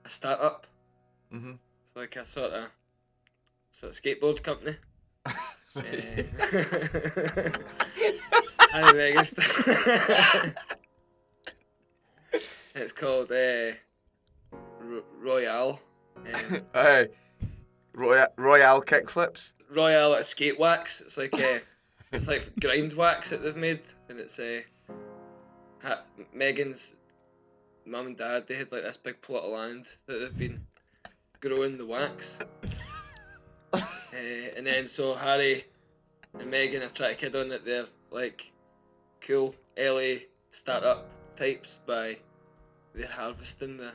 a 0.04 0.08
startup, 0.08 0.66
Mm-hmm. 1.32 1.52
like 1.96 2.16
a 2.16 2.24
sort 2.26 2.52
of 2.52 2.68
of 3.82 3.92
skateboard 3.92 4.42
company. 4.42 4.76
Uh, 5.76 5.82
Meghan. 8.92 10.54
it's 12.74 12.92
called 12.92 13.30
uh, 13.30 13.72
Ro- 14.80 15.02
Royale. 15.20 15.80
Um, 16.16 16.60
Hey, 16.74 17.08
Royal, 17.94 18.26
Royale 18.36 18.82
kickflips. 18.82 19.50
Royale 19.70 20.14
at 20.14 20.26
skate 20.26 20.58
wax. 20.58 21.00
It's 21.00 21.16
like 21.16 21.34
uh, 21.34 21.58
it's 22.12 22.26
like 22.26 22.50
grind 22.60 22.92
wax 22.94 23.30
that 23.30 23.42
they've 23.42 23.56
made, 23.56 23.80
and 24.08 24.18
it's 24.18 24.38
uh, 24.38 24.60
ha- 25.82 26.02
Meghan's 26.36 26.94
mum 27.86 28.06
and 28.08 28.16
dad. 28.16 28.44
They 28.48 28.54
had 28.56 28.72
like 28.72 28.82
this 28.82 28.96
big 28.96 29.20
plot 29.22 29.44
of 29.44 29.52
land 29.52 29.86
that 30.06 30.18
they've 30.18 30.38
been 30.38 30.60
growing 31.40 31.78
the 31.78 31.86
wax, 31.86 32.36
uh, 34.18 34.56
and 34.56 34.66
then 34.66 34.88
so 34.88 35.14
Harry 35.14 35.64
and 36.38 36.52
Meghan 36.52 36.82
have 36.82 36.94
tried 36.94 37.14
to 37.14 37.16
kid 37.16 37.36
on 37.36 37.48
that 37.50 37.64
they're 37.64 37.86
like 38.10 38.50
cool 39.20 39.54
LA 39.78 40.16
startup 40.52 41.08
types 41.36 41.78
by 41.86 42.16
they're 42.94 43.06
harvesting 43.06 43.76
the 43.76 43.92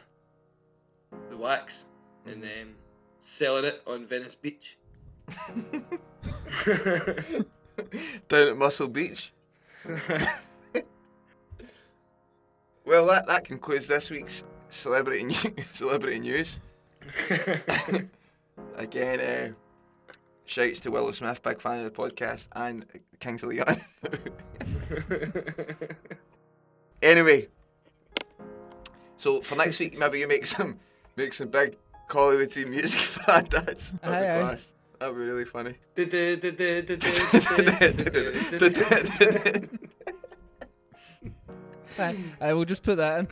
the 1.29 1.37
wax 1.37 1.85
and 2.25 2.41
then 2.41 2.73
selling 3.21 3.65
it 3.65 3.81
on 3.85 4.07
Venice 4.07 4.35
Beach. 4.35 4.77
Down 8.29 8.47
at 8.47 8.57
Muscle 8.57 8.87
Beach. 8.87 9.33
Well, 12.85 13.05
that, 13.07 13.27
that 13.27 13.45
concludes 13.45 13.87
this 13.87 14.09
week's 14.09 14.43
celebrity 14.69 15.23
news. 15.23 15.45
celebrity 15.73 16.19
news. 16.19 16.59
Again, 18.75 19.19
uh, 19.19 19.49
shouts 20.45 20.79
to 20.81 20.91
Willow 20.91 21.11
Smith, 21.11 21.41
big 21.43 21.61
fan 21.61 21.85
of 21.85 21.93
the 21.93 22.01
podcast, 22.01 22.47
and 22.53 22.85
Kings 23.19 23.43
of 23.43 23.49
Leon. 23.49 23.81
anyway, 27.01 27.47
so 29.17 29.41
for 29.41 29.55
next 29.55 29.79
week, 29.79 29.97
maybe 29.97 30.19
you 30.19 30.27
make 30.27 30.45
some 30.45 30.79
make 31.15 31.33
some 31.33 31.47
big 31.49 31.77
Hollywood 32.09 32.51
theme 32.51 32.71
music 32.71 32.99
for 32.99 33.23
that. 33.27 33.49
That's 33.49 33.91
that'd 33.91 34.01
be 34.01 34.07
Aye, 34.07 34.37
aye. 34.37 34.41
class. 34.41 34.69
That'd 34.99 35.15
be 35.15 35.21
really 35.21 35.45
funny. 35.45 35.75
I 41.99 42.53
will 42.55 42.65
just 42.65 42.83
put 42.83 42.97
that 42.97 43.19
in. 43.19 43.27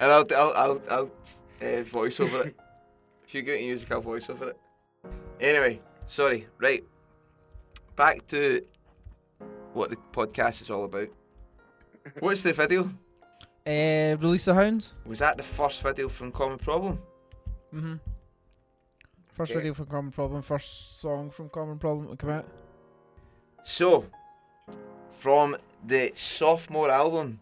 and 0.00 0.12
I'll 0.12 0.26
I'll 0.34 0.52
I'll, 0.54 0.82
I'll 0.90 1.10
uh, 1.62 1.82
voice 1.84 2.20
over 2.20 2.48
it. 2.48 2.56
If 3.26 3.34
you 3.34 3.42
get 3.42 3.60
music, 3.60 3.90
I'll 3.90 4.00
voice 4.00 4.28
over 4.28 4.50
it. 4.50 4.58
Anyway, 5.40 5.80
sorry. 6.06 6.46
Right, 6.58 6.84
back 7.94 8.26
to 8.28 8.64
what 9.72 9.90
the 9.90 9.96
podcast 10.12 10.62
is 10.62 10.70
all 10.70 10.84
about. 10.84 11.08
What's 12.20 12.40
the 12.40 12.52
video? 12.52 12.90
Uh, 13.66 14.16
release 14.20 14.44
the 14.44 14.54
hounds. 14.54 14.92
Was 15.04 15.18
that 15.18 15.36
the 15.36 15.42
first 15.42 15.82
video 15.82 16.08
from 16.08 16.30
Common 16.32 16.58
Problem? 16.58 17.00
Mm-hmm. 17.74 17.94
First 19.34 19.50
Okay. 19.50 19.58
video 19.60 19.74
from 19.74 19.86
Common 19.86 20.12
Problem. 20.12 20.40
First 20.42 21.00
song 21.00 21.30
from 21.30 21.48
Common 21.50 21.78
Problem 21.78 22.08
to 22.08 22.16
come 22.16 22.30
out. 22.30 22.46
So, 23.64 24.06
from 25.18 25.56
the 25.84 26.12
sophomore 26.14 26.90
album, 26.90 27.40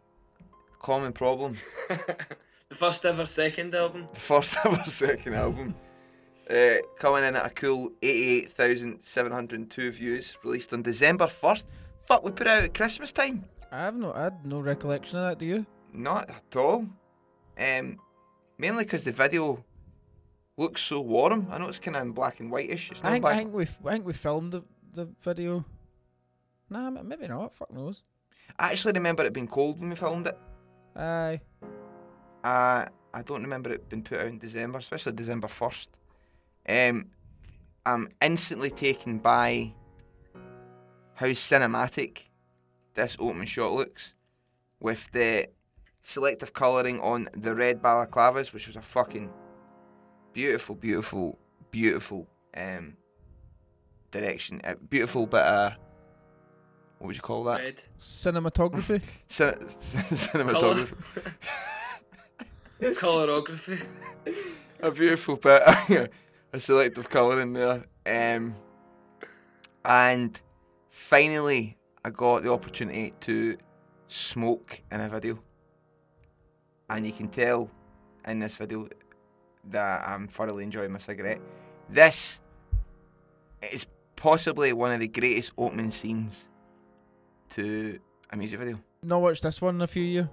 Common 0.81 1.13
Problem, 1.13 1.57
the 1.89 2.75
first 2.77 3.05
ever 3.05 3.27
second 3.27 3.75
album. 3.75 4.09
the 4.15 4.21
first 4.21 4.57
ever 4.65 4.83
second 4.87 5.35
album, 5.35 5.75
uh, 6.51 6.77
coming 6.99 7.25
in 7.25 7.37
at 7.37 7.47
a 7.47 7.51
cool 7.51 7.93
88,702 8.03 9.91
views, 9.93 10.37
released 10.45 10.73
on 10.73 10.83
December 10.83 11.27
1st. 11.27 11.65
Fuck, 12.07 12.25
we 12.25 12.31
put 12.31 12.47
it 12.47 12.51
out 12.51 12.65
at 12.65 12.75
Christmas 12.75 13.13
time. 13.13 13.45
I 13.73 13.79
have 13.79 13.97
no, 13.97 14.13
I 14.13 14.25
had 14.25 14.45
no 14.45 14.61
recollection 14.61 15.19
of 15.19 15.25
that. 15.25 15.39
Do 15.39 15.47
you? 15.47 15.67
Not 15.93 16.31
at 16.31 16.57
all. 16.57 16.87
Um, 17.59 17.99
mainly 18.59 18.85
because 18.85 19.05
the 19.05 19.13
video 19.13 19.65
looks 20.57 20.83
so 20.83 21.01
warm. 21.01 21.49
I 21.51 21.59
know 21.59 21.69
it's 21.69 21.79
kind 21.79 21.97
of 21.97 22.03
in 22.03 22.13
black 22.13 22.41
and 22.41 22.51
whitish. 22.51 22.91
It's 22.91 23.03
not 23.03 23.09
I 23.09 23.13
think, 23.13 23.23
black. 23.23 23.35
I 23.35 23.39
think 23.39 23.55
we, 23.55 23.63
I 23.87 23.93
think 23.93 24.07
we 24.07 24.13
filmed 24.13 24.53
the, 24.53 24.63
the 24.95 25.09
video. 25.23 25.65
Nah, 26.71 26.91
maybe 26.91 27.27
not. 27.27 27.55
Fuck 27.55 27.73
knows. 27.73 28.03
I 28.59 28.71
actually 28.71 28.93
remember 28.93 29.25
it 29.25 29.33
being 29.33 29.49
cold 29.49 29.81
when 29.81 29.91
we 29.91 29.97
filmed 29.97 30.27
it. 30.27 30.39
Aye. 30.97 31.41
Uh, 32.45 32.87
I 33.13 33.23
don't 33.23 33.43
remember 33.43 33.73
it 33.73 33.89
being 33.89 34.03
put 34.03 34.21
out 34.21 34.27
in 34.27 34.39
December, 34.39 34.79
especially 34.79 35.13
December 35.13 35.49
1st. 35.49 35.89
Um, 36.69 37.07
I'm 37.85 38.09
instantly 38.23 38.71
taken 38.71 39.19
by 39.19 39.75
how 41.15 41.27
cinematic 41.29 42.23
this 42.95 43.17
opening 43.19 43.47
shot 43.47 43.73
looks 43.73 44.15
with 44.81 45.11
the 45.13 45.49
selective 46.03 46.53
colouring 46.53 47.01
on 47.01 47.29
the 47.37 47.55
red 47.55 47.83
balaclavas, 47.83 48.53
which 48.53 48.67
was 48.67 48.77
a 48.77 48.83
fucking 48.83 49.31
beautiful, 50.33 50.75
beautiful, 50.75 51.39
beautiful 51.71 52.27
um, 52.57 52.97
direction. 54.11 54.61
A 54.65 54.77
beautiful 54.77 55.27
bit 55.27 55.43
of. 55.43 55.73
What 56.99 57.09
would 57.09 57.17
you 57.17 57.23
call 57.23 57.45
that? 57.45 57.61
Red. 57.61 57.83
Cinematography. 57.99 59.03
Cin- 59.29 59.59
cinematography. 59.59 60.95
Colorography. 62.81 63.83
a 64.81 64.91
beautiful 64.91 65.37
bit 65.37 65.63
of 66.55 66.63
selective 66.63 67.11
colour 67.11 67.41
in 67.41 67.53
there. 67.53 67.85
Um, 68.07 68.55
and 69.85 70.41
finally, 70.91 71.77
I 72.05 72.11
got 72.11 72.45
the 72.45 72.53
opportunity 72.53 73.13
to 73.23 73.57
smoke 74.09 74.81
in 74.91 75.01
a 75.01 75.09
video. 75.09 75.39
And 76.89 77.07
you 77.07 77.13
can 77.13 77.29
tell 77.29 77.71
in 78.27 78.39
this 78.39 78.55
video 78.55 78.89
that 79.71 80.07
I'm 80.07 80.29
thoroughly 80.29 80.65
enjoying 80.65 80.93
my 80.93 80.99
cigarette. 80.99 81.41
This 81.91 82.41
is 83.73 83.87
possibly 84.17 84.73
one 84.73 84.93
of 84.93 85.01
the 85.01 85.09
greatest 85.09 85.53
opening 85.59 85.91
scenes 85.91 86.49
to 87.51 87.99
a 88.31 88.37
music 88.37 88.61
video. 88.61 88.79
Not 89.03 89.21
watched 89.21 89.43
this 89.43 89.61
one 89.61 89.77
in 89.77 89.83
a 89.83 89.87
few 89.87 90.05
years. 90.05 90.29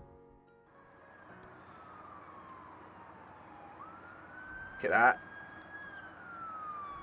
Look 4.76 4.86
at 4.86 4.92
that. 4.92 5.31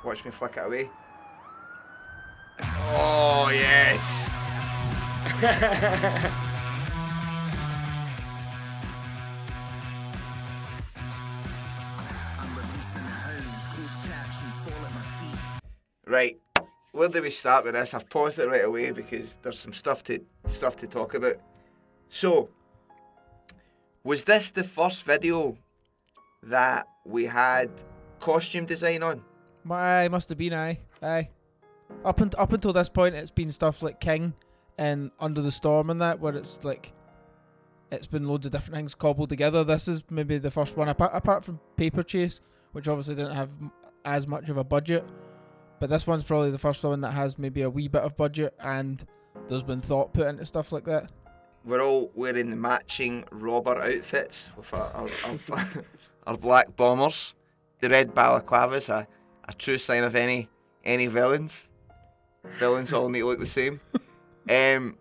Watch 0.05 0.25
me 0.25 0.31
flick 0.31 0.57
it 0.57 0.67
away. 0.67 0.91
Oh, 2.61 3.51
yes. 3.53 4.25
Right, 16.09 16.41
where 16.93 17.11
do 17.11 17.21
we 17.21 17.29
start 17.29 17.67
with 17.67 17.75
this? 17.75 17.93
I've 17.93 18.09
paused 18.09 18.39
it 18.39 18.49
right 18.49 18.65
away 18.65 18.93
because 18.93 19.37
there's 19.43 19.59
some 19.59 19.75
stuff 19.75 20.03
to 20.05 20.19
stuff 20.49 20.75
to 20.79 20.87
talk 20.87 21.13
about. 21.13 21.37
So, 22.09 22.49
was 24.05 24.25
this 24.25 24.51
the 24.51 24.65
first 24.65 25.03
video 25.03 25.59
that 26.45 26.89
we 27.05 27.27
had 27.27 27.71
costume 28.21 28.65
design 28.65 29.03
on? 29.03 29.23
Aye, 29.71 30.09
must 30.09 30.29
have 30.29 30.39
been 30.39 30.55
aye. 30.55 30.81
Aye. 31.03 31.29
Up 32.05 32.21
and 32.21 32.35
up 32.37 32.53
until 32.53 32.73
this 32.73 32.89
point, 32.89 33.15
it's 33.15 33.31
been 33.31 33.53
stuff 33.53 33.83
like 33.83 34.01
King 34.01 34.35
and 34.77 35.11
Under 35.19 35.43
the 35.43 35.53
Storm 35.53 35.91
and 35.91 36.01
that, 36.01 36.21
where 36.21 36.35
it's 36.37 36.59
like 36.63 36.93
it's 37.91 38.07
been 38.07 38.29
loads 38.29 38.47
of 38.47 38.53
different 38.53 38.75
things 38.75 38.95
cobbled 38.95 39.29
together. 39.29 39.65
This 39.65 39.89
is 39.89 40.05
maybe 40.11 40.39
the 40.39 40.51
first 40.51 40.77
one 40.77 40.89
apart 40.89 41.13
apart 41.15 41.45
from 41.45 41.61
Paper 41.77 42.03
Chase, 42.03 42.41
which 42.73 42.89
obviously 42.89 43.15
didn't 43.15 43.35
have 43.35 43.51
as 44.05 44.27
much 44.27 44.49
of 44.49 44.57
a 44.57 44.65
budget. 44.65 45.05
But 45.81 45.91
this 45.91 46.07
one's 46.07 46.25
probably 46.25 46.51
the 46.51 46.59
first 46.59 46.83
one 46.83 47.01
that 47.03 47.13
has 47.13 47.39
maybe 47.39 47.63
a 47.63 47.71
wee 47.71 47.89
bit 47.89 48.03
of 48.03 48.17
budget 48.17 48.55
and 48.61 49.05
there's 49.49 49.63
been 49.63 49.81
thought 49.81 50.13
put 50.13 50.27
into 50.27 50.45
stuff 50.45 50.73
like 50.73 50.85
that. 50.85 51.11
We're 51.65 51.83
all 51.83 52.11
wearing 52.15 52.51
the 52.51 52.57
matching 52.57 53.25
robber 53.31 53.81
outfits 53.81 54.47
with 54.57 54.73
our, 54.73 54.91
our, 54.95 55.09
our, 55.51 55.85
our 56.27 56.37
black 56.37 56.77
bombers. 56.77 57.35
The 57.81 57.89
red 57.89 58.15
balaclavas, 58.15 58.89
a, 58.89 59.07
a 59.49 59.53
true 59.55 59.79
sign 59.79 60.05
of 60.05 60.15
any 60.15 60.49
any 60.85 61.07
villains. 61.07 61.67
Villains 62.59 62.93
all 62.93 63.09
need 63.09 63.21
to 63.21 63.27
look 63.27 63.41
the 63.41 63.47
same. 63.47 63.81
Um, 64.51 64.97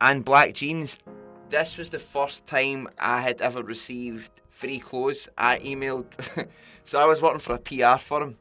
and 0.00 0.24
black 0.24 0.54
jeans. 0.54 0.98
This 1.48 1.76
was 1.78 1.90
the 1.90 2.00
first 2.00 2.44
time 2.44 2.88
I 2.98 3.20
had 3.20 3.40
ever 3.40 3.62
received 3.62 4.32
free 4.50 4.80
clothes. 4.80 5.28
I 5.38 5.60
emailed, 5.60 6.06
so 6.84 6.98
I 6.98 7.04
was 7.04 7.22
working 7.22 7.38
for 7.38 7.54
a 7.54 7.58
PR 7.58 8.02
firm. 8.02 8.36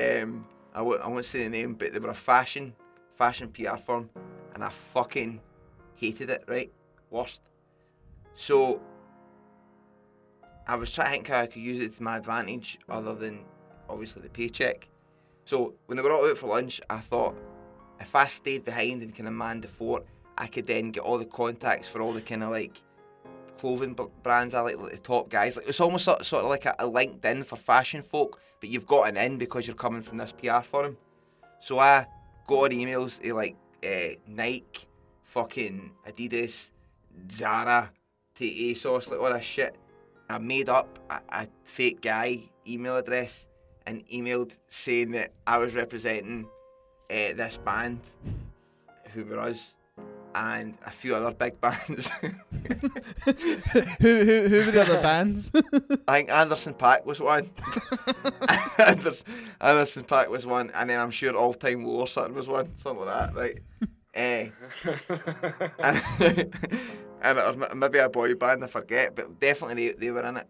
Um, 0.00 0.46
I 0.74 0.82
won't, 0.82 1.02
I 1.02 1.06
won't 1.06 1.24
say 1.24 1.44
the 1.44 1.50
name, 1.50 1.74
but 1.74 1.92
they 1.92 2.00
were 2.00 2.10
a 2.10 2.14
fashion, 2.14 2.74
fashion 3.14 3.50
PR 3.50 3.76
firm, 3.76 4.10
and 4.54 4.64
I 4.64 4.70
fucking 4.70 5.40
hated 5.94 6.30
it. 6.30 6.42
Right, 6.48 6.72
worst. 7.10 7.42
So 8.34 8.80
I 10.66 10.74
was 10.74 10.90
trying 10.90 11.06
to 11.06 11.12
think 11.12 11.28
how 11.28 11.42
I 11.42 11.46
could 11.46 11.62
use 11.62 11.84
it 11.84 11.96
to 11.96 12.02
my 12.02 12.16
advantage, 12.16 12.80
other 12.88 13.14
than 13.14 13.44
obviously 13.88 14.22
the 14.22 14.28
paycheck. 14.28 14.88
So 15.44 15.74
when 15.86 15.96
they 15.96 16.02
were 16.02 16.12
all 16.12 16.28
out 16.28 16.38
for 16.38 16.48
lunch, 16.48 16.80
I 16.88 16.98
thought 16.98 17.36
if 18.00 18.14
I 18.14 18.26
stayed 18.26 18.64
behind 18.64 19.02
and 19.02 19.14
kind 19.14 19.28
of 19.28 19.34
manned 19.34 19.62
the 19.62 19.68
fort, 19.68 20.06
I 20.36 20.46
could 20.46 20.66
then 20.66 20.90
get 20.90 21.02
all 21.02 21.18
the 21.18 21.24
contacts 21.24 21.88
for 21.88 22.00
all 22.00 22.12
the 22.12 22.20
kind 22.20 22.42
of 22.42 22.50
like 22.50 22.82
clothing 23.58 23.96
brands 24.22 24.54
I 24.54 24.60
like, 24.60 24.78
like 24.78 24.92
the 24.92 24.98
top 24.98 25.28
guys. 25.28 25.56
Like 25.56 25.68
it's 25.68 25.80
almost 25.80 26.04
sort, 26.04 26.24
sort 26.24 26.44
of 26.44 26.50
like 26.50 26.66
a, 26.66 26.74
a 26.78 26.88
LinkedIn 26.88 27.44
for 27.44 27.56
fashion 27.56 28.02
folk, 28.02 28.40
but 28.60 28.68
you've 28.68 28.86
got 28.86 29.08
an 29.08 29.16
in 29.16 29.38
because 29.38 29.66
you're 29.66 29.76
coming 29.76 30.02
from 30.02 30.18
this 30.18 30.32
PR 30.32 30.60
firm. 30.60 30.96
So 31.60 31.78
I 31.78 32.06
got 32.46 32.70
emails 32.70 33.20
to 33.22 33.34
like 33.34 33.56
uh, 33.84 34.16
Nike, 34.26 34.86
fucking 35.22 35.92
Adidas, 36.08 36.70
Zara, 37.30 37.90
to 38.36 38.44
ASOS, 38.44 39.10
like 39.10 39.20
all 39.20 39.32
that 39.32 39.44
shit. 39.44 39.76
I 40.28 40.38
made 40.38 40.68
up 40.68 40.98
a, 41.10 41.20
a 41.30 41.48
fake 41.64 42.00
guy 42.00 42.50
email 42.66 42.96
address 42.96 43.46
and 43.86 44.06
emailed 44.08 44.52
saying 44.68 45.12
that 45.12 45.32
I 45.46 45.58
was 45.58 45.74
representing 45.74 46.46
uh, 47.10 47.34
this 47.34 47.58
band, 47.64 48.00
who 49.12 49.24
were 49.24 49.38
us, 49.38 49.74
and 50.34 50.76
a 50.84 50.90
few 50.90 51.14
other 51.14 51.32
big 51.32 51.60
bands. 51.60 52.08
who, 52.20 52.28
who, 54.00 54.48
who 54.48 54.64
were 54.64 54.70
the 54.70 54.82
other 54.82 55.02
bands? 55.02 55.50
I 56.08 56.18
think 56.18 56.30
Anderson 56.30 56.74
.Paak 56.74 57.04
was 57.04 57.20
one. 57.20 57.50
Anderson, 58.78 59.26
Anderson 59.60 60.04
.Paak 60.04 60.28
was 60.28 60.44
one, 60.46 60.70
and 60.74 60.90
then 60.90 60.98
I'm 60.98 61.10
sure 61.10 61.34
All 61.36 61.54
Time 61.54 61.84
Low 61.84 62.00
or 62.00 62.08
something 62.08 62.34
was 62.34 62.48
one, 62.48 62.72
something 62.82 63.04
like 63.04 63.34
that, 63.34 63.34
right? 63.34 63.58
Eh, 64.14 64.48
and, 65.80 66.02
and 67.20 67.38
it 67.38 67.58
was 67.58 67.68
maybe 67.74 67.98
a 67.98 68.08
boy 68.08 68.34
band, 68.34 68.62
I 68.62 68.68
forget, 68.68 69.16
but 69.16 69.40
definitely 69.40 69.88
they, 69.88 69.94
they 69.94 70.10
were 70.10 70.22
in 70.22 70.36
it. 70.36 70.48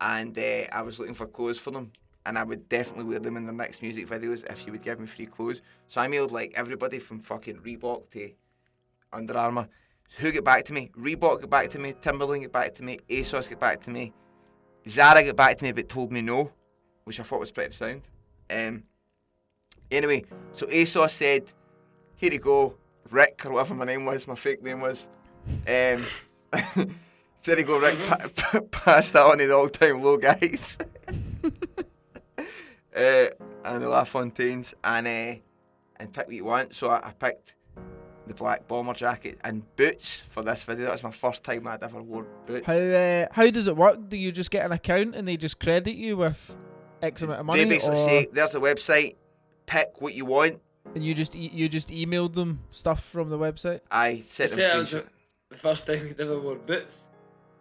And 0.00 0.36
uh, 0.36 0.66
I 0.72 0.82
was 0.82 0.98
looking 0.98 1.14
for 1.14 1.26
clothes 1.26 1.58
for 1.58 1.70
them, 1.70 1.92
and 2.26 2.38
I 2.38 2.44
would 2.44 2.68
definitely 2.68 3.04
wear 3.04 3.18
them 3.18 3.36
in 3.36 3.46
the 3.46 3.52
next 3.52 3.82
music 3.82 4.08
videos 4.08 4.50
if 4.50 4.64
you 4.66 4.72
would 4.72 4.82
give 4.82 5.00
me 5.00 5.06
free 5.06 5.26
clothes. 5.26 5.62
So 5.88 6.00
I 6.00 6.08
mailed 6.08 6.32
like 6.32 6.52
everybody 6.54 6.98
from 6.98 7.20
fucking 7.20 7.56
Reebok 7.56 8.10
to 8.10 8.30
Under 9.12 9.36
Armour. 9.36 9.68
So 10.08 10.22
Who 10.22 10.32
get 10.32 10.44
back 10.44 10.64
to 10.66 10.72
me? 10.72 10.90
Reebok 10.96 11.40
get 11.40 11.50
back 11.50 11.70
to 11.70 11.78
me. 11.78 11.94
Timberland 12.00 12.42
get 12.42 12.52
back 12.52 12.74
to 12.76 12.82
me. 12.82 12.98
ASOS 13.08 13.48
get 13.48 13.58
back 13.60 13.82
to 13.84 13.90
me. 13.90 14.12
Zara 14.88 15.22
get 15.22 15.36
back 15.36 15.58
to 15.58 15.64
me 15.64 15.72
but 15.72 15.88
told 15.88 16.12
me 16.12 16.22
no, 16.22 16.52
which 17.04 17.18
I 17.20 17.22
thought 17.22 17.40
was 17.40 17.50
pretty 17.50 17.74
sound. 17.74 18.02
Um, 18.50 18.84
anyway, 19.90 20.24
so 20.52 20.66
ASOS 20.66 21.10
said, 21.10 21.44
here 22.16 22.32
you 22.32 22.38
go, 22.38 22.74
Rick, 23.10 23.44
or 23.44 23.52
whatever 23.52 23.74
my 23.74 23.84
name 23.84 24.04
was, 24.04 24.26
my 24.26 24.34
fake 24.34 24.62
name 24.62 24.80
was. 24.80 25.08
Um, 25.66 26.04
there 27.44 27.58
you 27.58 27.64
go, 27.64 27.78
Rick, 27.78 27.98
pa- 28.06 28.28
pa- 28.36 28.60
pass 28.70 29.10
that 29.10 29.22
on 29.22 29.38
to 29.38 29.46
the 29.46 29.54
all 29.54 29.68
time 29.68 30.02
low 30.02 30.16
guys. 30.16 30.78
uh, 32.96 33.26
and 33.64 33.82
the 33.82 33.86
LaFontaines, 33.88 34.74
and, 34.84 35.06
uh, 35.06 35.40
and 35.96 36.12
pick 36.12 36.26
what 36.26 36.34
you 36.34 36.44
want. 36.44 36.74
So 36.74 36.88
I, 36.88 37.08
I 37.08 37.12
picked 37.12 37.54
the 38.26 38.34
black 38.34 38.68
bomber 38.68 38.94
jacket 38.94 39.38
and 39.42 39.64
boots 39.76 40.22
for 40.30 40.42
this 40.42 40.62
video. 40.62 40.86
That 40.86 40.92
was 40.92 41.02
my 41.02 41.10
first 41.10 41.42
time 41.42 41.66
I'd 41.66 41.82
ever 41.82 42.00
worn 42.02 42.26
boots. 42.46 42.66
how 42.66 42.74
uh, 42.74 43.26
how 43.32 43.50
does 43.50 43.66
it 43.66 43.76
work? 43.76 44.08
Do 44.08 44.16
you 44.16 44.30
just 44.32 44.50
get 44.50 44.64
an 44.64 44.72
account 44.72 45.14
and 45.16 45.26
they 45.26 45.36
just 45.36 45.58
credit 45.58 45.96
you 45.96 46.16
with 46.16 46.54
X 47.02 47.22
amount 47.22 47.40
of 47.40 47.46
money, 47.46 47.64
they 47.64 47.70
basically 47.70 47.98
or 47.98 48.04
say, 48.06 48.28
there's 48.32 48.52
the 48.52 48.60
website, 48.60 49.16
pick 49.66 50.00
what 50.00 50.14
you 50.14 50.24
want. 50.24 50.60
and 50.94 51.04
you 51.04 51.14
just 51.14 51.34
e- 51.34 51.50
you 51.52 51.68
just 51.68 51.88
emailed 51.88 52.34
them 52.34 52.60
stuff 52.70 53.02
from 53.04 53.28
the 53.28 53.38
website? 53.38 53.80
I 53.90 54.22
sent 54.28 54.50
them 54.50 54.58
Say 54.60 54.78
was 54.78 54.88
screenshot. 54.90 55.04
the, 55.50 55.56
the 55.56 55.56
first 55.56 55.86
time 55.86 56.06
you'd 56.06 56.20
ever 56.20 56.38
wore 56.38 56.54
boots. 56.54 57.00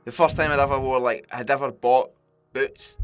The 0.05 0.11
first 0.11 0.35
time 0.35 0.51
I'd 0.51 0.59
ever 0.59 0.79
wore, 0.79 0.99
like, 0.99 1.27
I'd 1.31 1.49
ever 1.49 1.71
bought 1.71 2.11
boots. 2.53 2.95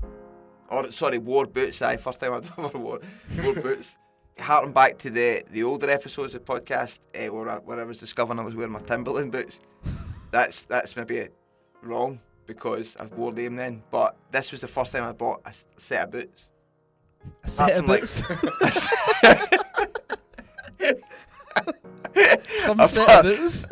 Or, 0.69 0.91
sorry, 0.91 1.17
wore 1.17 1.45
boots, 1.45 1.81
I 1.81 1.95
First 1.97 2.19
time 2.19 2.33
I'd 2.33 2.43
ever 2.57 2.77
wore, 2.77 2.99
wore 3.41 3.53
boots. 3.55 3.95
Harking 4.39 4.71
back 4.73 4.97
to 4.99 5.09
the, 5.09 5.43
the 5.51 5.63
older 5.63 5.89
episodes 5.89 6.35
of 6.35 6.45
the 6.45 6.53
podcast 6.53 6.99
uh, 7.15 7.33
where, 7.33 7.49
I, 7.49 7.55
where 7.57 7.79
I 7.79 7.83
was 7.83 7.97
discovering 7.99 8.39
I 8.39 8.43
was 8.43 8.55
wearing 8.55 8.73
my 8.73 8.81
Timberland 8.81 9.31
boots. 9.31 9.59
That's 10.31 10.63
that's 10.63 10.95
maybe 10.97 11.29
wrong 11.81 12.19
because 12.45 12.97
I 12.99 13.05
wore 13.05 13.31
them 13.31 13.55
then. 13.55 13.81
But 13.89 14.17
this 14.29 14.51
was 14.51 14.59
the 14.61 14.67
first 14.67 14.91
time 14.91 15.05
I 15.05 15.13
bought 15.13 15.41
a 15.45 15.53
set 15.79 16.03
of 16.03 16.11
boots. 16.11 16.43
A 17.45 17.49
set 17.49 17.69
of 17.71 17.77
from, 17.77 17.87
like- 17.87 18.01
boots. 18.01 18.21
Some 22.65 22.79
Apart- 22.79 22.89
set 22.91 23.25
of 23.25 23.37
boots. 23.37 23.65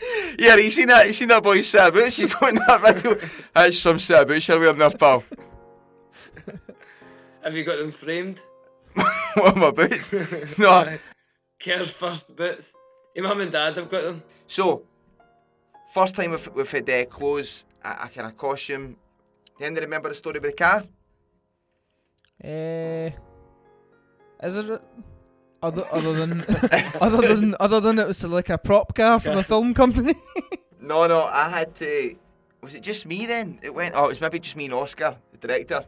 Yeah, 0.38 0.56
you 0.56 0.70
seen 0.70 0.86
that? 0.88 1.06
You 1.06 1.12
seen 1.12 1.28
that 1.28 1.42
boy's 1.42 1.68
set 1.68 1.88
of 1.88 1.94
boots? 1.94 2.18
You 2.18 2.28
got 2.28 2.50
in 2.50 2.54
that 2.66 2.80
video? 2.80 3.18
That's 3.54 3.78
some 3.78 3.98
set 3.98 4.22
of 4.22 4.28
boots 4.28 4.46
you're 4.46 4.60
wearing 4.60 4.78
there, 4.78 4.90
pal. 4.90 5.24
Have 7.42 7.56
you 7.56 7.64
got 7.64 7.78
them 7.78 7.90
framed? 7.92 8.40
what 8.94 9.56
are 9.56 9.58
my 9.58 9.70
boots? 9.70 10.12
No. 10.58 10.98
Kerr's 11.58 11.90
first 11.90 12.34
boots. 12.36 12.72
Your 13.14 13.26
mum 13.26 13.40
and 13.40 13.50
dad 13.50 13.76
have 13.76 13.90
got 13.90 14.02
them. 14.02 14.22
So, 14.46 14.82
first 15.92 16.14
time 16.14 16.30
we've, 16.30 16.48
we've 16.54 16.70
had 16.70 16.88
uh, 16.88 17.04
clothes, 17.06 17.64
a, 17.84 17.90
a 18.04 18.08
kind 18.08 18.28
of 18.28 18.36
costume. 18.36 18.96
Do 19.58 19.64
you 19.64 19.74
remember 19.74 20.08
the 20.10 20.14
story 20.14 20.38
with 20.38 20.52
the 20.52 20.56
car? 20.56 20.84
Eh, 22.44 23.10
is 24.42 24.56
it 24.56 24.70
a- 24.70 24.80
other 25.62 25.84
other 25.92 26.12
than 26.12 26.44
other 27.00 27.26
than 27.28 27.54
other 27.60 27.80
than 27.80 27.98
it 27.98 28.06
was 28.06 28.22
like 28.24 28.48
a 28.48 28.58
prop 28.58 28.94
car 28.94 29.20
from 29.20 29.38
a 29.38 29.42
film 29.52 29.74
company? 29.74 30.14
No, 30.80 31.06
no, 31.06 31.22
I 31.24 31.48
had 31.50 31.74
to. 31.76 32.16
Was 32.62 32.74
it 32.74 32.82
just 32.82 33.06
me 33.06 33.26
then? 33.26 33.58
It 33.62 33.74
went. 33.74 33.94
Oh, 33.96 34.06
it 34.06 34.10
was 34.10 34.20
maybe 34.20 34.38
just 34.38 34.56
me 34.56 34.66
and 34.66 34.74
Oscar, 34.74 35.16
the 35.32 35.38
director. 35.46 35.86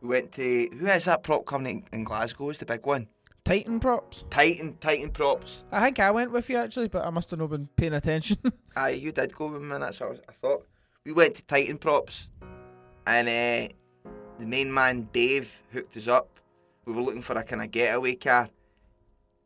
We 0.00 0.08
went 0.08 0.32
to 0.32 0.68
who 0.78 0.86
is 0.86 1.04
that 1.06 1.22
prop 1.22 1.44
company 1.46 1.84
in 1.92 2.04
Glasgow? 2.04 2.50
Is 2.50 2.58
the 2.58 2.66
big 2.66 2.86
one? 2.86 3.08
Titan 3.44 3.80
props. 3.80 4.24
Titan, 4.30 4.76
Titan 4.78 5.10
props. 5.10 5.64
I 5.72 5.82
think 5.82 5.98
I 6.00 6.10
went 6.10 6.32
with 6.32 6.50
you 6.50 6.58
actually, 6.58 6.88
but 6.88 7.06
I 7.06 7.10
must 7.10 7.30
have 7.30 7.38
not 7.38 7.48
been 7.50 7.66
paying 7.76 7.94
attention. 7.94 8.36
Aye, 8.76 8.90
you 8.90 9.10
did 9.10 9.34
go 9.34 9.46
with 9.46 9.62
me. 9.62 9.74
and 9.74 9.82
That's 9.82 9.98
what 10.00 10.06
I, 10.06 10.10
was, 10.10 10.20
I 10.28 10.32
thought. 10.32 10.66
We 11.06 11.12
went 11.12 11.34
to 11.36 11.42
Titan 11.44 11.78
props, 11.78 12.28
and 13.06 13.26
uh, 13.26 13.72
the 14.38 14.44
main 14.46 14.72
man 14.72 15.08
Dave 15.14 15.50
hooked 15.72 15.96
us 15.96 16.08
up. 16.08 16.28
We 16.84 16.92
were 16.92 17.00
looking 17.00 17.22
for 17.22 17.38
a 17.38 17.42
kind 17.42 17.62
of 17.62 17.70
getaway 17.70 18.16
car, 18.16 18.50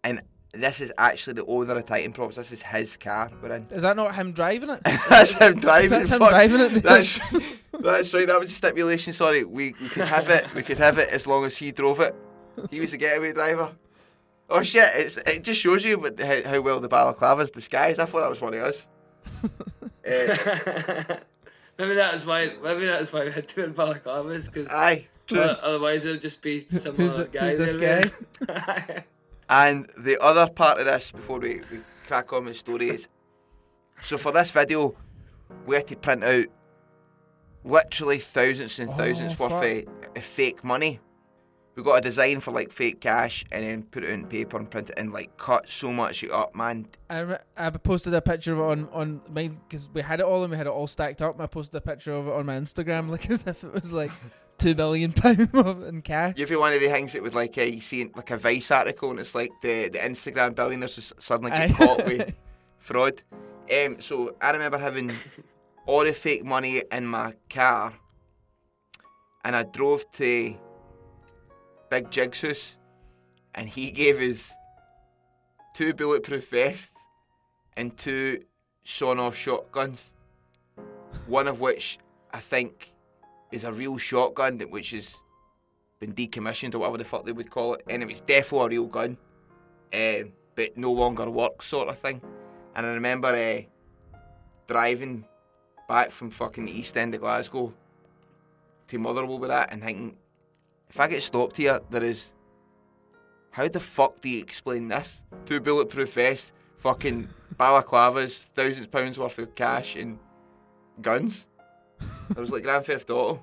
and 0.04 0.22
this 0.54 0.80
is 0.80 0.92
actually 0.98 1.34
the 1.34 1.46
owner 1.46 1.74
of 1.74 1.86
Titan 1.86 2.12
props. 2.12 2.36
This 2.36 2.52
is 2.52 2.62
his 2.62 2.96
car 2.96 3.30
we're 3.42 3.54
in. 3.54 3.66
is 3.70 3.82
that 3.82 3.96
not 3.96 4.14
him 4.14 4.32
driving 4.32 4.70
it? 4.70 4.80
that's 5.08 5.32
him 5.32 5.58
driving. 5.60 5.90
That's 5.90 6.10
him 6.10 6.18
fuck. 6.18 6.30
driving 6.30 6.60
it. 6.60 6.82
That's 6.82 7.18
that's 7.80 8.12
right. 8.12 8.26
That 8.26 8.38
was 8.38 8.50
a 8.50 8.54
stipulation. 8.54 9.12
Sorry, 9.12 9.44
we, 9.44 9.74
we 9.80 9.88
could 9.88 10.06
have 10.06 10.28
it. 10.28 10.46
We 10.54 10.62
could 10.62 10.78
have 10.78 10.98
it 10.98 11.08
as 11.08 11.26
long 11.26 11.44
as 11.44 11.56
he 11.56 11.72
drove 11.72 12.00
it. 12.00 12.14
He 12.70 12.80
was 12.80 12.90
the 12.90 12.98
getaway 12.98 13.32
driver. 13.32 13.72
Oh 14.50 14.62
shit! 14.62 14.90
It's, 14.94 15.16
it 15.16 15.42
just 15.42 15.60
shows 15.60 15.82
you 15.84 15.98
what, 15.98 16.20
how, 16.20 16.42
how 16.42 16.60
well 16.60 16.80
the 16.80 16.88
balaclava's 16.88 17.50
disguised. 17.50 17.98
I 17.98 18.04
thought 18.04 18.20
that 18.20 18.30
was 18.30 18.40
one 18.40 18.52
of 18.52 18.62
us. 18.62 18.86
Uh, 20.06 21.16
maybe 21.78 21.94
that's 21.94 22.26
why. 22.26 22.52
Maybe 22.62 22.84
that's 22.84 23.10
why 23.10 23.24
we 23.24 23.30
had 23.30 23.48
to 23.48 23.60
wear 23.60 23.70
balaclavas 23.70 24.52
because 24.52 24.68
aye, 24.68 25.06
true. 25.26 25.40
otherwise 25.40 26.04
it'd 26.04 26.20
just 26.20 26.42
be 26.42 26.66
some 26.70 26.96
Who's 26.96 27.14
other 27.14 27.24
guy. 27.28 27.54
who's 27.54 27.58
this 27.58 28.10
there. 28.46 29.04
And 29.52 29.86
the 29.98 30.18
other 30.18 30.48
part 30.50 30.80
of 30.80 30.86
this, 30.86 31.10
before 31.10 31.38
we, 31.38 31.60
we 31.70 31.80
crack 32.06 32.32
on 32.32 32.46
with 32.46 32.66
is 32.80 33.06
so 34.02 34.16
for 34.16 34.32
this 34.32 34.50
video, 34.50 34.96
we 35.66 35.76
had 35.76 35.86
to 35.88 35.96
print 35.96 36.24
out 36.24 36.46
literally 37.62 38.18
thousands 38.18 38.78
and 38.78 38.88
Oh, 38.88 38.94
thousands 38.94 39.38
worth 39.38 39.52
fuck. 39.52 39.62
of, 39.62 40.16
of 40.16 40.24
fake 40.24 40.64
money. 40.64 41.00
We 41.74 41.82
got 41.82 41.96
a 41.96 42.00
design 42.00 42.40
for 42.40 42.50
like 42.50 42.72
fake 42.72 43.00
cash 43.02 43.44
and 43.52 43.62
then 43.62 43.82
put 43.82 44.04
it 44.04 44.10
in 44.10 44.26
paper 44.26 44.56
and 44.56 44.70
print 44.70 44.88
it 44.88 44.98
and 44.98 45.12
like 45.12 45.36
cut 45.36 45.68
so 45.68 45.92
much 45.92 46.24
up, 46.30 46.54
man. 46.54 46.86
I, 47.10 47.38
I 47.56 47.68
posted 47.70 48.14
a 48.14 48.22
picture 48.22 48.54
of 48.54 48.58
it 48.58 48.62
on 48.62 48.88
on 48.92 49.20
mine 49.30 49.58
because 49.68 49.90
we 49.92 50.00
had 50.00 50.20
it 50.20 50.26
all 50.26 50.42
and 50.42 50.50
we 50.50 50.56
had 50.56 50.66
it 50.66 50.70
all 50.70 50.86
stacked 50.86 51.20
up. 51.20 51.34
And 51.34 51.42
I 51.42 51.46
posted 51.46 51.74
a 51.76 51.80
picture 51.82 52.12
of 52.14 52.26
it 52.26 52.32
on 52.32 52.46
my 52.46 52.58
Instagram, 52.58 53.08
like 53.14 53.28
as 53.30 53.44
if 53.46 53.62
it 53.64 53.72
was 53.74 53.92
like 53.92 54.10
two 54.62 54.74
billion 54.74 55.12
pound 55.12 55.84
in 55.84 56.02
cash. 56.02 56.34
You 56.36 56.44
ever 56.44 56.58
one 56.58 56.72
of 56.72 56.80
the 56.80 56.88
things 56.88 57.12
that 57.12 57.22
would 57.22 57.34
like 57.34 57.58
uh, 57.58 57.62
you 57.62 57.80
see 57.80 58.10
like 58.14 58.30
a 58.30 58.36
Vice 58.36 58.70
article 58.70 59.10
and 59.10 59.20
it's 59.20 59.34
like 59.34 59.50
the, 59.62 59.88
the 59.88 59.98
Instagram 59.98 60.54
billionaires 60.54 60.94
just 60.94 61.20
suddenly 61.20 61.50
get 61.50 61.70
Aye. 61.70 61.74
caught 61.74 62.06
with 62.06 62.34
fraud. 62.78 63.22
Um, 63.74 64.00
so 64.00 64.36
I 64.40 64.50
remember 64.52 64.78
having 64.78 65.12
all 65.86 66.04
the 66.04 66.12
fake 66.12 66.44
money 66.44 66.82
in 66.92 67.06
my 67.06 67.34
car, 67.50 67.94
and 69.44 69.56
I 69.56 69.64
drove 69.64 70.10
to 70.12 70.54
Big 71.90 72.10
Jig's 72.10 72.40
house 72.40 72.76
and 73.54 73.68
he 73.68 73.90
gave 73.90 74.18
us 74.20 74.52
two 75.74 75.92
bulletproof 75.92 76.48
vests 76.48 76.94
and 77.76 77.96
two 77.96 78.42
sawn-off 78.84 79.36
shotguns. 79.36 80.10
One 81.26 81.48
of 81.48 81.60
which 81.60 81.98
I 82.32 82.40
think 82.40 82.91
is 83.52 83.64
a 83.64 83.72
real 83.72 83.98
shotgun, 83.98 84.58
that 84.58 84.70
which 84.70 84.90
has 84.90 85.20
been 86.00 86.14
decommissioned 86.14 86.74
or 86.74 86.78
whatever 86.78 86.98
the 86.98 87.04
fuck 87.04 87.24
they 87.24 87.32
would 87.32 87.50
call 87.50 87.74
it. 87.74 87.84
Anyway, 87.88 88.12
it's 88.12 88.20
defo 88.22 88.64
a 88.64 88.68
real 88.68 88.86
gun, 88.86 89.16
um, 89.94 90.32
but 90.56 90.76
no 90.76 90.90
longer 90.90 91.30
works, 91.30 91.66
sort 91.66 91.88
of 91.88 91.98
thing. 91.98 92.20
And 92.74 92.86
I 92.86 92.90
remember 92.90 93.28
uh, 93.28 93.62
driving 94.66 95.24
back 95.88 96.10
from 96.10 96.30
fucking 96.30 96.64
the 96.64 96.78
east 96.78 96.96
end 96.96 97.14
of 97.14 97.20
Glasgow 97.20 97.72
to 98.88 98.98
Motherwell 98.98 99.38
with 99.38 99.50
that 99.50 99.72
and 99.72 99.82
thinking, 99.82 100.16
if 100.88 100.98
I 100.98 101.08
get 101.08 101.22
stopped 101.22 101.56
here, 101.56 101.80
there 101.90 102.04
is. 102.04 102.32
How 103.50 103.68
the 103.68 103.80
fuck 103.80 104.22
do 104.22 104.30
you 104.30 104.40
explain 104.40 104.88
this? 104.88 105.22
Two 105.44 105.60
bulletproof 105.60 106.14
vests, 106.14 106.52
fucking 106.78 107.28
balaclavas, 107.56 108.38
thousands 108.54 108.86
of 108.86 108.90
pounds 108.90 109.18
worth 109.18 109.38
of 109.38 109.54
cash, 109.54 109.94
and 109.94 110.18
guns. 111.00 111.46
It 112.30 112.38
was 112.38 112.50
like 112.50 112.62
Grand 112.62 112.86
Theft 112.86 113.10
Auto. 113.10 113.40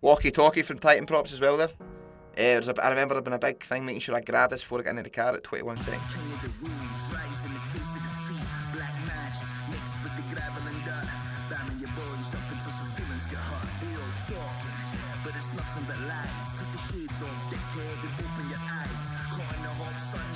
Walkie 0.00 0.30
talkie 0.30 0.62
from 0.62 0.78
Titan 0.78 1.06
Props 1.06 1.32
as 1.32 1.40
well 1.40 1.56
there. 1.56 1.70
Uh, 2.38 2.60
a, 2.66 2.84
I 2.84 2.88
remember 2.90 3.14
there 3.14 3.22
been 3.22 3.34
a 3.34 3.38
big 3.38 3.62
thing 3.64 3.84
making 3.84 4.00
sure 4.00 4.14
I 4.14 4.20
grab 4.20 4.50
this 4.50 4.62
before 4.62 4.80
I 4.80 4.82
get 4.82 4.90
into 4.90 5.02
the 5.02 5.10
car 5.10 5.34
at 5.34 5.42
21 5.42 5.76
seconds. 5.76 6.12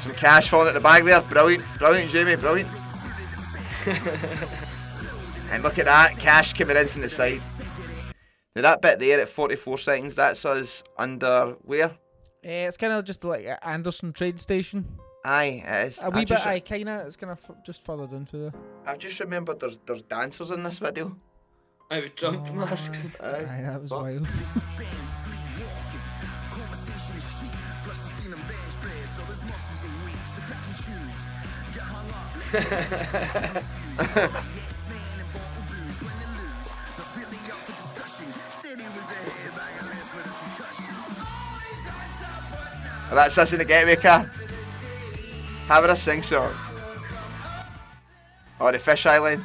Some 0.07 0.14
cash 0.14 0.49
falling 0.49 0.69
at 0.69 0.75
the 0.75 0.81
bag 0.81 1.05
there. 1.05 1.21
Brilliant. 1.21 1.64
Brilliant, 1.79 2.11
Jamie. 2.12 2.37
Brilliant. 2.37 2.69
and 5.51 5.62
look 5.64 5.79
at 5.79 5.87
that. 5.87 6.16
Cash 6.19 6.53
coming 6.53 6.77
in 6.77 6.87
from 6.87 7.03
the 7.03 7.11
side. 7.11 7.40
Now 8.55 8.62
that 8.62 8.81
bit 8.81 9.01
there 9.01 9.21
at 9.21 9.29
44 9.29 9.79
seconds, 9.79 10.14
that's 10.14 10.45
us 10.45 10.85
under 10.97 11.57
where? 11.62 11.90
Eh, 12.45 12.66
it's 12.69 12.77
kind 12.77 12.92
of 12.92 13.05
just 13.05 13.25
like 13.25 13.47
Anderston 13.62 14.12
train 14.12 14.38
station. 14.38 14.87
Aye, 15.25 15.64
it 15.66 15.87
is. 15.88 15.99
A 16.01 16.09
wee 16.11 16.21
I 16.21 16.25
bit, 16.25 16.47
aye, 16.47 16.61
kind 16.61 16.88
of. 16.88 17.07
It's 17.09 17.16
kind 17.16 17.33
of 17.33 17.40
f- 17.42 17.57
just 17.66 17.85
further 17.85 18.07
down 18.07 18.27
for 18.27 18.37
the. 18.37 18.55
I've 18.87 18.99
just 18.99 19.19
remembered 19.19 19.59
there's 19.59 19.81
there's 19.87 20.03
dancers 20.05 20.53
in 20.53 20.62
this 20.62 20.79
video. 20.79 21.16
I 21.90 22.01
with 22.01 22.14
Trump 22.14 22.53
masks. 22.55 23.05
Aye, 23.21 23.62
that 23.62 23.83
was 23.83 23.90
Fuck. 23.90 24.03
wild. 24.03 24.29
that's 43.11 43.38
us 43.38 43.53
in 43.53 43.59
the 43.59 43.64
getaway 43.64 43.97
car. 43.97 44.31
Having 45.66 45.90
a 45.90 45.97
sing 45.97 46.23
song. 46.23 46.53
Oh, 48.61 48.71
the 48.73 48.79
fish 48.79 49.05
island. 49.07 49.45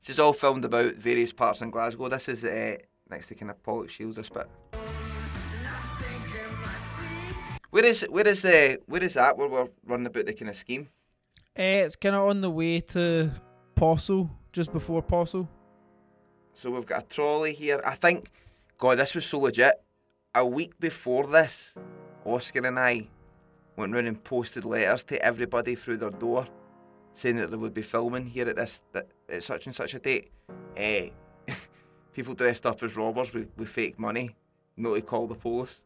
This 0.00 0.14
is 0.14 0.18
all 0.20 0.32
filmed 0.32 0.64
about 0.64 0.94
various 0.94 1.32
parts 1.32 1.60
in 1.60 1.70
Glasgow. 1.70 2.08
This 2.08 2.28
is 2.28 2.44
uh, 2.44 2.76
next 3.10 3.28
to 3.28 3.34
kind 3.34 3.50
of 3.50 3.62
Pollokshields, 3.62 4.14
this 4.14 4.30
bit. 4.30 4.48
Where 7.70 7.84
is 7.84 8.06
where 8.08 8.26
is 8.26 8.44
uh, 8.44 8.76
where 8.86 9.02
is 9.02 9.14
that 9.14 9.36
where 9.36 9.48
we're 9.48 9.68
running 9.84 10.06
about 10.06 10.24
the 10.24 10.32
kind 10.32 10.48
of 10.48 10.56
scheme? 10.56 10.88
Eh, 11.54 11.80
it's 11.80 11.96
kind 11.96 12.14
of 12.14 12.28
on 12.28 12.40
the 12.40 12.50
way 12.50 12.80
to 12.80 13.30
Possil, 13.76 14.30
just 14.52 14.72
before 14.72 15.02
Possil. 15.02 15.46
So 16.54 16.70
we've 16.70 16.86
got 16.86 17.04
a 17.04 17.06
trolley 17.06 17.52
here. 17.52 17.82
I 17.84 17.94
think, 17.94 18.30
God, 18.78 18.98
this 18.98 19.14
was 19.14 19.26
so 19.26 19.40
legit. 19.40 19.74
A 20.34 20.46
week 20.46 20.78
before 20.80 21.26
this, 21.26 21.74
Oscar 22.24 22.66
and 22.66 22.78
I 22.78 23.08
went 23.76 23.92
round 23.92 24.08
and 24.08 24.22
posted 24.24 24.64
letters 24.64 25.02
to 25.04 25.22
everybody 25.22 25.74
through 25.74 25.98
their 25.98 26.10
door, 26.10 26.46
saying 27.12 27.36
that 27.36 27.50
they 27.50 27.56
would 27.56 27.74
be 27.74 27.82
filming 27.82 28.26
here 28.26 28.48
at 28.48 28.56
this 28.56 28.80
at 28.94 29.42
such 29.42 29.66
and 29.66 29.74
such 29.74 29.92
a 29.92 29.98
date. 29.98 30.30
Eh, 30.76 31.10
people 32.14 32.34
dressed 32.34 32.64
up 32.64 32.82
as 32.82 32.96
robbers 32.96 33.34
with, 33.34 33.48
with 33.58 33.68
fake 33.68 33.98
money, 33.98 34.36
not 34.76 34.94
to 34.94 35.02
call 35.02 35.26
the 35.26 35.34
police. 35.34 35.82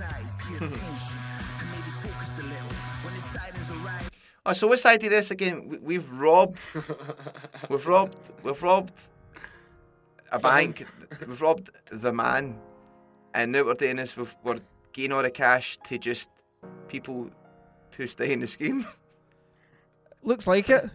Oh, 4.44 4.52
so 4.52 4.66
which 4.66 4.80
side 4.80 5.04
of 5.04 5.10
this 5.10 5.30
again? 5.30 5.68
We, 5.68 5.78
we've 5.78 6.10
robbed, 6.10 6.58
we've 7.68 7.86
robbed, 7.86 8.16
we've 8.42 8.60
robbed 8.60 8.92
a 10.32 10.38
bank, 10.40 10.84
we've 11.26 11.40
robbed 11.40 11.70
the 11.92 12.12
man, 12.12 12.58
and 13.34 13.52
now 13.52 13.58
what 13.60 13.66
we're 13.80 13.86
doing 13.86 13.98
is 14.00 14.16
we've, 14.16 14.34
we're 14.42 14.58
giving 14.92 15.12
all 15.12 15.22
the 15.22 15.30
cash 15.30 15.78
to 15.84 15.96
just 15.96 16.28
people 16.88 17.30
who 17.96 18.08
stay 18.08 18.32
in 18.32 18.40
the 18.40 18.48
scheme. 18.48 18.84
Looks 20.24 20.46
like 20.48 20.68
it. 20.70 20.88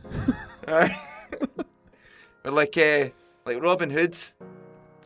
We're 0.68 2.52
like 2.52 2.78
uh, 2.78 3.10
like 3.46 3.62
Robin 3.62 3.90
Hoods. 3.90 4.34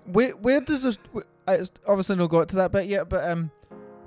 Where 0.06 0.32
where 0.32 0.62
does 0.62 0.84
this? 0.84 0.98
wh- 1.16 1.20
It's 1.48 1.72
obviously 1.88 2.16
not 2.16 2.28
got 2.30 2.50
to 2.50 2.56
that 2.58 2.72
bit 2.72 2.88
yet, 2.88 3.10
but 3.10 3.28
um, 3.30 3.50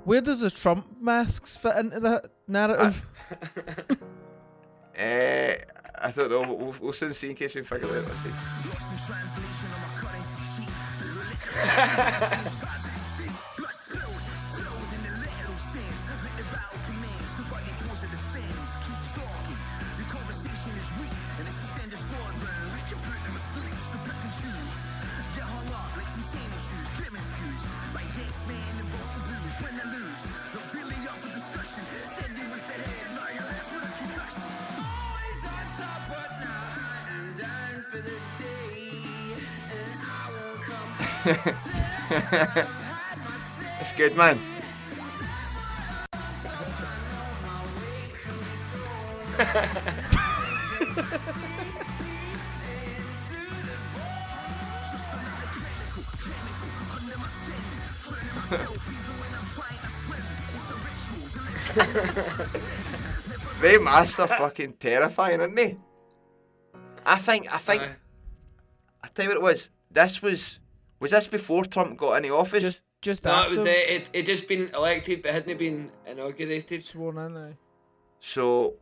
where 0.05 0.21
does 0.21 0.39
the 0.39 0.49
Trump 0.49 0.85
masks 1.01 1.57
fit 1.57 1.75
into 1.75 1.99
that 1.99 2.27
narrative? 2.47 3.05
Uh, 4.97 4.97
I 4.97 5.57
don't 6.15 6.29
know. 6.29 6.41
We'll, 6.41 6.57
we'll, 6.57 6.75
we'll 6.79 6.93
soon 6.93 7.13
see 7.13 7.31
in 7.31 7.35
case 7.35 7.53
we 7.55 7.63
figure 7.63 7.87
it 7.87 8.03
out. 8.03 8.07
Let's 8.07 8.23
see. 8.23 8.31
It's 43.81 43.91
good, 43.93 44.15
man. 44.15 44.37
they 63.61 63.77
master 63.77 64.27
fucking 64.27 64.73
terrifying, 64.73 65.41
aren't 65.41 65.55
they? 65.55 65.77
I 67.05 67.17
think, 67.17 67.53
I 67.53 67.57
think. 67.57 67.81
I 69.03 69.07
tell 69.09 69.25
you 69.25 69.29
what 69.29 69.37
it 69.37 69.41
was. 69.41 69.69
This 69.91 70.21
was, 70.21 70.59
was 70.99 71.11
this 71.11 71.27
before 71.27 71.65
Trump 71.65 71.97
got 71.97 72.13
any 72.13 72.29
office? 72.29 72.63
just 72.63 72.81
just 73.01 73.23
No, 73.23 73.31
it 73.31 73.35
after 73.35 73.49
was 73.51 73.59
uh, 73.59 73.69
it. 73.69 74.09
It 74.13 74.25
just 74.25 74.47
been 74.47 74.69
elected, 74.73 75.21
but 75.21 75.31
hadn't 75.31 75.57
been 75.57 75.91
inaugurated. 76.07 76.83
sworn 76.85 77.17
in. 77.17 77.37
Aye. 77.37 77.57
so 78.19 78.75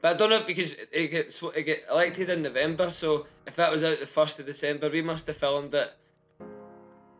But 0.00 0.14
I 0.14 0.16
don't 0.16 0.30
know 0.30 0.42
because 0.46 0.72
it 0.92 1.08
gets 1.08 1.40
it 1.54 1.62
get 1.62 1.84
elected 1.90 2.30
in 2.30 2.42
November. 2.42 2.90
So 2.90 3.26
if 3.46 3.54
that 3.56 3.70
was 3.70 3.82
out 3.84 4.00
the 4.00 4.06
first 4.06 4.38
of 4.38 4.46
December, 4.46 4.90
we 4.90 5.02
must 5.02 5.26
have 5.26 5.36
filmed 5.36 5.74
it 5.74 5.92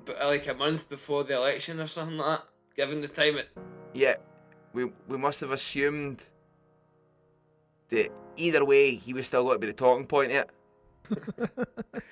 but 0.04 0.18
like 0.18 0.48
a 0.48 0.54
month 0.54 0.88
before 0.88 1.24
the 1.24 1.34
election 1.36 1.78
or 1.80 1.86
something 1.86 2.16
like 2.16 2.40
that. 2.40 2.48
Given 2.76 3.00
the 3.02 3.08
time 3.08 3.36
it, 3.36 3.48
Yeah, 3.94 4.16
we 4.72 4.86
we 5.06 5.16
must 5.18 5.40
have 5.40 5.50
assumed 5.50 6.22
that 7.90 8.10
either 8.36 8.64
way 8.64 8.94
he 8.94 9.12
was 9.12 9.26
still 9.26 9.44
going 9.44 9.56
to 9.56 9.58
be 9.60 9.66
the 9.66 9.72
talking 9.74 10.06
point 10.06 10.32
yet. 10.32 10.50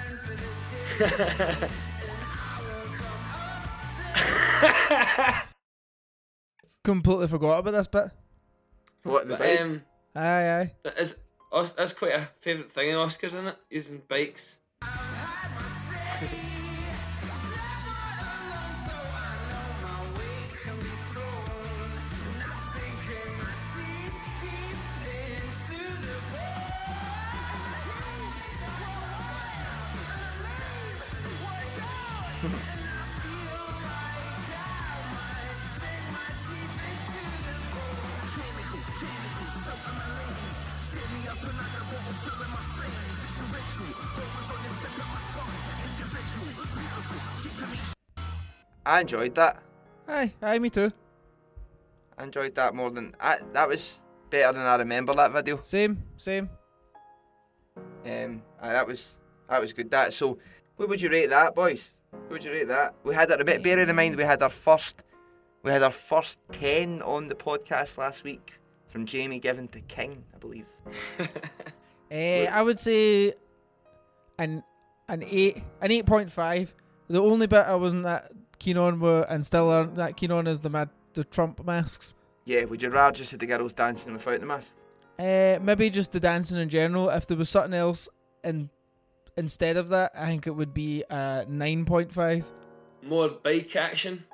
Completely 6.83 7.27
forgot 7.27 7.59
about 7.59 7.71
this 7.71 7.87
bit. 7.87 8.09
What 9.03 9.27
the 9.27 9.35
But, 9.35 9.39
bike? 9.39 9.61
um, 9.61 9.81
Aye, 10.15 10.49
aye. 10.59 10.71
that 10.83 10.97
is 10.99 11.15
that's 11.75 11.93
quite 11.93 12.13
a 12.13 12.29
favourite 12.41 12.71
thing 12.71 12.89
in 12.89 12.95
Oscars, 12.95 13.25
isn't 13.25 13.47
it? 13.47 13.55
Using 13.69 14.01
bikes. 14.07 14.57
I 48.91 48.99
enjoyed 48.99 49.33
that. 49.35 49.63
Aye, 50.05 50.33
aye, 50.41 50.59
me 50.59 50.69
too. 50.69 50.91
I 52.17 52.25
enjoyed 52.25 52.53
that 52.55 52.75
more 52.75 52.91
than 52.91 53.15
I. 53.21 53.39
That 53.53 53.69
was 53.69 54.01
better 54.29 54.51
than 54.51 54.65
I 54.65 54.75
remember 54.75 55.13
that 55.15 55.31
video. 55.31 55.61
Same, 55.61 56.03
same. 56.17 56.49
Um, 58.05 58.41
aye, 58.61 58.73
that 58.73 58.85
was 58.85 59.15
that 59.47 59.61
was 59.61 59.71
good. 59.71 59.89
That 59.91 60.13
so, 60.13 60.37
what 60.75 60.89
would 60.89 61.01
you 61.01 61.09
rate 61.09 61.29
that, 61.29 61.55
boys? 61.55 61.87
What 62.09 62.31
would 62.31 62.43
you 62.43 62.51
rate 62.51 62.67
that? 62.67 62.93
We 63.05 63.15
had 63.15 63.31
our 63.31 63.41
bit. 63.45 63.63
Bear 63.63 63.79
in 63.79 63.95
mind, 63.95 64.17
we 64.17 64.23
had 64.23 64.43
our 64.43 64.49
first, 64.49 65.03
we 65.63 65.71
had 65.71 65.83
our 65.83 65.93
first 65.93 66.39
ten 66.51 67.01
on 67.01 67.29
the 67.29 67.35
podcast 67.35 67.97
last 67.97 68.25
week 68.25 68.51
from 68.89 69.05
Jamie 69.05 69.39
given 69.39 69.69
to 69.69 69.79
King, 69.81 70.21
I 70.35 70.37
believe. 70.37 70.65
Eh, 72.13 72.45
I 72.45 72.61
would 72.61 72.77
say 72.77 73.35
an 74.37 74.61
an 75.07 75.23
eight, 75.23 75.63
an 75.79 75.91
eight 75.91 76.05
point 76.05 76.29
five. 76.29 76.75
The 77.07 77.21
only 77.21 77.47
bit 77.47 77.65
I 77.65 77.75
wasn't 77.75 78.03
that 78.03 78.33
keen 78.61 78.77
on 78.77 78.99
were, 78.99 79.23
and 79.23 79.45
still 79.45 79.69
aren't 79.69 79.95
that 79.95 80.15
keen 80.15 80.31
on, 80.31 80.45
is 80.45 80.59
the 80.59 80.69
mad 80.69 80.89
the 81.13 81.23
Trump 81.23 81.65
masks. 81.65 82.13
Yeah, 82.45 82.63
would 82.65 82.81
you 82.81 82.89
rather 82.89 83.17
just 83.17 83.31
have 83.31 83.39
the 83.39 83.47
girls 83.47 83.73
dancing 83.73 84.13
without 84.13 84.39
the 84.39 84.45
mask? 84.45 84.71
Uh, 85.19 85.59
maybe 85.61 85.89
just 85.89 86.11
the 86.11 86.19
dancing 86.19 86.57
in 86.57 86.69
general. 86.69 87.09
If 87.09 87.27
there 87.27 87.37
was 87.37 87.49
something 87.49 87.73
else 87.73 88.07
in 88.43 88.69
instead 89.35 89.77
of 89.77 89.89
that, 89.89 90.11
I 90.15 90.27
think 90.27 90.47
it 90.47 90.51
would 90.51 90.73
be 90.73 91.03
uh 91.09 91.45
nine 91.47 91.85
point 91.85 92.11
five. 92.13 92.45
More 93.01 93.29
bike 93.29 93.75
action. 93.75 94.25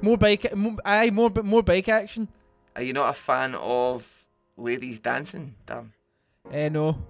More 0.00 0.16
bike, 0.16 0.54
more, 0.54 0.76
aye, 0.84 1.10
more 1.10 1.30
but 1.30 1.44
more 1.44 1.62
bike 1.62 1.88
action. 1.88 2.28
Are 2.76 2.82
you 2.82 2.92
not 2.92 3.10
a 3.10 3.18
fan 3.18 3.54
of 3.56 4.06
ladies 4.56 5.00
dancing, 5.00 5.54
Dan? 5.66 5.92
Eh, 6.52 6.68
no. 6.68 6.96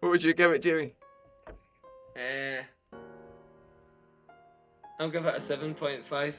What 0.00 0.10
would 0.10 0.22
you 0.22 0.32
give 0.32 0.52
it, 0.52 0.62
Jamie? 0.62 0.94
Uh, 2.18 2.62
I'll 4.98 5.10
give 5.10 5.24
it 5.24 5.34
a 5.34 5.40
seven 5.40 5.74
point 5.74 6.04
five. 6.06 6.34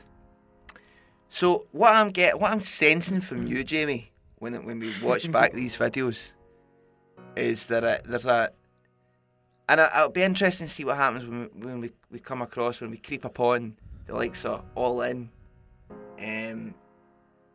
So 1.30 1.68
what 1.72 1.94
I'm 1.94 2.10
get, 2.10 2.40
what 2.40 2.52
I'm 2.52 2.62
sensing 2.62 3.22
from 3.22 3.48
you, 3.48 3.64
Jamie, 3.64 4.12
when 4.40 4.66
when 4.66 4.80
we 4.80 4.94
watch 5.02 5.32
back 5.38 5.54
these 5.54 5.78
videos, 5.78 6.34
is 7.38 7.68
that 7.68 7.84
uh, 7.84 7.98
there's 8.06 8.26
a, 8.26 8.52
and 9.70 9.80
I, 9.80 9.90
it'll 9.98 10.10
be 10.10 10.24
interesting 10.24 10.68
to 10.68 10.74
see 10.74 10.84
what 10.84 10.98
happens 10.98 11.26
when 11.26 11.50
we, 11.56 11.66
when 11.66 11.80
we, 11.80 11.92
we 12.12 12.20
come 12.20 12.42
across 12.42 12.82
when 12.82 12.92
we 12.92 12.98
creep 12.98 13.24
upon 13.24 13.76
the 14.08 14.16
likes 14.16 14.44
of 14.44 14.64
All 14.76 15.02
In, 15.04 15.30
um, 16.20 16.74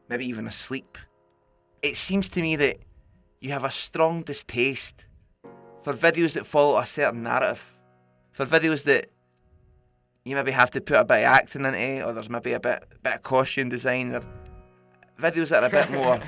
maybe 0.09 0.27
even 0.27 0.47
Asleep. 0.47 0.97
It 1.83 1.97
seems 1.97 2.29
to 2.31 2.41
me 2.41 2.57
that 2.57 2.79
you 3.41 3.51
have 3.51 3.65
a 3.65 3.71
strong 3.71 4.23
distaste 4.23 5.05
for 5.83 5.93
videos 5.93 6.33
that 6.33 6.47
follow 6.47 6.79
a 6.79 6.87
certain 6.87 7.25
narrative, 7.25 7.63
for 8.35 8.45
videos 8.45 8.83
that 8.83 9.11
you 10.25 10.35
maybe 10.35 10.51
have 10.51 10.71
to 10.73 10.81
put 10.81 10.97
a 10.97 11.05
bit 11.05 11.19
of 11.19 11.25
acting 11.25 11.65
into 11.65 11.79
it, 11.79 12.03
or 12.03 12.13
there's 12.13 12.29
maybe 12.29 12.53
a 12.53 12.61
bit 12.61 12.83
bit 13.03 13.15
of 13.15 13.23
costume 13.23 13.69
design, 13.69 14.15
or 14.15 14.23
videos 15.21 15.49
that 15.49 15.63
are 15.63 15.67
a 15.67 15.71
bit 15.71 15.91
more, 15.91 16.21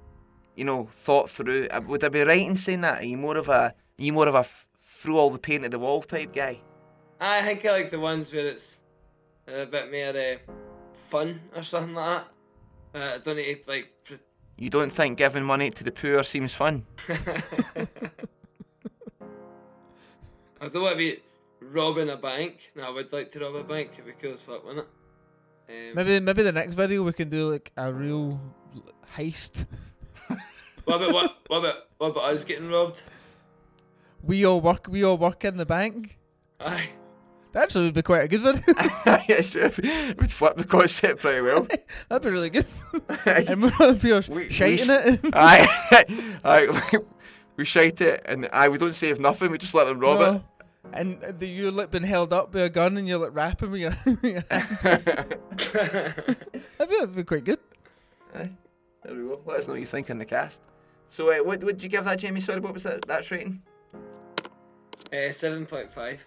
you 0.56 0.64
know, 0.64 0.88
thought 0.92 1.30
through. 1.30 1.66
Uh, 1.70 1.80
Would 1.88 2.04
I 2.04 2.10
be 2.10 2.22
right 2.22 2.46
in 2.46 2.56
saying 2.56 2.82
that? 2.82 3.00
Are 3.00 3.04
you 3.06 3.16
more 3.16 3.38
of 3.38 3.48
a, 3.48 3.52
are 3.52 3.74
you 3.96 4.12
more 4.12 4.28
of 4.28 4.34
a 4.34 4.40
f- 4.40 4.66
through 5.00 5.16
all 5.16 5.30
the 5.30 5.38
paint 5.38 5.64
at 5.64 5.70
the 5.70 5.78
wall 5.78 6.02
type 6.02 6.34
guy? 6.34 6.60
I 7.20 7.42
think 7.42 7.64
I 7.64 7.70
like 7.70 7.90
the 7.90 8.00
ones 8.00 8.30
where 8.32 8.46
it's 8.46 8.76
a 9.48 9.64
bit 9.64 9.90
more 9.90 10.22
uh, 10.22 10.36
fun 11.10 11.40
or 11.54 11.62
something 11.62 11.94
like 11.94 12.24
that. 12.92 13.00
Uh, 13.00 13.14
I 13.14 13.18
don't 13.18 13.36
need 13.36 13.64
to 13.64 13.70
like. 13.70 13.92
You 14.58 14.70
don't 14.70 14.90
think 14.90 15.18
giving 15.18 15.44
money 15.44 15.70
to 15.70 15.84
the 15.84 15.92
poor 15.92 16.24
seems 16.24 16.52
fun? 16.52 16.84
I 17.08 17.88
don't 20.68 20.82
want 20.82 20.94
to 20.94 20.98
be 20.98 21.20
robbing 21.72 22.10
a 22.10 22.16
bank. 22.16 22.56
No, 22.74 22.84
I 22.84 22.90
would 22.90 23.12
like 23.12 23.32
to 23.32 23.40
rob 23.40 23.54
a 23.56 23.64
bank. 23.64 23.90
It'd 23.94 24.06
be 24.06 24.12
cool 24.20 24.34
as 24.34 24.40
fuck, 24.40 24.64
wouldn't 24.64 24.86
it? 24.86 24.88
Um, 25.68 25.94
Maybe 25.96 26.20
maybe 26.20 26.42
the 26.42 26.52
next 26.52 26.74
video 26.74 27.02
we 27.02 27.12
can 27.12 27.28
do 27.28 27.50
like 27.50 27.72
a 27.76 27.92
real 27.92 28.40
heist. 29.16 29.66
What 30.84 31.02
about 31.02 31.12
what? 31.12 31.36
What 31.48 31.58
about 31.58 31.74
what 31.98 32.06
about 32.10 32.24
us 32.34 32.44
getting 32.44 32.68
robbed? 32.68 33.02
We 34.22 34.44
all 34.46 34.60
work. 34.60 34.86
We 34.88 35.02
all 35.04 35.18
work 35.18 35.44
in 35.44 35.56
the 35.56 35.66
bank. 35.66 36.18
Aye. 36.60 36.90
That 37.52 37.64
actually 37.64 37.86
would 37.86 37.94
be 37.94 38.02
quite 38.02 38.22
a 38.22 38.28
good 38.28 38.42
video. 38.42 38.74
yeah, 39.28 39.40
sure. 39.40 39.70
We'd 40.18 40.30
flip 40.30 40.56
the 40.56 40.64
concept 40.64 41.20
pretty 41.22 41.40
well. 41.40 41.66
That'd 42.08 42.22
be 42.22 42.30
really 42.30 42.50
good. 42.50 42.66
and 43.26 43.62
we're 43.62 43.70
gonna 43.70 43.94
be 43.94 44.12
We- 44.28 44.50
shiting 44.50 44.88
we 44.88 44.94
it. 44.94 45.20
Aye, 45.32 46.04
aye. 46.44 46.98
We 47.56 47.64
shite 47.64 48.00
it, 48.02 48.22
and 48.26 48.48
aye, 48.52 48.68
we 48.68 48.76
don't 48.78 48.94
save 48.94 49.18
nothing. 49.18 49.50
We 49.50 49.58
just 49.58 49.72
let 49.74 49.84
them 49.84 49.98
rob 49.98 50.20
No. 50.20 50.44
And 50.92 51.22
uh, 51.22 51.32
the, 51.38 51.46
you're 51.46 51.70
like 51.70 51.90
being 51.90 52.04
held 52.04 52.32
up 52.32 52.52
by 52.52 52.60
a 52.60 52.68
gun 52.68 52.96
and 52.96 53.06
you're 53.06 53.18
like 53.18 53.34
rapping 53.34 53.70
with 53.70 53.80
your, 53.80 53.96
with 54.06 54.24
your 54.24 54.44
hands. 54.50 54.80
That'd 54.82 55.38
be, 56.32 56.34
that'd 56.78 57.16
be 57.16 57.24
quite 57.24 57.44
good. 57.44 57.58
aye. 58.34 58.50
There 59.04 59.14
we 59.14 59.22
go. 59.28 59.40
Let 59.44 59.60
us 59.60 59.66
know 59.66 59.74
what 59.74 59.80
you 59.80 59.86
think 59.86 60.10
in 60.10 60.18
the 60.18 60.24
cast. 60.24 60.58
So, 61.10 61.30
uh, 61.30 61.38
what 61.44 61.62
would 61.62 61.82
you 61.82 61.88
give 61.88 62.04
that, 62.06 62.18
Jamie? 62.18 62.40
Sorry, 62.40 62.60
what 62.60 62.74
was 62.74 62.82
that? 62.82 63.06
That's 63.06 63.30
rating. 63.30 63.62
Uh, 65.12 65.30
seven 65.32 65.64
point 65.66 65.92
five. 65.94 66.20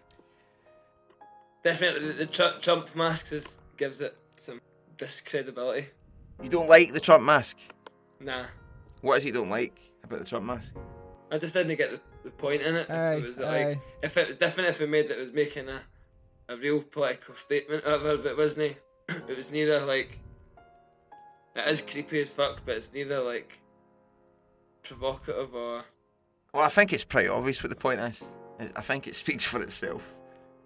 Definitely, 1.64 2.08
the, 2.08 2.14
the 2.14 2.26
Tru- 2.26 2.60
Trump 2.62 2.96
mask 2.96 3.34
is, 3.34 3.58
gives 3.78 4.00
it 4.00 4.16
some 4.38 4.62
discredibility. 4.98 5.88
You 6.42 6.50
don't 6.50 6.70
like 6.70 6.94
the 6.94 7.02
Trump 7.02 7.24
mask. 7.24 7.58
Nah, 8.22 8.46
What 9.02 9.18
is 9.18 9.26
it 9.26 9.28
you 9.28 9.34
don't 9.34 9.50
like 9.50 9.78
about 10.04 10.20
the 10.20 10.26
Trump 10.26 10.46
mask? 10.46 10.70
I 11.32 11.38
just 11.38 11.54
didn't 11.54 11.76
get 11.76 11.92
the, 11.92 12.00
the 12.24 12.30
point 12.32 12.62
in 12.62 12.76
it. 12.76 12.88
If 12.90 13.24
it 13.24 13.28
was 13.28 13.38
like, 13.38 13.80
if 14.04 14.18
it 14.18 14.28
was 14.28 14.38
different, 14.38 14.70
if 14.70 14.82
it 14.82 14.90
made 14.90 15.10
that 15.10 15.18
it 15.18 15.22
was 15.26 15.34
making 15.34 15.68
a, 15.70 15.82
a 16.50 16.58
real 16.58 16.82
political 16.82 17.36
statement 17.36 17.84
of 17.84 18.06
it, 18.06 18.24
but 18.24 18.30
it 18.32 18.38
wasn't. 18.38 18.76
It 19.08 19.38
was 19.38 19.52
neither 19.52 19.86
like. 19.86 20.18
It 21.56 21.68
is 21.68 21.82
creepy 21.82 22.22
as 22.22 22.30
fuck, 22.30 22.60
but 22.66 22.78
it's 22.78 22.90
neither 22.94 23.20
like 23.22 23.52
provocative 24.84 25.54
or. 25.54 25.84
Well, 26.54 26.64
I 26.64 26.70
think 26.70 26.94
it's 26.94 27.04
pretty 27.04 27.28
obvious 27.28 27.62
what 27.62 27.70
the 27.70 27.76
point 27.76 28.00
is. 28.00 28.22
I- 28.60 28.72
I 28.76 28.82
think 28.82 29.08
it 29.08 29.16
speaks 29.24 29.44
for 29.46 29.62
itself. 29.62 30.04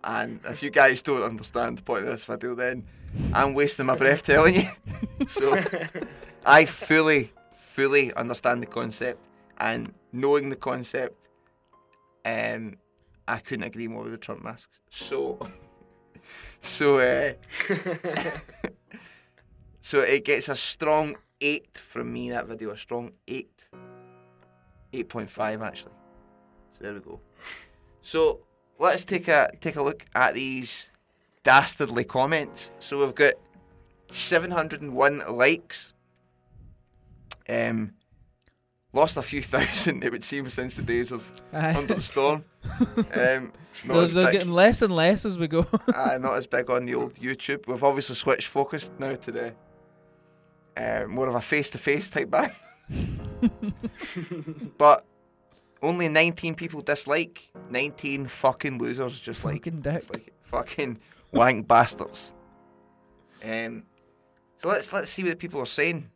And 0.03 0.39
if 0.45 0.61
you 0.61 0.69
guys 0.69 1.01
don't 1.01 1.23
understand 1.23 1.77
the 1.77 1.81
point 1.83 2.03
of 2.05 2.09
this 2.11 2.25
video, 2.25 2.55
then 2.55 2.85
I'm 3.33 3.53
wasting 3.53 3.85
my 3.85 3.95
breath 3.95 4.23
telling 4.23 4.55
you. 4.55 4.69
so 5.29 5.61
I 6.45 6.65
fully, 6.65 7.31
fully 7.57 8.13
understand 8.15 8.61
the 8.61 8.65
concept, 8.65 9.19
and 9.59 9.93
knowing 10.11 10.49
the 10.49 10.57
concept, 10.57 11.15
um, 12.25 12.77
I 13.27 13.39
couldn't 13.39 13.65
agree 13.65 13.87
more 13.87 14.03
with 14.03 14.11
the 14.11 14.17
Trump 14.17 14.43
masks. 14.43 14.79
So, 14.91 15.39
so, 16.61 16.99
uh, 16.99 17.33
so 19.81 19.99
it 19.99 20.25
gets 20.25 20.49
a 20.49 20.55
strong 20.55 21.15
eight 21.41 21.77
from 21.77 22.11
me. 22.11 22.29
That 22.29 22.47
video, 22.47 22.71
a 22.71 22.77
strong 22.77 23.11
eight. 23.27 23.49
8.5 24.93 25.65
actually. 25.65 25.91
So 26.71 26.83
there 26.83 26.93
we 26.93 26.99
go. 26.99 27.19
So 28.01 28.41
let's 28.79 29.03
take 29.03 29.27
a 29.27 29.49
take 29.59 29.75
a 29.75 29.81
look 29.81 30.05
at 30.15 30.35
these 30.35 30.89
dastardly 31.43 32.03
comments. 32.03 32.71
So 32.79 32.99
we've 32.99 33.15
got 33.15 33.33
701 34.11 35.23
likes. 35.27 35.93
Um, 37.49 37.93
lost 38.93 39.17
a 39.17 39.21
few 39.21 39.41
thousand, 39.53 40.03
it 40.03 40.11
would 40.11 40.23
seem, 40.23 40.49
since 40.49 40.75
the 40.75 40.83
days 40.83 41.11
of 41.11 41.23
Aye. 41.51 41.75
Under 41.75 41.95
the 41.95 42.01
Storm. 42.01 42.45
Um, 43.13 43.51
They're, 43.85 44.07
they're 44.07 44.31
getting 44.31 44.53
less 44.53 44.81
and 44.81 44.95
less 44.95 45.25
as 45.25 45.37
we 45.37 45.47
go. 45.47 45.65
uh, 45.93 46.17
not 46.21 46.35
as 46.37 46.45
big 46.47 46.69
on 46.69 46.85
the 46.85 46.95
old 46.95 47.15
YouTube. 47.15 47.67
We've 47.67 47.83
obviously 47.83 48.15
switched 48.15 48.47
focus 48.47 48.89
now 48.99 49.15
to 49.15 49.31
the 49.31 49.53
uh, 50.77 51.07
more 51.07 51.27
of 51.27 51.35
a 51.35 51.41
face-to-face 51.41 52.09
type 52.11 52.29
band. 52.29 52.53
but 54.77 55.05
only 55.81 56.07
19 56.07 56.55
people 56.55 56.81
dislike. 56.81 57.51
19 57.69 58.27
fucking 58.27 58.77
losers, 58.77 59.19
just 59.19 59.43
like 59.43 59.65
Fucking 59.65 59.81
just 59.81 60.07
dicks. 60.07 60.09
like 60.13 60.33
fucking 60.43 60.99
wank 61.33 61.67
bastards. 61.67 62.31
Um, 63.43 63.83
so 64.57 64.69
let's 64.69 64.93
let's 64.93 65.09
see 65.09 65.23
what 65.23 65.39
people 65.39 65.59
are 65.59 65.65
saying. 65.65 66.09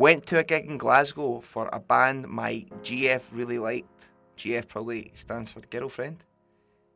Went 0.00 0.24
to 0.28 0.38
a 0.38 0.44
gig 0.44 0.64
in 0.64 0.78
Glasgow 0.78 1.42
for 1.42 1.68
a 1.74 1.78
band 1.78 2.26
my 2.26 2.64
GF 2.82 3.20
really 3.32 3.58
liked. 3.58 4.06
GF 4.38 4.66
probably 4.66 5.12
stands 5.14 5.50
for 5.50 5.60
girlfriend. 5.60 6.24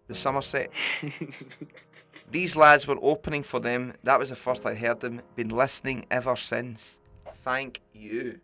The 0.07 0.15
Summer 0.15 0.41
Set. 0.41 0.71
These 2.31 2.57
lads 2.57 2.87
were 2.87 2.97
opening 3.03 3.43
for 3.43 3.61
them. 3.61 3.93
That 4.05 4.19
was 4.19 4.31
the 4.31 4.37
first 4.37 4.65
I 4.65 4.75
heard 4.75 5.01
them. 5.01 5.21
Been 5.37 5.51
listening 5.51 6.07
ever 6.11 6.35
since. 6.35 6.97
Thank 7.45 7.83
you. 7.93 8.41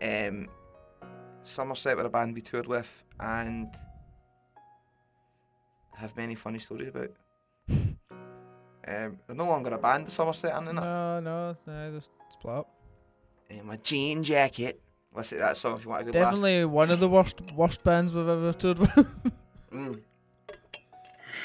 Um, 0.00 0.46
Summer 1.42 1.74
Set 1.74 1.96
were 1.96 2.04
a 2.04 2.10
band 2.10 2.36
we 2.36 2.42
toured 2.42 2.68
with 2.68 2.88
and 3.18 3.76
have 5.96 6.16
many 6.16 6.36
funny 6.36 6.60
stories 6.60 6.90
about. 6.90 7.10
Um, 8.86 9.18
they're 9.26 9.36
no 9.36 9.44
longer 9.44 9.68
a 9.74 9.78
band, 9.78 10.06
the 10.06 10.10
Summer 10.10 10.32
Set, 10.32 10.54
are 10.54 10.64
they 10.64 10.72
not? 10.72 10.82
no, 10.82 11.20
no, 11.20 11.56
no, 11.66 11.92
just 11.94 12.08
split 12.32 12.54
up. 12.54 12.77
Uh, 13.50 13.62
my 13.64 13.76
jean 13.78 14.22
jacket. 14.22 14.80
Listen 15.14 15.38
to 15.38 15.44
that 15.44 15.56
song 15.56 15.76
if 15.78 15.84
you 15.84 15.90
want 15.90 16.02
a 16.02 16.04
good 16.04 16.14
laugh. 16.14 16.24
Definitely 16.32 16.64
one 16.66 16.90
of 16.90 17.00
the 17.00 17.08
worst 17.08 17.40
worst 17.54 17.82
bands 17.82 18.12
we've 18.12 18.28
ever 18.28 18.52
toured 18.52 18.78
with. 18.78 19.16
Mm. 19.72 20.00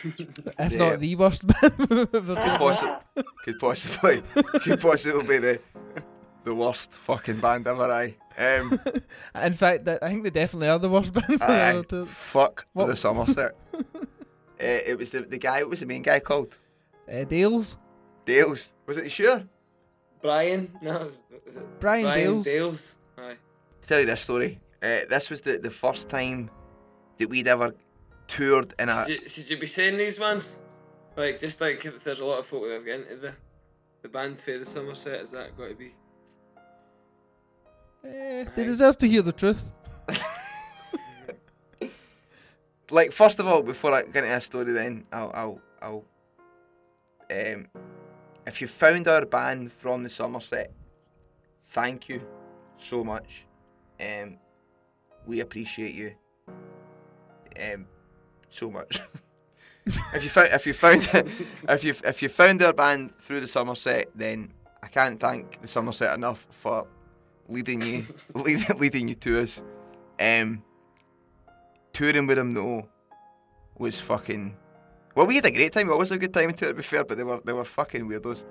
if 0.03 0.71
Yeah. 0.71 0.77
not 0.89 0.99
the 0.99 1.15
worst 1.15 1.45
band 1.47 1.73
we've 1.77 1.91
ever 2.15 2.35
Could, 2.35 2.35
toured 2.35 2.59
possi- 2.59 3.01
could 3.45 3.59
possibly, 3.59 4.23
could 4.61 4.79
possibly 4.81 5.23
be 5.23 5.37
the 5.37 5.59
the 6.43 6.53
worst 6.53 6.91
fucking 6.93 7.39
band 7.39 7.67
ever. 7.67 7.83
I 7.83 8.15
um. 8.37 8.79
In 9.43 9.53
fact, 9.53 9.87
I 9.87 9.97
think 10.09 10.23
they 10.23 10.29
definitely 10.29 10.67
are 10.69 10.79
the 10.79 10.89
worst 10.89 11.13
band 11.13 11.41
aye, 11.41 11.69
ever 11.69 11.83
toured 11.83 12.09
fuck 12.09 12.65
What- 12.73 12.87
the 12.87 12.95
Summer 12.95 13.25
Set. 13.27 13.55
uh, 13.73 13.83
it 14.59 14.97
was 14.97 15.11
the 15.11 15.21
the 15.21 15.37
guy. 15.37 15.61
What 15.61 15.69
was 15.71 15.79
the 15.79 15.85
main 15.85 16.01
guy 16.03 16.19
called? 16.19 16.57
uh, 17.11 17.23
Dales. 17.23 17.77
Dales. 18.25 18.73
Was 18.85 18.97
it? 18.97 19.09
Sure? 19.11 19.43
Brian? 20.23 20.75
No, 20.81 20.95
it 20.95 21.03
was, 21.03 21.13
was 21.45 21.55
it 21.55 21.79
Brian 21.79 22.05
Dales. 22.05 22.45
Dales. 22.45 22.87
Aye. 23.17 23.35
tell 23.85 23.99
you 23.99 24.07
this 24.07 24.21
story. 24.21 24.59
Uh, 24.81 25.01
this 25.07 25.29
was 25.29 25.41
the, 25.41 25.59
the 25.59 25.69
first 25.69 26.09
time 26.09 26.49
that 27.19 27.29
we'd 27.29 27.47
ever 27.47 27.75
toured 28.27 28.73
in 28.79 28.89
a. 28.89 29.05
Should 29.05 29.21
you, 29.21 29.29
should 29.29 29.49
you 29.51 29.59
be 29.59 29.67
saying 29.67 29.97
these 29.97 30.19
ones? 30.19 30.55
Like, 31.15 31.39
just 31.39 31.61
like 31.61 31.85
if 31.85 32.03
there's 32.03 32.19
a 32.19 32.25
lot 32.25 32.39
of 32.39 32.47
folk 32.47 32.63
that 32.63 32.73
have 32.73 32.85
got 32.85 32.93
into 32.93 33.17
the, 33.17 33.33
the 34.01 34.09
band 34.09 34.39
for 34.43 34.57
the 34.57 34.65
Summer 34.65 34.95
Set, 34.95 35.21
is 35.21 35.29
that 35.29 35.55
got 35.55 35.69
to 35.69 35.75
be? 35.75 35.93
Eh, 38.03 38.45
they 38.55 38.63
deserve 38.63 38.97
to 38.97 39.07
hear 39.07 39.21
the 39.21 39.31
truth. 39.31 39.71
Like 42.93 43.11
first 43.11 43.39
of 43.39 43.47
all, 43.47 43.63
before 43.63 43.91
I 43.91 44.03
get 44.03 44.23
into 44.23 44.35
this 44.35 44.45
story, 44.45 44.71
then 44.71 45.05
I'll 45.11 45.31
I'll 45.33 45.61
I'll. 45.81 46.05
Um, 47.31 47.67
if 48.45 48.61
you 48.61 48.67
found 48.67 49.07
our 49.07 49.25
band 49.25 49.71
from 49.71 50.03
the 50.03 50.09
Summer 50.09 50.39
Set, 50.39 50.71
thank 51.67 52.09
you 52.09 52.21
so 52.77 53.03
much. 53.03 53.45
Um, 53.99 54.37
we 55.25 55.39
appreciate 55.39 55.95
you. 55.95 56.13
Um, 57.59 57.87
so 58.49 58.69
much. 58.69 59.01
if 59.85 60.23
you 60.23 60.29
found 60.29 60.49
if 60.51 60.65
you 60.65 60.73
found 60.73 61.07
if 61.69 61.83
you 61.83 61.95
if 62.03 62.21
you 62.21 62.29
found 62.29 62.61
our 62.61 62.73
band 62.73 63.13
through 63.19 63.41
the 63.41 63.47
Summer 63.47 63.75
Set, 63.75 64.09
then 64.15 64.53
I 64.81 64.87
can't 64.87 65.19
thank 65.19 65.61
the 65.61 65.67
Somerset 65.67 66.13
enough 66.13 66.45
for 66.51 66.87
leading 67.47 67.81
you 67.81 68.07
leading, 68.33 68.77
leading 68.77 69.07
you 69.07 69.15
to 69.15 69.41
us. 69.41 69.61
Um, 70.19 70.63
touring 71.93 72.27
with 72.27 72.37
them 72.37 72.53
though 72.53 72.89
was 73.77 73.99
fucking. 73.99 74.57
Well, 75.15 75.27
we 75.27 75.35
had 75.35 75.45
a 75.45 75.51
great 75.51 75.71
time. 75.71 75.89
It 75.89 75.97
was 75.97 76.11
a 76.11 76.17
good 76.17 76.33
time 76.33 76.49
in 76.49 76.55
tour, 76.55 76.69
to 76.69 76.73
be 76.73 76.83
fair, 76.83 77.03
but 77.03 77.17
they 77.17 77.23
were 77.23 77.41
they 77.43 77.53
were 77.53 77.65
fucking 77.65 78.07
weirdos. 78.07 78.43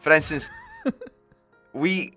For 0.00 0.12
instance, 0.12 0.48
we 1.72 2.12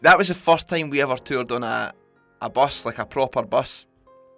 that 0.00 0.18
was 0.18 0.28
the 0.28 0.34
first 0.34 0.68
time 0.68 0.90
we 0.90 1.00
ever 1.00 1.16
toured 1.16 1.52
on 1.52 1.62
a 1.62 1.92
a 2.40 2.50
bus, 2.50 2.84
like 2.84 2.98
a 2.98 3.06
proper 3.06 3.42
bus, 3.42 3.86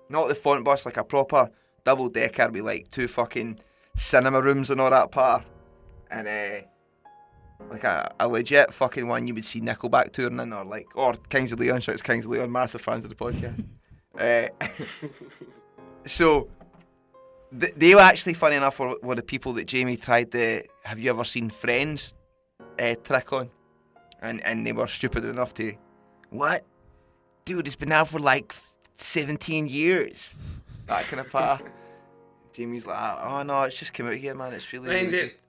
not 0.09 0.29
the 0.29 0.35
font 0.35 0.65
bus, 0.65 0.85
like 0.85 0.97
a 0.97 1.05
proper 1.05 1.51
double 1.85 2.09
decker 2.09 2.51
with 2.51 2.63
like 2.63 2.91
two 2.91 3.09
fucking 3.09 3.59
cinema 3.97 4.43
rooms 4.43 4.71
and 4.71 4.81
all 4.81 4.91
that 4.91 5.11
part, 5.11 5.45
and 6.11 6.29
uh, 6.29 6.67
like 7.71 7.85
a, 7.85 8.15
a 8.21 8.29
legit 8.29 8.73
fucking 8.75 9.09
one 9.09 9.27
you 9.27 9.35
would 9.35 9.45
see 9.45 9.61
Nickelback 9.61 10.13
touring 10.13 10.41
in, 10.41 10.53
or 10.53 10.65
like 10.65 10.89
or 10.95 11.15
Kings 11.31 11.53
of 11.53 11.59
Leon. 11.59 11.81
Shouts 11.81 12.03
Kings 12.03 12.27
of 12.27 12.31
Leon, 12.33 12.53
massive 12.53 12.83
fans 12.83 13.05
of 13.05 13.11
the 13.11 13.17
podcast. 13.17 13.65
uh, 14.19 14.49
so 16.07 16.49
th- 17.59 17.75
they 17.77 17.95
were 17.95 18.01
actually 18.01 18.35
funny 18.35 18.57
enough 18.57 18.79
were, 18.79 18.97
were 19.03 19.15
the 19.15 19.23
people 19.23 19.53
that 19.55 19.67
Jamie 19.67 19.97
tried 19.97 20.31
the 20.31 20.65
have 20.85 20.99
you 20.99 21.11
ever 21.11 21.25
seen 21.25 21.51
Friends 21.51 22.15
uh, 22.79 22.95
trick 23.05 23.33
on 23.33 23.51
and 24.23 24.43
and 24.45 24.67
they 24.67 24.73
were 24.73 24.87
stupid 24.87 25.25
enough 25.25 25.55
to 25.55 25.75
what 26.31 26.65
dude 27.45 27.67
it's 27.67 27.77
been 27.77 27.93
out 27.93 28.09
for 28.09 28.19
like 28.19 28.55
17 28.97 29.69
years 29.69 30.35
that 30.87 31.05
kind 31.05 31.21
of 31.21 31.31
part 31.31 31.63
Jamie's 32.53 32.87
like 32.87 33.19
oh 33.23 33.43
no 33.43 33.63
it's 33.63 33.77
just 33.77 33.93
come 33.95 34.07
out 34.07 34.15
here 34.15 34.35
man 34.35 34.53
it's 34.53 34.73
really, 34.73 34.89
Mind 34.89 35.13
really 35.13 35.19
it, 35.29 35.41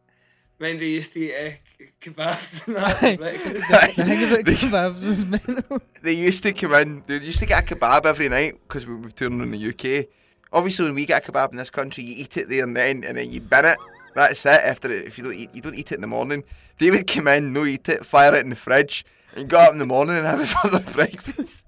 mind 0.59 0.81
they 0.81 0.85
used 0.87 1.13
to 1.13 1.19
eat 1.19 1.33
uh, 1.35 1.85
kebabs 2.01 2.67
and 2.67 2.75
that. 2.77 3.03
Aye. 3.03 3.93
the 3.95 4.03
The 4.03 4.03
thing 4.03 4.23
about 4.31 4.45
They- 4.45 4.55
kebabs 4.55 5.03
was 5.05 5.25
mental. 5.25 5.81
they 6.01 6.13
used 6.13 6.43
to 6.43 6.51
come 6.53 6.73
in. 6.75 7.03
They 7.05 7.17
used 7.17 7.39
to 7.39 7.45
get 7.45 7.71
a 7.71 7.75
kebab 7.75 8.05
every 8.05 8.27
night 8.29 8.53
because 8.67 8.85
we 8.87 8.95
were 8.95 9.11
touring 9.11 9.39
in 9.41 9.51
the 9.51 9.69
UK. 9.69 10.07
Obviously, 10.53 10.85
when 10.85 10.95
we 10.95 11.05
get 11.05 11.27
a 11.27 11.31
kebab 11.31 11.51
in 11.51 11.57
this 11.57 11.69
country, 11.69 12.03
you 12.03 12.15
eat 12.17 12.37
it 12.37 12.49
there 12.49 12.63
and 12.63 12.75
then, 12.75 13.03
and 13.03 13.17
then 13.17 13.31
you 13.31 13.41
bin 13.41 13.65
it. 13.65 13.77
That's 14.15 14.45
it. 14.45 14.61
After 14.63 14.89
it, 14.89 15.05
if 15.05 15.17
you 15.17 15.23
don't 15.23 15.35
eat, 15.35 15.53
you 15.53 15.61
don't 15.61 15.75
eat 15.75 15.91
it 15.91 15.95
in 15.95 16.01
the 16.01 16.07
morning. 16.07 16.43
They 16.79 16.89
would 16.89 17.07
come 17.07 17.27
in, 17.27 17.53
no 17.53 17.65
eat 17.65 17.89
it, 17.89 18.05
fire 18.05 18.33
it 18.35 18.39
in 18.39 18.49
the 18.49 18.55
fridge, 18.55 19.05
and 19.35 19.47
go 19.47 19.59
up 19.59 19.73
in 19.73 19.79
the 19.79 19.85
morning 19.85 20.17
and 20.17 20.25
have 20.25 20.39
it 20.39 20.45
for 20.47 20.69
their 20.69 20.79
breakfast. 20.79 21.63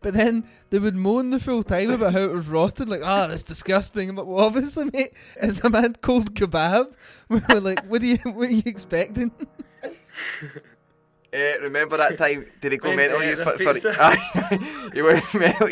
but 0.00 0.14
then 0.14 0.44
they 0.70 0.78
would 0.78 0.96
moan 0.96 1.30
the 1.30 1.40
full 1.40 1.62
time 1.62 1.90
about 1.90 2.12
how 2.12 2.20
it 2.20 2.32
was 2.32 2.48
rotten, 2.48 2.88
like, 2.88 3.02
ah, 3.02 3.26
that's 3.26 3.42
disgusting. 3.42 4.14
But 4.14 4.26
well, 4.26 4.44
obviously, 4.44 4.90
mate, 4.92 5.12
it's 5.36 5.60
a 5.60 5.70
mad 5.70 6.00
cold 6.02 6.34
kebab. 6.34 6.92
We 7.28 7.40
were 7.48 7.60
like, 7.60 7.84
what 7.86 8.02
are 8.02 8.06
you, 8.06 8.16
what 8.18 8.48
are 8.48 8.52
you 8.52 8.62
expecting? 8.66 9.30
Uh, 9.82 9.88
remember 11.62 11.96
that 11.96 12.18
time? 12.18 12.46
Did 12.60 12.72
he 12.72 12.78
go 12.78 12.88
When 12.88 12.96
mental? 12.96 13.22
You 13.22 13.30
ate 13.30 13.38
for, 13.38 13.58
for, 13.58 13.74
pizza? 13.74 13.96
Aye. 13.98 14.90
he 14.92 15.02
went 15.02 15.34
mental. 15.34 15.68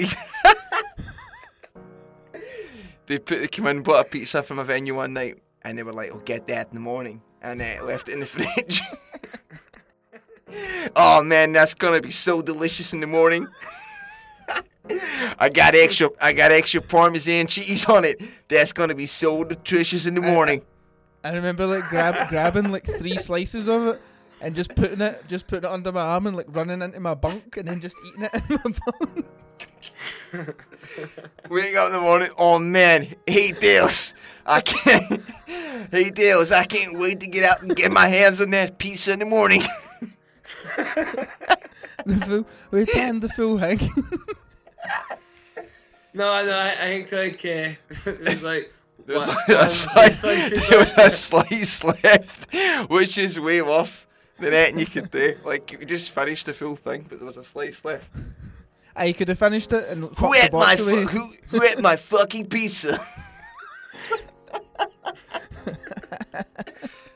They 3.09 3.19
put 3.19 3.41
they 3.41 3.49
came 3.49 3.67
in 3.67 3.79
and 3.79 3.85
bought 3.85 4.07
a 4.07 4.09
pizza 4.09 4.43
from 4.43 4.59
a 4.59 4.65
venue 4.65 4.95
one 4.95 5.15
night, 5.15 5.39
and 5.63 5.79
they 5.79 5.83
were 5.83 5.93
like, 5.93 6.11
"Oh, 6.13 6.23
get 6.25 6.47
that 6.49 6.69
in 6.69 6.75
the 6.75 6.81
morning," 6.81 7.23
and 7.43 7.61
uh, 7.61 7.85
left 7.85 8.09
it 8.09 8.13
in 8.13 8.21
the 8.21 8.27
fridge. 8.27 8.83
oh 10.97 11.23
man, 11.23 11.53
that's 11.53 11.75
gonna 11.75 12.01
be 12.01 12.11
so 12.11 12.43
delicious 12.43 12.93
in 12.93 13.01
the 13.01 13.07
morning. 13.07 13.47
I 15.39 15.51
got 15.51 15.75
extra, 15.75 16.11
I 16.21 16.33
got 16.33 16.53
extra 16.53 16.81
parmesan 16.81 17.47
cheese 17.47 17.85
on 17.87 18.05
it. 18.05 18.21
That's 18.49 18.73
gonna 18.73 18.95
be 18.95 19.07
so 19.07 19.43
nutritious 19.43 20.07
in 20.07 20.15
the 20.15 20.23
morning. 20.23 20.63
I 21.25 21.33
remember 21.33 21.67
like 21.67 21.89
grab 21.89 22.29
grabbing 22.29 22.71
like 22.71 22.87
three 22.87 23.19
slices 23.19 23.69
of 23.69 23.89
it 23.89 24.01
and 24.41 24.55
just 24.55 24.75
putting 24.75 25.01
it, 25.01 25.25
just 25.29 25.47
putting 25.47 25.69
it 25.69 25.73
under 25.73 25.93
my 25.93 26.01
arm 26.01 26.27
and 26.27 26.37
like 26.37 26.47
running 26.49 26.81
into 26.81 27.01
my 27.01 27.15
bunk 27.15 27.57
and 27.57 27.69
then 27.69 27.81
just 27.81 27.97
eating 28.07 28.23
it 28.23 28.35
in 28.35 28.61
my 28.65 28.79
bunk. 28.87 29.27
Wake 31.49 31.75
up 31.77 31.87
in 31.89 31.93
the 31.93 32.01
morning. 32.01 32.29
Oh 32.39 32.59
man, 32.59 33.15
hey 33.27 33.53
Dales. 33.53 34.15
I 34.47 34.61
can't. 34.61 35.23
Hey 35.91 36.11
Dales, 36.11 36.53
I 36.53 36.65
can't 36.65 36.99
wait 36.99 37.21
to 37.21 37.27
get 37.27 37.45
out 37.51 37.63
and 37.63 37.75
get 37.75 37.91
my 37.91 38.09
hands 38.09 38.41
on 38.43 38.51
that 38.51 38.77
pizza 38.79 39.13
in 39.13 39.21
the 39.21 39.25
morning. 39.25 39.63
The 42.07 42.17
full, 42.27 42.47
we 42.71 42.85
tanned 42.87 43.23
the 43.23 43.29
full 43.29 43.59
thing. 43.59 43.81
No, 46.15 46.45
no, 46.45 46.53
I, 46.53 46.71
I 46.73 47.05
think 47.05 47.13
like 47.13 47.45
uh, 47.45 48.11
it 48.11 48.21
was 48.29 48.43
like 48.43 48.73
There's 49.07 49.27
like 49.27 49.49
a 49.49 49.55
one 49.57 49.71
slice, 49.71 50.21
slice 50.21 50.53
is 50.53 50.69
there 50.69 50.79
was 50.81 50.93
a 50.95 50.97
left. 50.97 51.17
slice 51.17 51.85
left, 51.85 52.55
which 52.91 53.19
is 53.19 53.39
way 53.39 53.63
worse 53.63 54.07
than 54.39 54.53
anything 54.55 54.79
you 54.81 54.87
could 54.87 55.11
do. 55.11 55.37
Like 55.45 55.73
you 55.73 55.85
just 55.85 56.11
finished 56.11 56.47
the 56.47 56.55
full 56.55 56.77
thing, 56.77 57.07
but 57.09 57.19
there 57.19 57.27
was 57.27 57.37
a 57.37 57.45
slice 57.45 57.85
left. 57.85 58.11
I 58.99 59.13
could 59.13 59.29
have 59.29 59.39
finished 59.39 59.73
it 59.73 59.89
and 59.89 60.05
Who 60.19 60.35
ate 60.35 60.53
my 60.53 60.77
fu- 60.77 61.07
who 61.07 61.29
who 61.49 61.63
ate 61.63 61.81
my 61.81 61.97
fucking 61.97 62.47
pizza? 62.47 62.99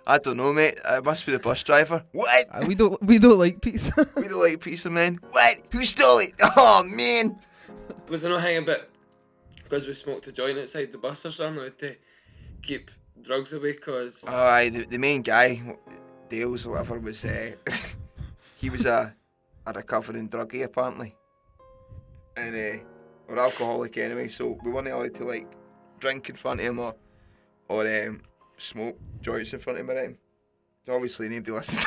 I 0.07 0.19
don't 0.19 0.37
know, 0.37 0.53
mate. 0.53 0.75
It 0.85 1.05
must 1.05 1.25
be 1.25 1.33
the 1.33 1.39
bus 1.39 1.63
driver. 1.63 2.05
What? 2.13 2.47
Uh, 2.51 2.65
we 2.67 2.75
don't 2.75 3.01
we 3.03 3.19
don't 3.19 3.39
like 3.39 3.61
pizza. 3.61 3.93
We 4.17 4.29
don't 4.29 4.41
like 4.41 4.61
pizza, 4.61 4.91
man. 4.91 5.21
What? 5.31 5.59
Who 5.71 5.85
stole 5.85 6.19
it? 6.19 6.35
Oh 6.57 6.83
man. 6.85 7.39
Was 8.09 8.23
there 8.23 8.31
no 8.31 8.39
hanging 8.39 8.65
bit 8.67 8.91
because 9.63 9.87
we 9.87 9.95
smoked 9.95 10.27
a 10.27 10.33
joint 10.33 10.59
outside 10.59 10.93
the 10.93 10.99
bus 10.99 11.25
or 11.25 11.31
something 11.31 11.63
like, 11.63 11.79
to 11.79 11.95
keep 12.63 12.91
drugs 13.23 13.53
away? 13.53 13.75
Cause 13.75 14.23
Oh, 14.27 14.35
aye, 14.35 14.69
the, 14.69 14.85
the 14.85 14.99
main 14.99 15.23
guy, 15.23 15.63
Dales 16.29 16.67
or 16.67 16.71
whatever, 16.73 16.99
was 16.99 17.25
uh, 17.25 17.53
he 18.57 18.71
was 18.71 18.85
a 18.85 19.15
a 19.65 19.73
recovering 19.73 20.29
druggie 20.29 20.65
apparently, 20.65 21.15
and 22.37 22.55
uh, 22.55 22.83
or 23.29 23.39
alcoholic 23.39 23.97
anyway. 23.99 24.29
So 24.29 24.59
we 24.65 24.71
weren't 24.71 24.89
allowed 24.89 25.15
to 25.17 25.25
like 25.25 25.51
drink 26.01 26.29
in 26.29 26.37
front 26.37 26.61
of 26.61 26.67
him 26.67 26.79
or 26.79 26.95
or 27.69 27.87
um, 27.87 28.23
smoke 28.59 28.99
joints 29.21 29.53
in 29.53 29.59
front 29.59 29.79
of 29.79 29.85
him. 29.85 29.91
Or 29.91 29.99
anything. 29.99 30.19
Obviously, 30.89 31.29
nobody 31.29 31.53
listened. 31.53 31.85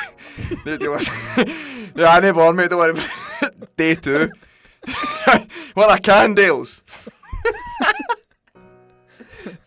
nobody 0.64 0.88
listened. 0.88 1.52
yeah, 1.94 2.14
I 2.14 2.20
never 2.20 2.40
on 2.42 2.56
mate. 2.56 2.70
Don't 2.70 2.78
worry. 2.78 2.90
about 2.92 3.10
it. 3.42 3.76
Day 3.76 3.94
two. 3.94 4.30
well, 5.76 5.90
I 5.90 5.98
can, 5.98 6.34
Dales. 6.34 6.82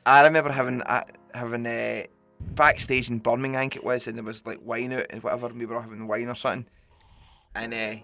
I 0.06 0.24
remember 0.26 0.52
having 0.52 0.82
uh, 0.82 1.04
having 1.34 1.66
uh, 1.68 2.04
backstage 2.40 3.10
in 3.10 3.20
Birmingham, 3.20 3.60
I 3.60 3.62
think 3.62 3.76
it 3.76 3.84
was, 3.84 4.08
and 4.08 4.18
there 4.18 4.24
was 4.24 4.46
like 4.46 4.60
wine 4.64 4.94
out 4.94 5.06
and 5.10 5.22
whatever. 5.22 5.48
and 5.48 5.60
We 5.60 5.66
were 5.66 5.76
all 5.76 5.82
having 5.82 6.08
wine 6.08 6.28
or 6.28 6.36
something, 6.36 6.66
and 7.54 7.74
uh, 7.74 7.96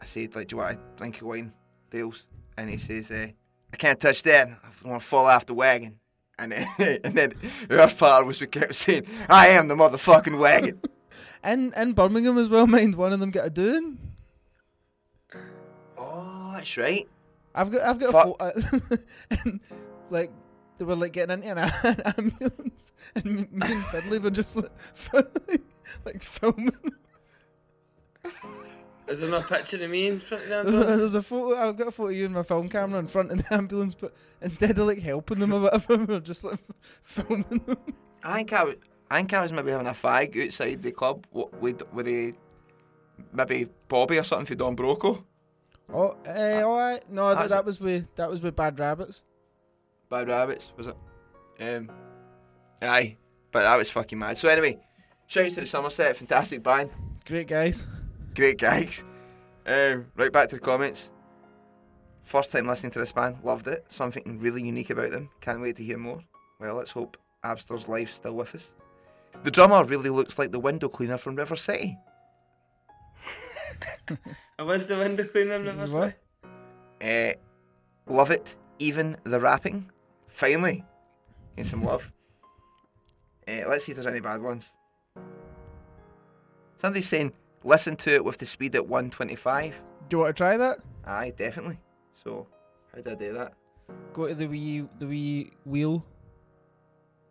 I 0.00 0.04
said, 0.04 0.34
"Like, 0.34 0.48
do 0.48 0.56
you 0.56 0.62
want 0.62 0.78
a 0.78 0.96
drink 0.96 1.20
of 1.20 1.28
wine, 1.28 1.52
Dales?" 1.90 2.26
And 2.56 2.70
he 2.70 2.78
says, 2.78 3.10
uh, 3.10 3.28
"I 3.72 3.76
can't 3.76 4.00
touch 4.00 4.22
that. 4.24 4.48
I 4.48 4.88
want 4.88 5.02
to 5.02 5.06
fall 5.06 5.26
off 5.26 5.46
the 5.46 5.54
wagon." 5.54 5.98
And 6.38 6.52
then, 6.52 6.68
and 7.04 7.14
then 7.14 7.34
the 7.68 7.94
part 7.96 8.26
was 8.26 8.40
we 8.40 8.46
kept 8.46 8.74
saying, 8.74 9.06
"I 9.28 9.48
am 9.48 9.68
the 9.68 9.74
motherfucking 9.74 10.38
wagon." 10.38 10.80
and 11.42 11.72
in 11.74 11.92
Birmingham 11.92 12.38
as 12.38 12.48
well, 12.48 12.66
mind 12.66 12.96
one 12.96 13.12
of 13.12 13.20
them 13.20 13.30
got 13.30 13.46
a 13.46 13.50
doing. 13.50 13.98
oh, 15.96 16.52
that's 16.54 16.76
right. 16.76 17.08
I've 17.54 17.72
got 17.72 17.82
I've 17.82 17.98
got 17.98 18.12
Fuck. 18.12 18.36
a 18.38 18.60
photo 18.60 18.98
and 19.30 19.60
like 20.10 20.30
they 20.78 20.84
were 20.84 20.94
like 20.94 21.12
getting 21.12 21.42
into 21.42 21.62
an, 21.62 21.72
an 21.84 22.00
ambulance 22.18 22.92
and 23.14 23.24
me, 23.24 23.46
me 23.50 23.72
and 23.72 23.84
Finley 23.86 24.18
were 24.18 24.30
just 24.30 24.56
like, 24.56 24.70
like 26.04 26.22
filming. 26.22 26.76
Is 29.08 29.20
there 29.20 29.28
no 29.28 29.40
picture 29.42 29.82
of 29.82 29.90
me 29.90 30.08
in 30.08 30.20
front 30.20 30.44
of 30.44 30.48
them? 30.48 30.66
There's 30.66 30.76
a, 30.76 30.96
there's 30.96 31.14
a 31.14 31.22
photo. 31.22 31.56
I've 31.56 31.76
got 31.76 31.88
a 31.88 31.90
photo 31.92 32.10
of 32.10 32.16
you 32.16 32.26
in 32.26 32.32
my 32.32 32.42
film 32.42 32.68
camera 32.68 32.98
in 32.98 33.06
front 33.06 33.30
of 33.30 33.38
the 33.38 33.44
ambulance, 33.54 33.94
but 33.94 34.12
instead 34.40 34.70
of 34.70 34.86
like 34.86 35.00
helping 35.00 35.38
them 35.38 35.54
or 35.54 35.60
whatever, 35.60 35.96
we 35.96 36.04
were 36.14 36.20
just 36.20 36.42
like 36.44 36.58
filming 37.04 37.62
them. 37.66 37.76
I 38.24 38.36
think 38.38 38.52
I 38.52 38.64
was, 38.64 38.74
I 39.10 39.16
think 39.18 39.34
I 39.34 39.42
was 39.42 39.52
maybe 39.52 39.70
having 39.70 39.86
a 39.86 39.92
fag 39.92 40.44
outside 40.44 40.82
the 40.82 40.90
club 40.90 41.26
with 41.32 41.82
with 41.92 42.08
a 42.08 42.34
maybe 43.32 43.68
Bobby 43.88 44.18
or 44.18 44.24
something 44.24 44.46
for 44.46 44.54
Don 44.56 44.76
Broco. 44.76 45.22
Oh, 45.92 46.16
eh, 46.24 46.62
all 46.62 46.76
right. 46.76 47.08
No, 47.08 47.32
that, 47.32 47.48
that 47.48 47.64
was 47.64 47.78
with 47.78 48.06
that 48.16 48.28
was 48.28 48.40
with 48.40 48.56
Bad 48.56 48.78
Rabbits. 48.78 49.22
Bad 50.10 50.28
Rabbits, 50.28 50.72
was 50.76 50.88
it? 50.88 50.96
Um, 51.60 51.90
aye, 52.82 53.16
but 53.52 53.62
that 53.62 53.76
was 53.76 53.90
fucking 53.90 54.18
mad. 54.18 54.38
So 54.38 54.48
anyway, 54.48 54.80
shout 55.26 55.46
out 55.46 55.54
to 55.54 55.60
the 55.60 55.66
Summer 55.66 55.90
Set, 55.90 56.16
fantastic 56.16 56.62
band, 56.62 56.90
Great 57.24 57.48
guys. 57.48 57.84
Great 58.36 58.58
guys. 58.58 59.02
Um, 59.66 60.06
right 60.16 60.32
back 60.32 60.48
to 60.50 60.56
the 60.56 60.60
comments. 60.60 61.10
First 62.24 62.52
time 62.52 62.66
listening 62.68 62.92
to 62.92 62.98
this 62.98 63.12
band, 63.12 63.38
loved 63.42 63.66
it. 63.66 63.84
Something 63.90 64.38
really 64.40 64.62
unique 64.62 64.90
about 64.90 65.10
them. 65.10 65.30
Can't 65.40 65.60
wait 65.60 65.76
to 65.76 65.84
hear 65.84 65.98
more. 65.98 66.20
Well, 66.60 66.76
let's 66.76 66.90
hope 66.92 67.16
Abster's 67.44 67.88
life's 67.88 68.14
still 68.14 68.34
with 68.34 68.54
us. 68.54 68.70
The 69.44 69.50
drummer 69.50 69.84
really 69.84 70.10
looks 70.10 70.38
like 70.38 70.50
the 70.52 70.60
window 70.60 70.88
cleaner 70.88 71.18
from 71.18 71.36
River 71.36 71.56
City. 71.56 71.98
I 74.58 74.62
was 74.62 74.86
the 74.86 74.96
window 74.96 75.24
cleaner 75.24 75.58
never 75.58 75.86
What? 75.92 76.14
saw. 77.02 77.06
Uh, 77.06 77.32
love 78.06 78.30
it. 78.30 78.56
Even 78.78 79.16
the 79.24 79.38
rapping. 79.40 79.90
Finally. 80.28 80.84
Get 81.56 81.66
some 81.66 81.84
love. 81.84 82.10
Uh, 83.48 83.62
let's 83.68 83.84
see 83.84 83.92
if 83.92 83.96
there's 83.96 84.06
any 84.06 84.20
bad 84.20 84.42
ones. 84.42 84.66
Somebody's 86.80 87.08
saying, 87.08 87.32
listen 87.66 87.96
to 87.96 88.14
it 88.14 88.24
with 88.24 88.38
the 88.38 88.46
speed 88.46 88.74
at 88.76 88.86
125. 88.86 89.80
Do 90.08 90.16
you 90.16 90.18
want 90.22 90.34
to 90.36 90.40
try 90.40 90.56
that? 90.56 90.78
Aye, 91.04 91.32
definitely. 91.36 91.78
So, 92.22 92.46
how 92.94 93.02
do 93.02 93.10
I 93.10 93.14
do 93.14 93.32
that? 93.34 93.54
Go 94.14 94.26
to 94.28 94.34
the 94.34 94.46
wee 94.46 94.84
the 94.98 95.06
wee 95.06 95.52
wheel 95.64 96.04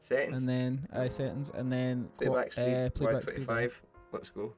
Settings. 0.07 0.37
and 0.37 0.47
then 0.47 0.87
uh, 0.93 1.09
settings 1.09 1.49
and 1.53 1.71
then 1.71 2.09
Playback 2.17 2.53
speed, 2.53 2.61
uh, 2.63 2.89
playback 2.91 3.23
speed. 3.23 3.47
125. 3.47 3.81
Let's 4.11 4.29
go. 4.29 4.53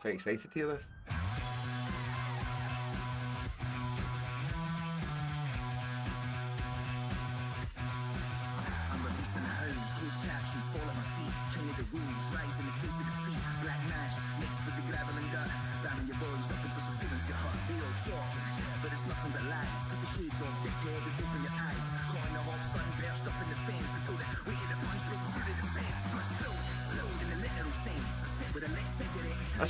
Quite 0.00 0.14
excited 0.14 0.42
to 0.42 0.48
hear 0.52 0.66
this. 0.66 0.82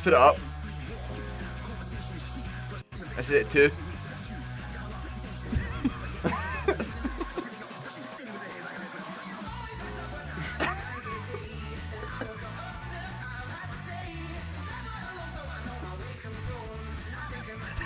Let's 0.04 0.10
put 0.10 0.14
it 0.14 0.18
up. 0.18 0.36
Conversations 1.62 2.34
cheap, 2.34 3.16
This 3.16 3.28
is 3.28 3.34
it 3.34 3.50
too. 3.50 3.70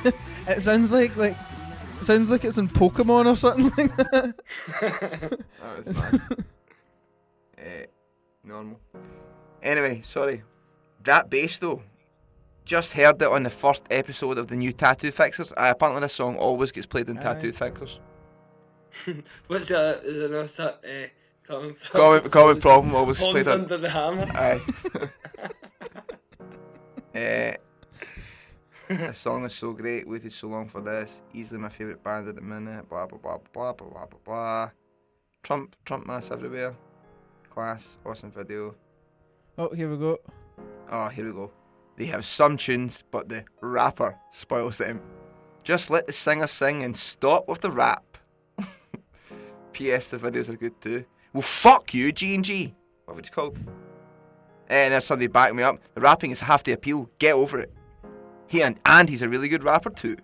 It 0.49 0.62
sounds 0.62 0.91
like 0.91 1.14
like 1.17 1.37
sounds 2.01 2.31
like 2.31 2.45
it's 2.47 2.57
in 2.57 2.69
Pokemon 2.69 3.27
or 3.27 3.37
something 3.37 3.71
like 3.77 3.95
that. 3.97 4.35
That 5.61 5.87
was 5.87 5.97
bad. 5.97 6.23
Eh, 7.59 7.87
normal. 8.45 8.79
Anyway, 9.62 10.03
sorry. 10.07 10.43
That 11.05 11.29
bass 11.29 11.59
though. 11.59 11.83
Just 12.67 12.95
heard 12.95 13.23
it 13.23 13.29
on 13.29 13.45
the 13.45 13.51
first 13.51 13.85
episode 13.93 14.39
of 14.39 14.49
the 14.49 14.57
new 14.57 14.73
Tattoo 14.73 15.12
Fixers. 15.12 15.53
Uh, 15.53 15.73
apparently, 15.75 16.01
this 16.01 16.14
song 16.14 16.35
always 16.37 16.73
gets 16.73 16.85
played 16.85 17.09
in 17.09 17.17
Aye. 17.19 17.23
Tattoo 17.23 17.53
Fixers. 17.53 18.01
What's 19.47 19.69
that? 19.69 20.03
Is 20.05 20.17
there 20.17 20.29
no 20.29 20.45
that? 20.45 20.81
Uh, 20.85 21.47
common 21.47 21.77
problem? 21.77 22.19
Common, 22.19 22.31
common 22.31 22.61
problem 22.61 22.95
always 22.97 23.19
played 23.19 23.47
on. 23.47 23.61
under 23.61 23.79
the 23.79 23.89
hammer. 23.89 24.27
Aye. 24.35 24.61
Eh, 27.14 27.57
the 28.91 29.14
song 29.14 29.47
is 29.47 29.55
so 29.55 29.73
great. 29.73 30.07
Waited 30.07 30.35
so 30.35 30.49
long 30.49 30.69
for 30.69 30.83
this. 30.83 31.19
Easily 31.33 31.59
my 31.59 31.71
favourite 31.71 32.05
band 32.05 32.29
at 32.29 32.35
the 32.35 32.43
minute. 32.43 32.87
Blah 32.91 33.07
blah 33.07 33.17
blah 33.19 33.39
blah 33.55 33.73
blah 33.73 33.89
blah 33.89 34.05
blah 34.05 34.19
blah. 34.23 34.71
Trump 35.43 35.75
Trump 35.87 36.07
mass 36.07 36.31
everywhere. 36.31 36.77
Class, 37.49 37.97
awesome 38.05 38.31
video. 38.31 38.75
Oh, 39.57 39.71
here 39.75 39.91
we 39.91 39.97
go. 39.97 40.19
Oh, 40.91 41.09
here 41.09 41.25
we 41.25 41.33
go. 41.33 41.51
They 41.97 42.07
have 42.07 42.26
some 42.26 42.57
tunes, 42.57 43.03
but 43.11 43.28
the 43.28 43.44
rapper 43.61 44.16
spoils 44.32 44.78
them. 44.78 45.01
Just 45.64 45.90
let 45.90 46.07
the 46.07 46.12
singer 46.12 46.47
sing 46.47 46.82
and 46.82 46.97
stop 46.97 47.49
with 47.49 47.62
the 47.62 47.72
rap. 47.72 48.18
P.S. 49.72 50.07
The 50.07 50.18
videos 50.18 50.49
are 50.49 50.57
good 50.57 50.80
too. 50.80 51.05
Well, 51.32 51.42
fuck 51.42 51.92
you, 51.92 52.12
G 52.12 52.34
and 52.34 52.44
G. 52.44 52.74
What 53.07 53.16
was 53.16 53.26
it 53.26 53.32
called? 53.32 53.59
Eh, 54.68 54.84
and 54.84 54.92
there's 54.92 55.05
somebody 55.05 55.26
back 55.26 55.55
me 55.55 55.62
up. 55.62 55.78
The 55.94 56.01
rapping 56.01 56.30
is 56.30 56.40
half 56.40 56.64
the 56.64 56.72
appeal. 56.72 57.11
Get 57.18 57.34
over 57.34 57.59
it. 57.59 57.72
He 58.47 58.62
and 58.62 58.78
and 58.84 59.09
he's 59.09 59.22
a 59.22 59.28
really 59.28 59.49
good 59.49 59.64
rapper 59.64 59.90
too. 59.90 60.16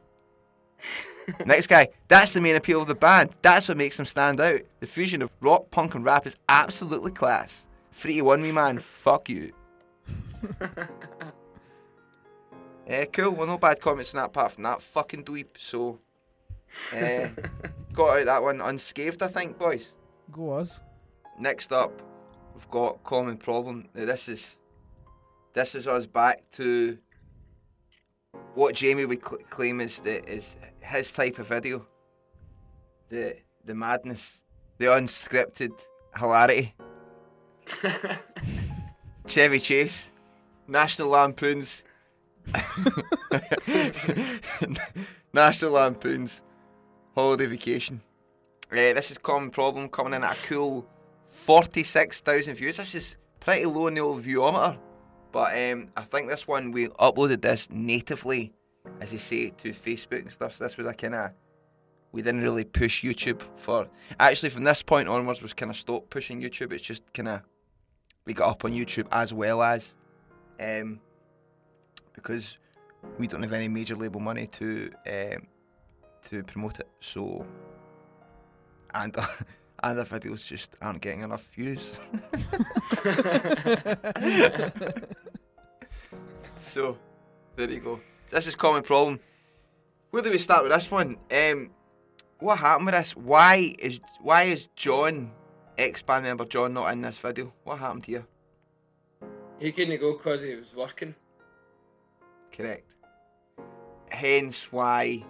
Next 1.47 1.69
guy. 1.69 1.89
That's 2.09 2.33
the 2.33 2.41
main 2.41 2.57
appeal 2.57 2.83
of 2.83 2.89
the 2.89 2.95
band. 2.95 3.31
That's 3.43 3.69
what 3.69 3.77
makes 3.77 3.97
them 3.97 4.07
stand 4.07 4.41
out. 4.41 4.61
The 4.81 4.87
fusion 4.87 5.23
of 5.23 5.31
rock, 5.41 5.71
punk, 5.71 5.95
and 5.95 6.05
rap 6.05 6.27
is 6.27 6.37
absolutely 6.49 7.13
class. 7.13 7.65
Three 7.93 8.17
to 8.17 8.23
one, 8.23 8.43
me 8.43 8.53
man. 8.53 8.79
Fuck 8.79 9.29
you. 9.29 9.53
Eh, 12.87 13.05
cool. 13.07 13.31
Well, 13.33 13.47
no 13.47 13.59
bad 13.59 13.81
comments 13.81 14.15
on 14.15 14.19
that 14.21 14.27
apart 14.27 14.53
from 14.53 14.65
that 14.65 14.83
fucking 14.83 15.25
dweeb. 15.25 15.47
So, 15.59 16.01
eh, 16.93 17.31
got 17.93 18.19
out 18.19 18.27
that 18.27 18.43
one 18.43 18.61
unscathed, 18.61 19.23
I 19.23 19.29
think, 19.29 19.59
boys. 19.59 19.95
Go 20.31 20.55
us. 20.55 20.81
Next 21.39 21.73
up, 21.73 22.03
we've 22.55 22.69
got 22.71 23.03
common 23.05 23.37
problem. 23.37 23.89
Now, 23.95 24.05
this 24.05 24.29
is 24.29 24.59
this 25.55 25.75
is 25.75 25.87
us 25.87 26.07
back 26.07 26.43
to 26.53 26.99
what 28.55 28.75
Jamie 28.75 29.05
would 29.05 29.27
cl- 29.27 29.43
claim 29.51 29.81
is 29.81 30.01
the 30.01 30.25
is 30.29 30.57
his 30.81 31.13
type 31.13 31.39
of 31.39 31.49
video. 31.49 31.87
The 33.09 33.37
the 33.65 33.75
madness, 33.75 34.41
the 34.79 34.87
unscripted 34.87 35.73
hilarity. 36.17 36.75
Chevy 39.27 39.61
Chase, 39.61 40.11
National 40.67 41.09
Lampoons, 41.09 41.85
National 45.33 45.73
Lampoons, 45.73 46.43
Holiday 47.15 47.47
Vacation. 47.47 48.03
Uh, 48.71 48.95
this 48.95 49.11
is 49.11 49.19
Common 49.19 49.51
Problem 49.51 49.89
coming 49.89 50.15
in 50.15 50.25
at 50.25 50.37
a 50.37 50.47
cool 50.47 50.87
46,000 51.27 52.55
views. 52.55 52.77
This 52.77 52.95
is 52.95 53.17
pretty 53.41 53.67
low 53.67 53.89
in 53.89 53.95
the 53.95 54.01
old 54.01 54.23
viewometer. 54.23 54.79
But 55.31 55.57
um, 55.57 55.89
I 55.97 56.03
think 56.03 56.29
this 56.29 56.47
one, 56.47 56.73
we 56.73 56.89
uploaded 56.89 57.43
this 57.43 57.69
natively, 57.71 58.53
as 59.01 59.11
they 59.11 59.19
say, 59.19 59.51
to 59.63 59.73
Facebook 59.73 60.23
and 60.23 60.33
stuff. 60.33 60.57
So 60.57 60.65
this 60.65 60.77
was 60.77 60.87
a 60.87 60.95
kind 60.95 61.15
of, 61.15 61.31
we 62.13 62.23
didn't 62.23 62.43
really 62.43 62.65
push 62.65 63.03
YouTube 63.03 63.41
for, 63.57 63.89
actually 64.21 64.51
from 64.51 64.65
this 64.65 64.83
point 64.83 65.09
onwards 65.09 65.41
was 65.41 65.55
kind 65.55 65.71
of 65.71 65.77
stopped 65.77 66.11
pushing 66.11 66.43
YouTube. 66.43 66.73
It's 66.73 66.83
just 66.83 67.13
kind 67.15 67.29
of, 67.29 67.41
we 68.27 68.35
got 68.35 68.51
up 68.51 68.65
on 68.65 68.73
YouTube 68.73 69.07
as 69.11 69.33
well 69.33 69.63
as, 69.63 69.95
um, 70.61 71.01
because 72.15 72.59
we 73.19 73.27
don't 73.27 73.43
have 73.43 73.53
any 73.53 73.69
major 73.69 73.97
label 73.97 74.21
money 74.21 74.47
to 74.47 74.91
um, 75.07 75.47
to 76.29 76.43
promote 76.45 76.81
it. 76.81 76.89
So, 77.01 77.45
and 78.95 79.17
and 79.83 79.99
the 79.99 80.05
videos 80.05 80.47
just 80.47 80.71
aren't 80.81 81.01
getting 81.01 81.23
enough 81.23 81.45
views. 81.55 81.93
so, 86.65 86.99
there 87.57 87.71
you 87.71 87.81
go. 87.81 88.01
This 88.31 88.47
is 88.47 88.55
common 88.55 88.83
problem. 88.83 89.21
Where 90.11 90.23
do 90.23 90.31
we 90.31 90.39
start 90.39 90.63
with 90.63 90.73
this 90.73 90.91
one? 90.91 91.17
Um, 91.31 91.71
what 92.39 92.59
happened 92.59 92.87
with 92.87 92.95
this? 92.95 93.17
Why 93.17 93.75
is 93.79 94.01
why 94.21 94.45
is 94.45 94.69
John, 94.77 95.33
ex 95.79 96.03
band 96.03 96.25
member 96.25 96.45
John, 96.45 96.75
not 96.75 96.93
in 96.93 97.03
this 97.03 97.19
video? 97.19 97.53
What 97.65 97.79
happened 97.79 98.07
here? 98.07 98.27
He 99.59 99.73
couldn't 99.73 100.01
go 100.01 100.17
because 100.17 100.43
he 100.43 100.55
was 100.55 100.75
working. 100.77 101.15
Correct. 102.53 102.87
Hence 104.11 104.69
why 104.71 105.25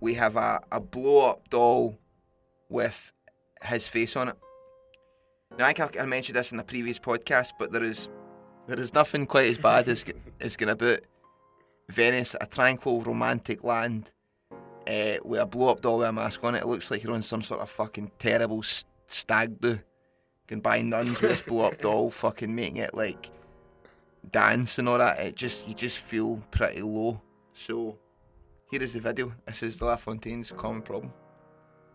we 0.00 0.14
have 0.14 0.36
a, 0.36 0.60
a 0.72 0.80
blow 0.80 1.30
up 1.30 1.48
doll 1.50 1.98
with 2.68 3.12
his 3.62 3.86
face 3.86 4.16
on 4.16 4.28
it. 4.28 4.36
Now 5.58 5.66
I 5.66 5.74
I 5.98 6.06
mentioned 6.06 6.36
this 6.36 6.52
in 6.52 6.56
the 6.56 6.64
previous 6.64 6.98
podcast, 6.98 7.50
but 7.58 7.72
there 7.72 7.82
is 7.82 8.08
there 8.66 8.78
is 8.78 8.94
nothing 8.94 9.26
quite 9.26 9.50
as 9.50 9.58
bad 9.58 9.88
as 9.88 10.04
as 10.40 10.56
going 10.56 10.70
about 10.70 11.00
Venice, 11.88 12.36
a 12.40 12.46
tranquil 12.46 13.02
romantic 13.02 13.64
land, 13.64 14.10
uh, 14.86 15.16
with 15.24 15.40
a 15.40 15.46
blow 15.46 15.70
up 15.70 15.80
doll 15.80 15.98
with 15.98 16.08
a 16.08 16.12
mask 16.12 16.42
on 16.44 16.54
it. 16.54 16.62
It 16.62 16.66
looks 16.66 16.90
like 16.90 17.02
you're 17.02 17.12
on 17.12 17.22
some 17.22 17.42
sort 17.42 17.60
of 17.60 17.68
fucking 17.68 18.12
terrible 18.18 18.60
s- 18.60 18.84
stag 19.08 19.60
do. 19.60 19.80
Can 20.46 20.60
buy 20.60 20.82
nuns 20.82 21.20
with 21.20 21.30
this 21.30 21.42
blow 21.42 21.66
up 21.66 21.80
doll, 21.80 22.10
fucking 22.10 22.54
making 22.54 22.78
it 22.78 22.94
like 22.94 23.30
dance 24.30 24.78
and 24.78 24.88
all 24.88 24.98
that. 24.98 25.18
It 25.18 25.36
just 25.36 25.68
you 25.68 25.74
just 25.74 25.98
feel 25.98 26.42
pretty 26.50 26.82
low. 26.82 27.20
So 27.54 27.98
here 28.70 28.82
is 28.82 28.92
the 28.92 29.00
video. 29.00 29.32
This 29.46 29.62
is 29.62 29.78
the 29.78 29.86
LaFontaines 29.86 30.54
common 30.56 30.82
problem. 30.82 31.12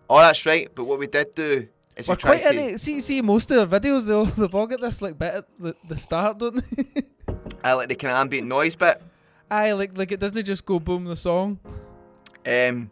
Oh, 0.09 0.19
that's 0.19 0.45
right. 0.45 0.69
But 0.73 0.85
what 0.85 0.99
we 0.99 1.07
did 1.07 1.33
do 1.35 1.67
is 1.95 2.07
We're 2.07 2.13
we 2.15 2.19
tried 2.19 2.41
quite 2.41 2.51
to. 2.53 2.63
into 2.67 2.77
see 2.77 3.01
see 3.01 3.21
most 3.21 3.49
of 3.51 3.69
their 3.69 3.79
videos. 3.79 4.05
They 4.05 4.13
all 4.13 4.25
they've 4.37 4.55
all 4.55 4.67
got 4.67 4.81
this 4.81 5.01
like 5.01 5.17
bit 5.17 5.33
at 5.33 5.45
the, 5.59 5.75
the 5.87 5.97
start, 5.97 6.37
don't 6.37 6.55
they? 6.75 7.03
I 7.63 7.73
like 7.73 7.89
the 7.89 7.95
kind 7.95 8.11
of 8.11 8.19
ambient 8.19 8.47
noise 8.47 8.75
bit. 8.75 9.01
I 9.49 9.71
like 9.71 9.97
like 9.97 10.11
it 10.11 10.19
doesn't 10.19 10.45
just 10.45 10.65
go 10.65 10.79
boom 10.79 11.05
the 11.05 11.15
song. 11.15 11.59
Um, 12.45 12.91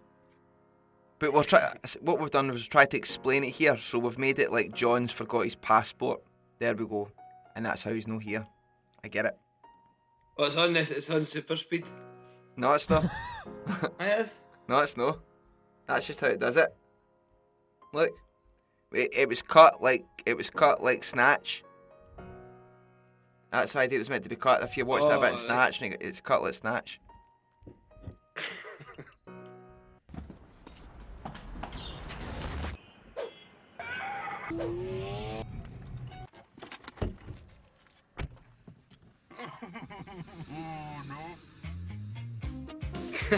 but 1.20 1.32
we're 1.32 1.44
try- 1.44 1.74
what 2.02 2.20
we've 2.20 2.32
done 2.32 2.52
was 2.52 2.68
try 2.68 2.86
to 2.86 2.98
explain 2.98 3.44
it 3.44 3.52
here. 3.52 3.78
So 3.78 4.00
we've 4.00 4.18
made 4.18 4.40
it 4.40 4.52
like 4.52 4.74
John's 4.74 5.12
forgot 5.12 5.42
his 5.46 5.56
passport. 5.56 6.22
There 6.60 6.74
we 6.76 6.86
go, 6.86 7.12
and 7.56 7.66
that's 7.66 7.84
how 7.84 7.94
he's 7.94 8.08
not 8.08 8.24
here. 8.24 8.48
I 9.04 9.08
get 9.10 9.26
it. 9.26 9.38
Oh, 10.38 10.46
it's 10.46 10.56
on 10.56 10.74
this. 10.74 10.90
It's 10.92 11.10
on 11.10 11.26
super 11.26 11.56
speed. 11.56 11.86
No, 12.58 12.74
it's 12.74 12.90
not. 12.90 13.04
it 14.00 14.20
is. 14.22 14.30
no, 14.68 14.80
it's 14.80 14.96
not. 14.98 15.20
That's 15.88 16.06
just 16.08 16.20
how 16.20 16.28
it 16.28 16.40
does 16.40 16.58
it. 16.58 16.74
Look, 17.94 18.12
it, 18.94 19.10
it 19.14 19.30
was 19.30 19.42
cut 19.42 19.82
like 19.84 20.06
it 20.26 20.38
was 20.38 20.50
cut 20.50 20.84
like 20.84 21.04
Snatch. 21.04 21.64
That's 23.52 23.74
the 23.74 23.80
idea. 23.80 23.98
It 23.98 24.00
was 24.00 24.10
meant 24.10 24.24
to 24.24 24.30
be 24.30 24.36
cut. 24.36 24.64
If 24.64 24.78
you 24.78 24.86
watched 24.86 25.08
that 25.10 25.20
bit 25.22 25.30
in 25.34 25.36
Oh, 25.36 25.46
Snatch, 25.46 25.82
and 25.82 25.94
it- 25.94 26.02
it's 26.02 26.22
cut 26.22 26.42
like 26.42 26.56
Snatch. 26.56 27.00
I 43.34 43.38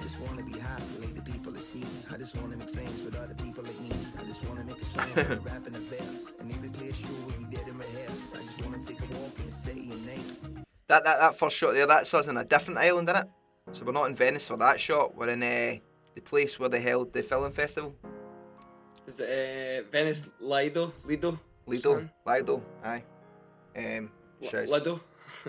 just 0.00 0.18
wanna 0.18 0.42
be 0.42 0.58
happy 0.58 0.82
like 1.00 1.14
the 1.14 1.22
people 1.22 1.56
I 1.56 1.60
see. 1.60 1.84
I 2.10 2.16
just 2.16 2.36
wanna 2.36 2.56
make 2.56 2.70
friends 2.70 3.02
with 3.02 3.14
other 3.14 3.34
people 3.34 3.62
like 3.62 3.78
me. 3.80 3.92
I 4.18 4.24
just 4.24 4.44
wanna 4.44 4.64
make 4.64 4.82
a 4.82 4.84
song 4.86 5.06
rap 5.44 5.64
and 5.66 5.76
a 5.76 5.78
verse. 5.78 6.32
And 6.40 6.48
maybe 6.48 6.68
play 6.68 6.88
a 6.88 6.94
show 6.94 7.06
where 7.06 7.38
we 7.38 7.44
dead 7.44 7.68
in 7.68 7.78
rehearse. 7.78 8.34
I 8.34 8.42
just 8.42 8.60
wanna 8.62 8.82
take 8.82 9.00
a 9.00 9.06
walk 9.16 9.38
in 9.38 9.46
the 9.46 9.52
city 9.52 9.92
at 9.92 9.98
night. 9.98 10.24
That 10.88 11.04
that 11.04 11.20
that 11.20 11.38
first 11.38 11.56
shot 11.56 11.74
there, 11.74 11.86
that's 11.86 12.12
us 12.14 12.26
in 12.26 12.36
a 12.36 12.44
different 12.44 12.80
island, 12.80 13.08
isn't 13.08 13.22
it? 13.22 13.28
So 13.74 13.84
we're 13.84 13.92
not 13.92 14.10
in 14.10 14.16
Venice 14.16 14.48
for 14.48 14.56
that 14.56 14.80
shot. 14.80 15.14
We're 15.14 15.28
in 15.28 15.42
uh, 15.42 15.76
the 16.14 16.20
place 16.20 16.58
where 16.58 16.68
they 16.68 16.80
held 16.80 17.12
the 17.12 17.22
film 17.22 17.52
festival. 17.52 17.94
Is 19.06 19.18
it 19.20 19.84
uh, 19.86 19.90
Venice 19.90 20.22
Lido? 20.40 20.92
Lido? 21.04 21.38
Lido, 21.66 21.94
Son? 21.94 22.10
Lido, 22.26 22.62
aye. 22.84 23.02
Um, 23.76 24.10
L- 24.42 24.48
shout, 24.50 24.68
Lido? 24.68 25.00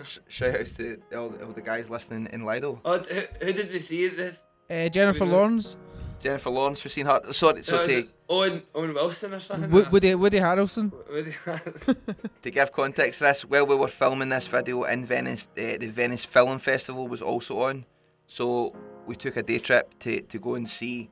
sh- 0.04 0.18
shout 0.28 0.60
outs 0.60 0.70
to 0.76 1.00
all 1.16 1.28
the, 1.28 1.44
all 1.44 1.52
the 1.52 1.62
guys 1.62 1.88
listening 1.88 2.28
in 2.32 2.44
Lido. 2.44 2.80
Oh, 2.84 2.98
who, 2.98 3.20
who 3.40 3.52
did 3.52 3.72
we 3.72 3.80
see 3.80 4.04
it? 4.06 4.36
Uh, 4.70 4.88
Jennifer 4.88 5.24
Lawrence. 5.24 5.76
Jennifer 6.22 6.50
Lawrence, 6.50 6.82
we've 6.82 6.92
seen 6.92 7.06
her. 7.06 7.20
Sorry, 7.32 7.62
so 7.62 7.76
No, 7.76 7.86
to, 7.86 7.92
is 7.92 7.98
it 8.00 8.08
Owen, 8.28 8.62
Owen 8.74 8.94
Wilson 8.94 9.34
or 9.34 9.40
something. 9.40 9.70
Wo- 9.70 9.80
like 9.80 9.92
Woody 9.92 10.14
Woody 10.14 10.38
Harrelson. 10.40 10.90
Woody 11.10 11.34
Harrelson. 11.44 11.96
to 12.42 12.50
give 12.50 12.72
context 12.72 13.18
to 13.18 13.24
this, 13.26 13.44
while 13.44 13.66
we 13.66 13.76
were 13.76 13.88
filming 13.88 14.30
this 14.30 14.46
video 14.46 14.84
in 14.84 15.04
Venice, 15.04 15.46
uh, 15.58 15.76
the 15.78 15.88
Venice 15.88 16.24
Film 16.24 16.58
Festival 16.58 17.06
was 17.08 17.20
also 17.22 17.60
on. 17.62 17.84
So 18.26 18.74
we 19.06 19.16
took 19.16 19.36
a 19.36 19.42
day 19.42 19.58
trip 19.58 19.92
to, 20.00 20.22
to 20.22 20.38
go 20.38 20.54
and 20.54 20.66
see 20.68 21.10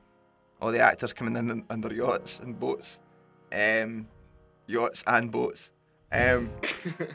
all 0.63 0.71
the 0.71 0.79
actors 0.79 1.11
coming 1.11 1.35
in 1.35 1.63
on, 1.69 1.81
their 1.81 1.91
yachts 1.91 2.39
and 2.39 2.57
boats. 2.57 2.97
Um, 3.51 4.07
yachts 4.65 5.03
and 5.05 5.29
boats. 5.29 5.71
Um, 6.09 6.49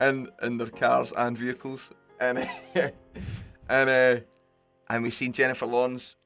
and 0.00 0.30
and 0.40 0.60
their 0.60 0.70
cars 0.70 1.12
and 1.14 1.36
vehicles. 1.36 1.90
And 2.18 2.48
and 3.68 3.90
uh, 3.90 4.16
and 4.88 5.02
we 5.02 5.10
seen 5.10 5.34
Jennifer 5.34 5.66
Lawrence. 5.66 6.16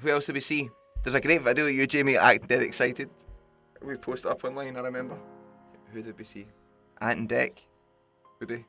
Who 0.00 0.10
else 0.10 0.26
did 0.26 0.36
we 0.36 0.42
see? 0.42 0.70
There's 1.02 1.16
a 1.16 1.20
great 1.20 1.42
video 1.42 1.66
of 1.66 1.72
you, 1.72 1.86
Jamie, 1.86 2.16
acting 2.16 2.46
dead 2.46 2.62
excited. 2.62 3.10
We 3.82 3.96
posted 3.96 4.30
up 4.30 4.44
online, 4.44 4.76
I 4.76 4.80
remember. 4.80 5.18
Who 5.92 6.02
did 6.02 6.16
we 6.16 6.24
see? 6.24 6.46
Ant 7.00 7.18
and 7.18 7.28
Dec. 7.28 7.52
Who 8.38 8.46
they? 8.46 8.64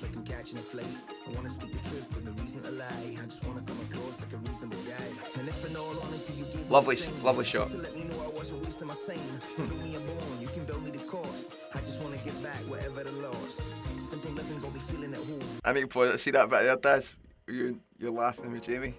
Like 0.00 0.14
I'm 0.14 0.24
catching 0.24 0.58
a. 0.58 0.62
I 0.62 1.34
wanna 1.34 1.48
speak 1.48 1.72
the 1.72 1.88
truth, 1.88 2.08
but 2.12 2.24
no 2.24 2.30
reason 2.40 2.62
to 2.62 2.70
lie. 2.70 2.86
I 3.20 3.24
just 3.26 3.42
wanna 3.44 3.62
come 3.62 3.80
across 3.90 4.20
like 4.20 4.32
a 4.32 4.36
reasonable 4.36 4.78
guy. 4.86 5.40
And 5.40 5.48
if 5.48 5.68
in 5.68 5.76
all 5.76 5.98
honesty 6.00 6.34
you 6.34 6.44
give 6.44 6.70
Lovely 6.70 6.96
lovely 7.24 7.44
shot. 7.44 7.70
To 7.72 7.78
let 7.78 7.96
me 7.96 8.04
know 8.04 8.14
I 8.24 8.28
wasn't 8.28 8.64
wasting 8.64 8.86
my 8.86 8.94
time. 8.94 9.40
Throw 9.56 9.76
me 9.78 9.96
a 9.96 10.00
bone, 10.00 10.38
you 10.40 10.46
can 10.48 10.64
build 10.66 10.84
me 10.84 10.92
the 10.92 10.98
cost. 10.98 11.48
I 11.74 11.80
just 11.80 12.00
wanna 12.00 12.16
get 12.18 12.40
back 12.44 12.60
whatever 12.68 13.02
the 13.02 13.10
lost. 13.10 13.60
Simple 13.98 14.30
living, 14.30 14.60
got 14.60 14.72
me 14.72 14.80
feeling 14.86 15.14
at 15.14 15.20
home. 15.20 15.42
I 15.64 15.72
need 15.72 15.90
to 15.90 16.18
see 16.18 16.30
that 16.30 16.48
bit 16.48 16.62
there, 16.62 16.76
Daz? 16.76 17.12
You, 17.48 17.80
you're 17.98 18.12
laughing 18.12 18.52
with 18.52 18.62
Jamie. 18.62 18.94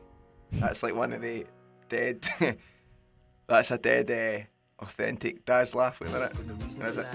That's 0.51 0.83
like 0.83 0.95
one 0.95 1.13
of 1.13 1.21
the 1.21 1.45
dead. 1.87 2.27
that's 3.47 3.71
a 3.71 3.77
dead, 3.77 4.11
uh, 4.11 4.83
authentic 4.83 5.45
Daz 5.45 5.73
laugh. 5.73 6.01
Wait 6.01 6.09
a 6.09 6.13
minute. 6.13 6.45
No 6.45 6.55
reason 6.55 6.81
Where 6.81 6.89
is 6.89 6.95
to 6.95 7.01
it? 7.01 7.07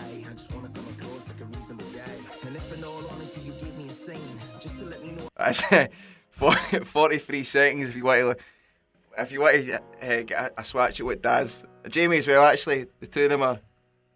That's 5.39 5.63
40 6.31 6.81
43 6.85 7.45
seconds 7.45 7.89
if 7.91 7.97
you 7.97 8.05
want 8.05 8.39
to. 8.39 8.45
If 9.23 9.31
you 9.33 9.41
want 9.41 9.67
to 9.67 9.75
uh, 9.77 10.23
get 10.23 10.33
a, 10.33 10.61
a 10.61 10.65
swatch 10.65 11.01
at 11.01 11.07
what 11.07 11.23
does. 11.23 11.63
Jamie 11.89 12.19
as 12.19 12.27
well. 12.27 12.45
Actually, 12.45 12.87
the 13.01 13.07
two 13.07 13.25
of 13.25 13.31
them 13.31 13.43
are 13.43 13.61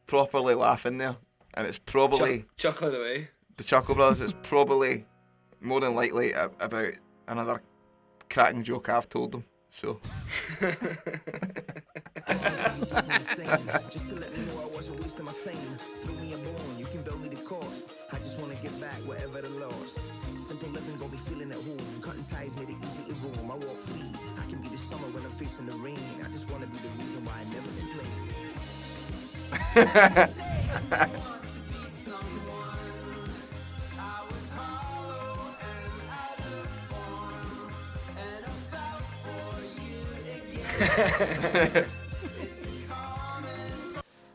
properly 0.06 0.54
laughing 0.54 0.98
there, 0.98 1.16
and 1.54 1.66
it's 1.66 1.78
probably 1.78 2.38
Chuck, 2.56 2.76
chuckling 2.76 2.94
away. 2.94 3.28
the 3.56 3.64
Chuckle 3.64 3.94
Brothers. 3.94 4.20
It's 4.20 4.34
probably 4.42 5.04
more 5.60 5.80
than 5.80 5.94
likely 5.94 6.32
a, 6.32 6.46
about 6.60 6.94
another 7.28 7.62
cracking 8.30 8.64
joke 8.64 8.88
I've 8.88 9.08
told 9.08 9.32
them. 9.32 9.44
So 9.70 10.00
Just 13.90 14.08
to 14.08 14.14
let 14.14 14.36
me 14.36 14.44
know 14.46 14.62
I 14.62 14.66
wasn't 14.74 15.00
wasting 15.00 15.24
my 15.24 15.32
time. 15.32 15.78
Throw 15.96 16.14
me 16.14 16.32
a 16.32 16.38
bone, 16.38 16.76
you 16.78 16.86
can 16.86 17.02
build 17.02 17.22
me 17.22 17.28
the 17.28 17.36
cost. 17.36 17.84
I 18.10 18.18
just 18.18 18.38
wanna 18.38 18.54
get 18.56 18.80
back 18.80 18.96
whatever 19.04 19.42
the 19.42 19.50
lost. 19.50 19.98
Simple 20.36 20.70
living 20.70 20.96
got 20.96 21.12
me 21.12 21.18
feeling 21.18 21.52
at 21.52 21.58
home. 21.58 22.00
Cutting 22.00 22.24
ties 22.24 22.56
made 22.56 22.70
it 22.70 22.76
easy 22.82 23.02
to 23.04 23.12
roam. 23.14 23.50
I 23.50 23.54
walk 23.54 23.80
free. 23.82 24.10
I 24.38 24.46
can 24.48 24.62
be 24.62 24.68
the 24.68 24.78
summer 24.78 25.08
when 25.08 25.24
I'm 25.24 25.32
facing 25.32 25.66
the 25.66 25.76
rain. 25.76 25.98
I 26.24 26.28
just 26.28 26.48
wanna 26.50 26.66
be 26.66 26.78
the 26.78 26.88
reason 27.02 27.24
why 27.24 27.40
I 27.40 27.44
never 27.52 27.68
complain. 27.76 28.34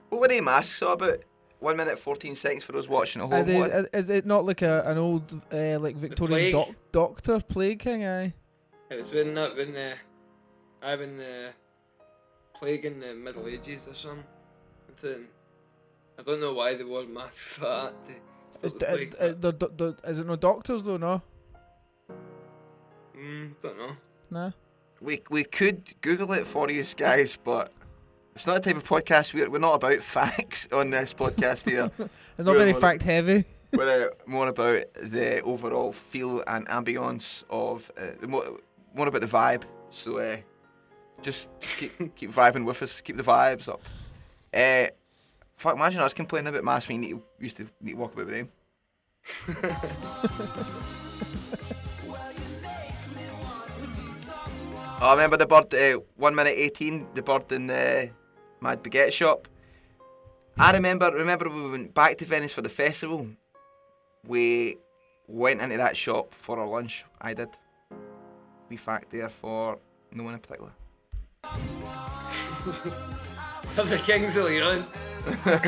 what 0.09 0.21
were 0.21 0.28
they 0.28 0.41
masks 0.41 0.82
all 0.82 0.93
about? 0.93 1.24
One 1.64 1.78
minute 1.78 1.97
fourteen 1.97 2.36
seconds 2.36 2.66
for 2.66 2.74
those 2.74 2.89
watching 2.89 3.22
at 3.22 3.32
Are 3.32 3.38
home. 3.38 3.45
they, 3.47 3.57
What? 3.57 3.72
uh, 3.74 3.84
is 3.93 4.09
it 4.09 4.26
not 4.26 4.43
like 4.45 4.61
a 4.61 4.82
an 4.86 4.97
old 4.97 5.34
uh, 5.51 5.80
like 5.80 5.95
Victorian 5.95 6.51
plague? 6.51 6.51
doc- 6.51 6.76
doctor 6.91 7.39
plague 7.39 7.80
king? 7.80 8.03
Aye. 8.05 8.34
It 8.89 8.97
was 8.99 9.09
when 9.11 9.34
that 9.36 9.55
when 9.55 9.72
the 9.72 9.93
I 10.82 10.95
when 10.97 11.16
the 11.18 11.51
plague 12.53 12.84
in 12.84 12.99
the 12.99 13.14
Middle 13.14 13.47
Ages 13.47 13.88
or 13.88 13.95
something. 13.95 15.26
I 16.20 16.22
don't 16.22 16.41
know 16.41 16.53
why 16.53 16.76
they 16.76 16.84
wore 16.84 17.05
masks 17.05 17.59
like 17.61 17.93
that. 17.93 17.93
To 18.07 18.66
Is, 18.66 18.72
stop 18.72 18.80
the 18.82 18.88
uh, 18.88 18.95
plague. 18.95 19.16
uh, 19.20 19.28
the, 19.39 19.51
the, 19.53 19.68
the, 20.01 20.09
is 20.09 20.20
it 20.20 20.28
no 20.28 20.36
doctors 20.36 20.84
though? 20.84 20.97
No. 20.97 21.22
mm, 23.18 23.51
don't 23.64 23.78
know. 23.78 23.95
Nah. 24.30 24.51
We 24.99 25.22
we 25.30 25.45
could 25.45 25.93
Google 26.01 26.34
it 26.34 26.45
for 26.45 26.70
you 26.70 26.84
guys, 26.97 27.38
but 27.41 27.72
it's 28.36 28.47
not 28.47 28.63
the 28.63 28.73
type 28.73 28.77
of 28.77 28.84
podcast 28.84 29.34
we're 29.34 29.49
we're 29.49 29.59
not 29.59 29.75
about 29.75 30.01
facts 30.01 30.67
on 30.71 30.89
this 30.89 31.13
podcast 31.13 31.69
here. 31.69 31.91
It's 32.38 32.45
not 32.45 32.57
very 32.57 32.73
fact 32.73 33.03
heavy. 33.03 33.45
We're 33.73 34.05
uh, 34.05 34.09
more 34.27 34.47
about 34.49 34.84
the 35.01 35.41
overall 35.41 35.93
feel 35.93 36.43
and 36.45 36.67
ambience 36.67 37.43
of 37.49 37.91
uh, 37.97 38.11
the 38.21 38.27
more, 38.27 38.59
more 38.93 39.07
about 39.07 39.21
the 39.21 39.27
vibe. 39.27 39.63
So 39.89 40.19
uh, 40.19 40.38
just, 41.23 41.49
just 41.59 41.77
keep 41.77 42.15
keep 42.15 42.31
vibing 42.31 42.65
with 42.65 42.84
us, 42.84 43.01
keep 43.01 43.17
the 43.17 43.23
vibes 43.23 43.67
up. 43.67 43.81
Uh, 44.53 44.89
fuck, 45.57 45.75
imagine 45.75 46.01
us 46.01 46.13
complaining 46.13 46.49
about 46.49 46.63
masks 46.63 46.88
when 46.88 47.01
you 47.01 47.15
need 47.15 47.21
to, 47.21 47.43
used 47.43 47.57
to 47.57 47.67
need 47.81 47.93
to 47.93 47.97
walk 47.97 48.13
about 48.13 48.27
with 48.27 48.36
them. 48.36 48.49
Oh, 55.01 55.07
I 55.07 55.11
remember 55.13 55.36
the 55.36 55.47
bird, 55.47 55.73
uh, 55.73 55.99
1 56.15 56.36
minute 56.36 56.53
18, 56.55 57.07
the 57.15 57.21
bird 57.21 57.51
in 57.51 57.67
the 57.67 58.09
Mad 58.64 58.82
Baguette 58.82 59.11
shop. 59.11 59.49
I 60.57 60.72
remember, 60.72 61.11
remember 61.11 61.49
we 61.49 61.70
went 61.70 61.93
back 61.93 62.18
to 62.20 62.26
Venice 62.26 62.53
for 62.53 62.61
the 62.61 62.70
festival. 62.70 63.28
We 64.26 64.78
went 65.28 65.59
into 65.61 65.76
that 65.76 65.97
shop 65.97 66.34
for 66.34 66.57
our 66.57 66.66
lunch. 66.66 67.03
I 67.20 67.34
did. 67.34 67.49
We 68.70 68.78
fact 68.78 69.11
there 69.11 69.28
for 69.28 69.80
no 70.14 70.24
one 70.24 70.36
in 70.36 70.39
particular. 70.39 70.72
Of 73.76 73.89
the 73.89 73.97
Kings 73.97 74.38
of 74.38 74.45
Leon. 74.45 74.86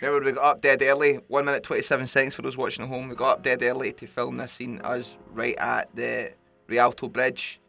Remember 0.00 0.24
we 0.26 0.32
got 0.32 0.44
up 0.44 0.60
dead 0.60 0.82
early, 0.82 1.20
1 1.28 1.44
minute 1.44 1.62
27 1.62 2.08
seconds 2.08 2.34
for 2.34 2.42
those 2.42 2.56
watching 2.56 2.82
at 2.84 2.88
home. 2.90 3.08
We 3.08 3.14
got 3.14 3.38
up 3.38 3.44
dead 3.44 3.62
early 3.62 3.92
to 3.92 4.06
film 4.08 4.38
this 4.38 4.52
scene, 4.52 4.80
us 4.80 5.16
right 5.32 5.56
at 5.56 5.88
the 5.94 6.32
Rialto 6.68 7.08
Bridge, 7.08 7.59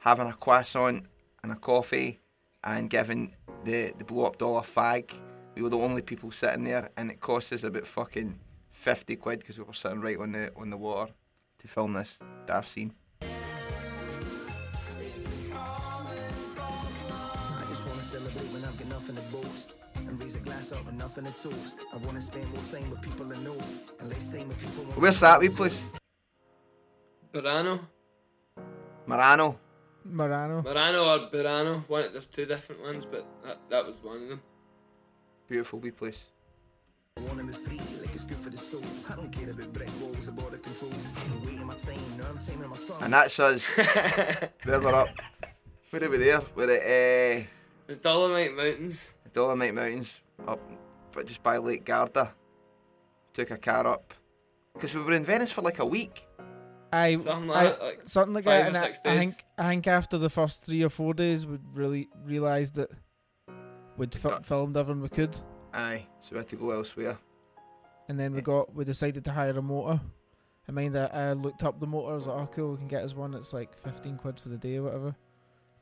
having 0.00 0.26
a 0.26 0.32
croissant 0.32 1.06
and 1.42 1.52
a 1.52 1.56
coffee 1.56 2.18
and 2.64 2.90
giving 2.90 3.34
the, 3.64 3.92
the 3.96 4.04
blow 4.04 4.26
up 4.26 4.38
doll 4.38 4.58
a 4.58 4.62
fag. 4.62 5.12
We 5.54 5.62
were 5.62 5.68
the 5.68 5.78
only 5.78 6.02
people 6.02 6.32
sitting 6.32 6.64
there 6.64 6.90
and 6.96 7.10
it 7.10 7.20
cost 7.20 7.52
us 7.52 7.62
about 7.64 7.86
fucking 7.86 8.38
50 8.72 9.16
quid 9.16 9.40
because 9.40 9.58
we 9.58 9.64
were 9.64 9.72
sitting 9.74 10.00
right 10.00 10.18
on 10.18 10.32
the 10.32 10.50
on 10.56 10.70
the 10.70 10.76
water 10.76 11.12
to 11.58 11.68
film 11.68 11.92
this 11.92 12.18
daft 12.46 12.70
scene. 12.70 12.94
I 13.22 13.26
just 17.68 17.86
wanna 17.86 18.02
celebrate 18.02 18.46
when 18.52 18.64
I've 18.64 18.78
got 18.78 18.88
nothing 18.88 19.16
to 19.16 19.22
boast. 19.22 19.72
And 19.96 20.18
raise 20.20 20.34
a 20.34 20.38
glass 20.38 20.72
up 20.72 20.86
with 20.86 20.94
nothing 20.94 21.24
to 21.24 21.32
toast. 21.32 21.76
I 21.92 21.98
wanna 21.98 22.22
spend 22.22 22.48
more 22.54 22.62
time 22.70 22.88
with 22.90 23.02
people 23.02 23.30
I 23.32 23.36
know. 23.38 23.58
And 23.98 24.08
less 24.08 24.28
time 24.28 24.48
with 24.48 24.58
people 24.58 24.86
I 24.90 24.94
Where's 24.98 25.20
that 25.20 25.40
wee 25.40 25.50
place? 25.50 25.78
Burano. 27.34 27.80
Murano. 29.06 29.58
Murano. 30.04 30.62
Burano 30.62 31.06
or 31.06 31.30
Burano. 31.30 31.88
One, 31.88 32.12
there's 32.12 32.26
two 32.26 32.46
different 32.46 32.82
ones, 32.82 33.04
but 33.10 33.26
that, 33.44 33.58
that 33.70 33.86
was 33.86 33.96
one 34.02 34.22
of 34.22 34.28
them. 34.28 34.40
Beautiful 35.48 35.78
wee 35.78 35.90
place. 35.90 36.18
I 37.18 37.22
wanna 37.22 37.44
be 37.44 37.52
free, 37.52 37.80
like 38.00 38.14
it's 38.14 38.24
good 38.24 38.38
for 38.38 38.50
the 38.50 38.56
soul. 38.56 38.82
I 39.10 39.16
don't 39.16 39.30
care 39.30 39.50
about 39.50 39.72
brick 39.72 39.88
walls 40.00 40.28
or 40.28 40.32
border 40.32 40.58
control. 40.58 40.92
I'm 41.32 41.44
waiting 41.44 41.66
my 41.66 41.74
time, 41.74 41.98
now 42.16 42.26
I'm 42.30 42.38
taming 42.38 42.70
my 42.70 42.76
tongue. 42.76 43.02
And 43.02 43.12
that's 43.12 43.38
us. 43.38 43.64
there 43.76 44.50
we're 44.80 44.94
up. 44.94 45.08
Where 45.90 46.04
are 46.04 46.08
we 46.08 46.18
there? 46.18 46.40
We're 46.54 46.70
at 46.70 46.80
uh, 46.82 47.44
The 47.88 47.96
Dolomite 47.96 48.54
Mountains. 48.54 49.02
the 49.24 49.30
Dolomite 49.30 49.74
Mountains, 49.74 50.20
up 50.46 50.60
but 51.12 51.26
just 51.26 51.42
by 51.42 51.56
Lake 51.56 51.84
Garda. 51.84 52.32
Took 53.34 53.50
a 53.50 53.58
car 53.58 53.86
up. 53.86 54.14
Because 54.74 54.94
we 54.94 55.02
were 55.02 55.12
in 55.12 55.24
Venice 55.24 55.50
for 55.50 55.62
like 55.62 55.78
a 55.80 55.84
week. 55.84 56.26
I, 56.92 57.16
Something 57.16 57.46
like 57.46 57.80
I 57.80 57.84
like 57.84 58.00
something 58.06 58.34
like 58.34 58.44
that, 58.44 58.66
and 58.66 58.76
I, 58.76 58.94
I 59.04 59.16
think 59.18 59.44
I 59.56 59.68
think 59.68 59.86
after 59.86 60.18
the 60.18 60.30
first 60.30 60.64
three 60.64 60.82
or 60.82 60.90
four 60.90 61.14
days, 61.14 61.46
we 61.46 61.58
really 61.72 62.08
realised 62.24 62.74
that 62.74 62.90
we'd 63.96 64.14
fi- 64.14 64.40
filmed 64.42 64.76
everything 64.76 65.02
we 65.02 65.08
could, 65.08 65.38
Aye, 65.72 66.06
so 66.20 66.28
we 66.32 66.38
had 66.38 66.48
to 66.48 66.56
go 66.56 66.70
elsewhere. 66.70 67.16
and 68.08 68.18
then 68.18 68.32
we 68.32 68.38
eh. 68.38 68.42
got 68.42 68.74
we 68.74 68.84
decided 68.84 69.24
to 69.26 69.32
hire 69.32 69.50
a 69.56 69.62
motor. 69.62 70.00
I 70.68 70.72
mean 70.72 70.92
that 70.92 71.14
I 71.14 71.32
looked 71.32 71.62
up 71.64 71.80
the 71.80 71.86
motor, 71.86 72.12
I 72.12 72.14
was 72.16 72.26
like, 72.26 72.36
oh 72.38 72.48
cool, 72.52 72.70
we 72.72 72.78
can 72.78 72.88
get 72.88 73.02
us 73.04 73.14
one. 73.14 73.34
It's 73.34 73.52
like 73.52 73.80
fifteen 73.82 74.16
quid 74.16 74.40
for 74.40 74.48
the 74.48 74.56
day 74.58 74.76
or 74.76 74.84
whatever. 74.84 75.14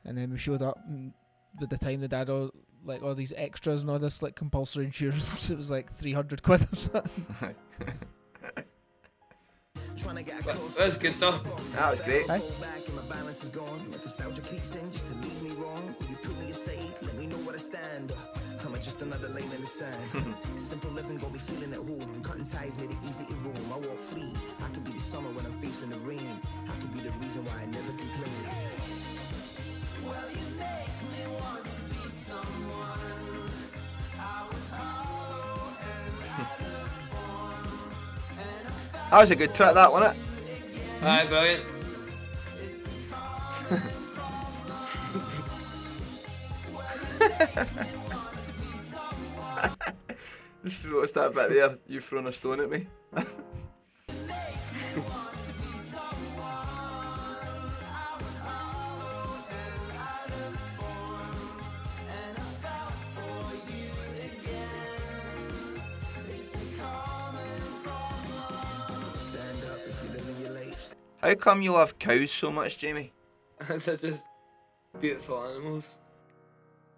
And 0.05 0.17
then 0.17 0.31
we 0.31 0.37
showed 0.37 0.61
up, 0.61 0.79
and 0.87 1.13
by 1.59 1.65
the 1.67 1.77
time 1.77 2.01
they'd 2.01 2.13
had 2.13 2.29
all 2.29 2.51
like 2.85 3.01
all 3.03 3.15
these 3.15 3.33
extras 3.35 3.81
and 3.81 3.89
all 3.89 3.99
this 3.99 4.21
like 4.21 4.35
compulsory 4.35 4.85
insurance, 4.85 5.49
it 5.51 5.57
was 5.57 5.69
like 5.71 5.97
three 5.97 6.13
hundred 6.13 6.43
quid 6.43 6.67
or 6.71 6.75
something. 6.75 7.25
and 12.87 12.95
my 12.95 13.01
balance 13.09 13.43
is 13.43 13.49
gone. 13.49 13.91
If 13.93 14.05
nostalgia 14.05 14.41
creeps 14.41 14.71
just 14.71 15.07
to 15.07 15.13
lead 15.15 15.41
me 15.41 15.51
wrong, 15.51 15.95
will 15.99 16.07
you 16.07 16.15
put 16.15 16.39
me 16.39 16.51
aside? 16.51 16.93
Let 17.01 17.15
me 17.15 17.27
know 17.27 17.37
where 17.37 17.55
I 17.55 17.59
stand. 17.59 18.13
Am 18.65 18.79
just 18.79 19.01
another 19.01 19.27
lane 19.29 19.51
in 19.53 19.61
the 19.61 19.67
sand? 19.67 20.35
Simple 20.57 20.91
living, 20.91 21.17
got 21.17 21.33
me 21.33 21.39
feeling 21.39 21.73
at 21.73 21.79
home. 21.79 22.21
Cutting 22.23 22.45
ties 22.45 22.77
made 22.77 22.91
it 22.91 22.97
easy 23.07 23.25
to 23.25 23.33
roam. 23.35 23.55
I 23.73 23.77
walk 23.77 23.99
free. 23.99 24.33
I 24.59 24.69
can 24.73 24.83
be 24.83 24.91
the 24.91 24.99
summer 24.99 25.29
when 25.31 25.45
I'm 25.45 25.59
facing 25.59 25.89
the 25.89 25.99
rain. 25.99 26.39
I 26.67 26.79
can 26.79 26.87
be 26.89 27.01
the 27.01 27.11
reason 27.19 27.43
why 27.45 27.61
I 27.61 27.65
never 27.65 27.91
complain. 27.91 28.31
Well, 30.05 30.29
you 30.31 30.45
make 30.57 31.01
me 31.11 31.39
want 31.39 31.68
That 39.09 39.21
was 39.21 39.31
a 39.31 39.35
good 39.35 39.55
track, 39.55 39.73
that 39.73 39.91
wasn't 39.91 40.15
it? 40.15 41.03
Aye, 41.03 41.25
brilliant. 41.25 41.63
Just 50.63 50.85
noticed 50.85 51.15
that 51.15 51.33
bit 51.33 51.49
there. 51.49 51.77
You 51.87 52.01
throwing 52.01 52.27
a 52.27 52.33
stone 52.33 52.59
at 52.59 52.69
me. 52.69 52.85
How 71.21 71.35
come 71.35 71.61
you 71.61 71.73
love 71.73 71.99
cows 71.99 72.31
so 72.31 72.51
much, 72.51 72.77
Jamie? 72.77 73.11
They're 73.85 73.97
just 73.97 74.23
beautiful 75.01 75.43
animals. 75.43 75.85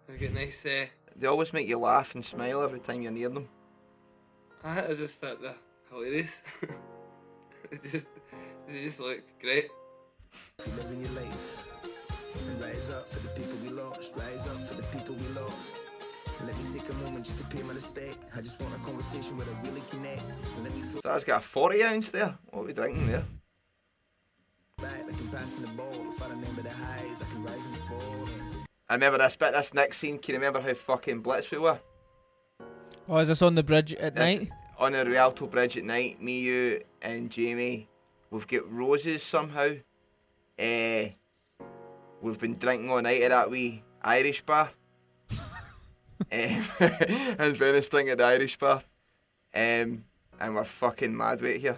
They 0.07 0.17
get 0.17 0.34
nice. 0.34 0.63
Uh, 0.65 0.86
They 1.15 1.28
always 1.28 1.53
make 1.53 1.67
you 1.67 1.80
laugh 1.80 2.13
and 2.15 2.24
smile 2.24 2.61
every 2.61 2.80
time 2.80 3.01
you're 3.01 3.11
near 3.11 3.30
them. 3.30 3.49
I 4.63 4.86
I 4.89 4.93
just 4.93 5.15
thought 5.15 5.41
they're 5.41 5.55
hilarious. 5.89 6.32
they 7.72 7.89
just 7.89 8.05
they 8.67 8.84
just 8.84 8.99
look 8.99 9.22
great. 9.41 9.69
If 10.59 10.67
you're 10.67 10.76
living 10.78 11.01
your 11.01 11.11
life. 11.11 11.65
Rise 12.61 12.89
up 12.91 13.11
for 13.11 13.19
the 13.19 13.30
people 13.30 13.57
we 13.63 13.69
lost. 13.69 14.11
Rise 14.15 14.45
up 14.47 14.67
for 14.67 14.76
the 14.76 14.84
people 14.93 15.15
we 15.15 15.28
lost. 15.30 15.55
Let 16.45 16.55
me 16.61 16.72
take 16.72 16.88
a 16.89 16.93
moment 16.93 17.26
just 17.26 17.38
to 17.39 17.43
pay 17.45 17.63
my 17.63 17.74
respect. 17.74 18.17
I 18.36 18.41
just 18.41 18.59
want 18.59 18.76
a 18.76 18.80
conversation 18.80 19.36
where 19.38 19.47
I 19.47 19.61
really 19.67 19.82
connect. 19.89 20.22
And 20.55 20.63
let 20.63 20.76
me 20.76 20.82
feel 20.84 21.01
So 21.01 21.09
that's 21.09 21.24
got 21.24 21.41
a 21.41 21.43
40 21.43 21.84
ounce 21.84 22.09
there. 22.11 22.38
What 22.51 22.61
are 22.61 22.65
we 22.65 22.74
drinking 22.74 23.07
there? 23.07 23.26
I 28.90 28.96
remember 28.96 29.18
this 29.18 29.36
bit, 29.36 29.54
this 29.54 29.74
next 29.74 29.98
scene. 29.98 30.18
Can 30.20 30.34
you 30.34 30.40
remember 30.40 30.60
how 30.62 30.74
fucking 30.74 31.22
blitz 31.22 31.50
we 31.52 31.58
were? 31.58 31.80
Oh, 33.08 33.18
is 33.18 33.28
this 33.30 33.42
on 33.42 33.56
the 33.56 33.64
bridge 33.64 33.94
at 33.94 34.16
This- 34.16 34.40
night? 34.40 34.50
On 34.78 34.92
the 34.94 35.06
Rialto 35.06 35.46
Bridge 35.46 35.78
at 35.78 35.84
night, 35.84 36.20
me, 36.22 36.40
you, 36.40 36.84
and 37.04 37.30
Jamie, 37.30 37.88
we've 38.32 38.48
got 38.48 38.70
roses 38.72 39.22
somehow. 39.22 39.70
Uh, 40.58 41.06
we've 42.22 42.40
been 42.40 42.58
drinking 42.58 42.90
all 42.90 43.02
night 43.02 43.22
at 43.22 43.30
that 43.30 43.52
wee 43.52 43.84
Irish 44.02 44.42
bar. 44.42 44.72
um, 45.32 45.38
and 46.80 47.56
Venice 47.58 47.90
drinking 47.90 48.12
at 48.14 48.18
the 48.18 48.24
Irish 48.26 48.58
bar. 48.58 48.82
Um, 49.54 50.04
and 50.40 50.56
we're 50.56 50.64
fucking 50.66 51.16
mad 51.16 51.42
with 51.42 51.52
it 51.58 51.62
here. 51.62 51.78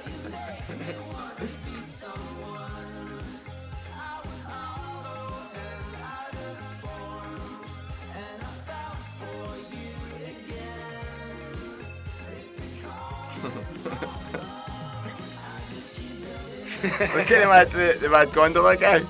Look 16.83 17.31
at 17.31 17.41
him 17.41 17.49
at 17.49 17.71
the, 17.71 17.97
the 18.01 18.09
mad 18.09 18.33
gondola 18.33 18.75
guy 18.75 19.01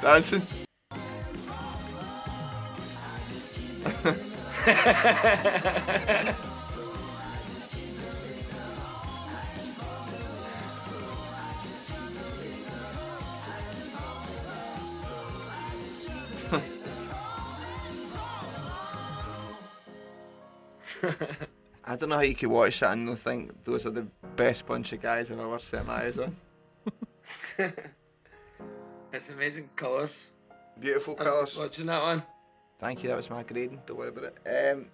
dancing. 0.00 0.42
I 21.84 21.96
don't 21.96 22.10
know 22.10 22.16
how 22.16 22.20
you 22.20 22.34
could 22.34 22.48
watch 22.48 22.80
that 22.80 22.92
and 22.92 23.18
think 23.18 23.64
those 23.64 23.86
are 23.86 23.90
the 23.90 24.06
best 24.36 24.66
bunch 24.66 24.92
of 24.92 25.00
guys 25.02 25.30
I've 25.30 25.40
ever 25.40 25.58
set 25.58 25.86
my 25.86 26.04
eyes 26.04 26.18
on. 26.18 26.36
It's 29.10 29.28
amazing 29.30 29.70
colours. 29.74 30.14
Beautiful 30.78 31.14
colours. 31.14 31.56
Watching 31.56 31.86
that 31.86 32.02
one. 32.02 32.22
Thank 32.78 33.02
you, 33.02 33.08
that 33.08 33.16
was 33.16 33.30
my 33.30 33.42
grading. 33.42 33.80
Don't 33.86 33.96
worry 33.98 34.08
about 34.10 34.24
it. 34.24 34.72
Um, 34.74 34.86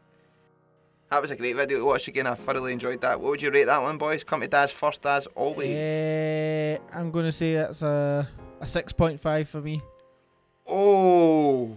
that 1.10 1.20
was 1.20 1.32
a 1.32 1.36
great 1.36 1.56
video 1.56 1.78
to 1.78 1.84
watch 1.84 2.06
again. 2.06 2.26
I 2.26 2.34
thoroughly 2.34 2.72
enjoyed 2.72 3.00
that. 3.00 3.20
What 3.20 3.30
would 3.30 3.42
you 3.42 3.50
rate 3.50 3.64
that 3.64 3.82
one, 3.82 3.98
boys? 3.98 4.22
Come 4.22 4.40
to 4.40 4.46
Daz 4.46 4.70
first, 4.70 5.04
as 5.04 5.26
always. 5.34 5.76
Eh, 5.76 6.78
I'm 6.92 7.10
going 7.10 7.24
to 7.24 7.32
say 7.32 7.54
that's 7.54 7.82
a, 7.82 8.28
a 8.60 8.64
6.5 8.64 9.46
for 9.48 9.60
me. 9.60 9.82
Oh, 10.66 11.76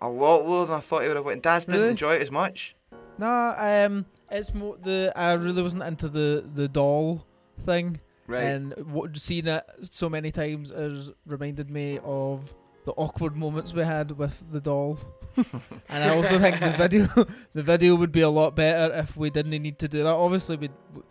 a 0.00 0.08
lot 0.08 0.44
lower 0.44 0.66
than 0.66 0.76
I 0.76 0.80
thought 0.80 1.02
you 1.02 1.08
would 1.08 1.16
have 1.16 1.24
went. 1.24 1.42
Daz 1.42 1.64
didn't 1.64 1.88
enjoy 1.88 2.14
it 2.14 2.22
as 2.22 2.30
much. 2.30 2.74
No, 3.18 3.54
um, 3.56 4.04
it's 4.30 4.52
more 4.52 4.76
the 4.76 5.12
I 5.16 5.32
really 5.34 5.62
wasn't 5.62 5.84
into 5.84 6.08
the 6.08 6.44
the 6.54 6.68
doll 6.68 7.24
thing, 7.64 8.00
Right. 8.28 8.42
and 8.42 8.74
what 8.92 9.16
seeing 9.16 9.46
it 9.46 9.64
so 9.82 10.08
many 10.08 10.32
times 10.32 10.70
has 10.70 11.12
reminded 11.26 11.70
me 11.70 12.00
of 12.02 12.52
the 12.86 12.92
awkward 12.92 13.36
moments 13.36 13.74
we 13.74 13.82
had 13.82 14.12
with 14.12 14.44
the 14.50 14.60
doll. 14.60 14.98
and 15.36 16.04
I 16.04 16.16
also 16.16 16.38
think 16.38 16.60
the 16.60 16.70
video 16.70 17.06
the 17.52 17.62
video 17.62 17.96
would 17.96 18.12
be 18.12 18.20
a 18.22 18.30
lot 18.30 18.56
better 18.56 18.94
if 18.94 19.16
we 19.16 19.28
didn't 19.28 19.50
need 19.50 19.78
to 19.80 19.88
do 19.88 20.02
that. 20.04 20.14
Obviously, 20.14 20.56
we 20.56 20.70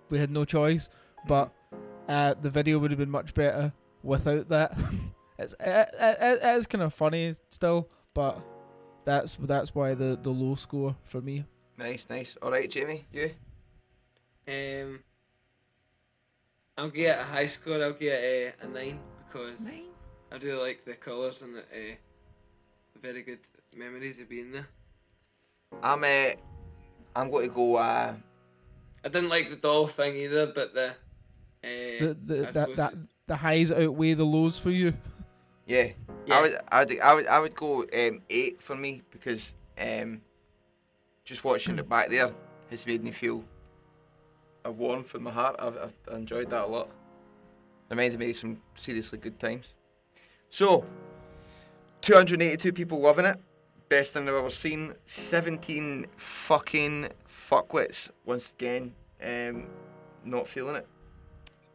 we 0.10 0.18
had 0.18 0.32
no 0.32 0.46
choice, 0.46 0.90
but 1.28 1.54
uh, 2.08 2.34
the 2.42 2.50
video 2.50 2.80
would 2.80 2.92
have 2.92 2.98
been 2.98 3.12
much 3.12 3.34
better 3.34 3.74
without 4.04 4.48
that. 4.50 4.78
it's 5.38 5.54
it, 5.60 5.90
it, 6.00 6.18
it 6.42 6.58
is 6.58 6.66
kind 6.66 6.84
of 6.84 6.94
funny 6.94 7.36
still, 7.50 7.90
but 8.14 8.42
that's 9.04 9.38
that's 9.42 9.76
why 9.76 9.94
the 9.94 10.18
the 10.22 10.32
low 10.32 10.56
score 10.56 10.96
for 11.04 11.22
me. 11.22 11.46
Nice, 11.78 12.08
nice. 12.10 12.38
All 12.42 12.52
right, 12.52 12.70
Jamie, 12.70 13.06
you. 13.12 13.32
Um, 14.48 15.04
I'll 16.78 16.90
get 16.90 17.20
a 17.20 17.24
high 17.24 17.46
score. 17.46 17.82
I'll 17.82 17.94
get 17.94 18.22
a, 18.22 18.54
a 18.62 18.68
nine 18.68 19.00
because 19.26 19.56
I 20.32 20.38
do 20.38 20.60
like 20.60 20.84
the 20.86 20.94
colours 20.94 21.42
and 21.42 21.56
the 21.56 21.62
uh, 21.62 21.96
very 23.02 23.22
good 23.22 23.40
memories 23.76 24.20
of 24.20 24.30
being 24.30 24.52
there. 24.52 24.68
I'm 25.82 26.04
uh, 26.04 26.36
I'm 27.16 27.32
going 27.32 27.50
to 27.50 27.56
go. 27.56 27.76
Uh, 27.76 28.14
I 29.04 29.08
didn't 29.08 29.30
like 29.30 29.50
the 29.50 29.56
doll 29.56 29.88
thing 29.88 30.16
either, 30.18 30.48
but 30.48 30.74
the 30.74 30.90
uh, 30.90 30.94
the, 31.64 32.18
the 32.26 32.48
I 32.48 32.52
that, 32.52 32.76
that 32.76 32.94
the 33.28 33.36
highs 33.36 33.72
outweigh 33.72 34.14
the 34.14 34.26
lows 34.26 34.60
for 34.60 34.72
you. 34.72 34.94
yeah. 35.66 35.90
Yeah. 36.28 36.40
I 36.40 36.42
would, 36.42 36.60
I 36.72 36.80
would, 36.80 37.00
I 37.00 37.14
would, 37.14 37.28
I 37.28 37.40
would 37.40 37.56
go 37.56 37.82
um, 37.82 38.22
eight 38.32 38.62
for 38.62 38.76
me 38.76 39.04
because 39.12 39.54
um, 39.80 40.22
just 41.24 41.44
watching 41.44 41.78
it 41.78 41.88
back 41.88 42.10
there 42.10 42.32
has 42.72 42.86
made 42.88 43.04
me 43.04 43.12
feel 43.12 43.44
a 44.66 44.72
warmth 44.72 45.16
in 45.16 45.24
my 45.24 45.32
heart. 45.32 45.56
I've, 45.60 45.78
I've 45.78 46.16
enjoyed 46.16 46.50
that 46.50 46.66
a 46.66 46.68
lot. 46.68 46.90
Reminded 47.90 48.20
me 48.20 48.32
of 48.32 48.38
some 48.38 48.62
seriously 48.76 49.20
good 49.20 49.40
times. 49.40 49.68
So, 50.50 50.84
282 52.02 52.74
people 52.74 53.00
loving 53.00 53.26
it. 53.26 53.38
best 53.90 54.14
thing 54.14 54.28
I've 54.28 54.36
ever 54.36 54.50
seen. 54.50 54.96
17 55.06 56.08
fucking 56.18 57.10
fuckwits 57.50 58.10
once 58.26 58.52
again. 58.58 58.94
Um, 59.24 59.68
not 60.24 60.48
feeling 60.48 60.76
it. 60.76 60.88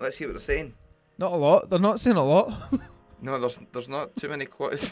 Let's 0.01 0.17
see 0.17 0.25
what 0.27 0.33
they're 0.33 0.41
saying. 0.41 0.75
Not 1.19 1.33
a 1.33 1.37
lot. 1.37 1.71
They're 1.71 1.79
not 1.79 2.01
saying 2.01 2.17
a 2.17 2.25
lot. 2.25 2.53
No, 3.23 3.39
there's 3.39 3.59
there's 3.75 3.87
not 3.87 4.17
too 4.17 4.31
many 4.31 4.47
quotes. 4.47 4.91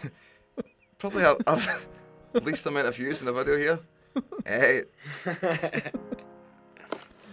Probably 0.98 1.24
our, 1.24 1.38
our 1.46 1.60
least 2.42 2.66
amount 2.66 2.86
of 2.86 2.94
views 2.94 3.20
in 3.20 3.24
the 3.26 3.32
video 3.32 3.56
here. 3.56 3.80
Uh, 4.46 5.90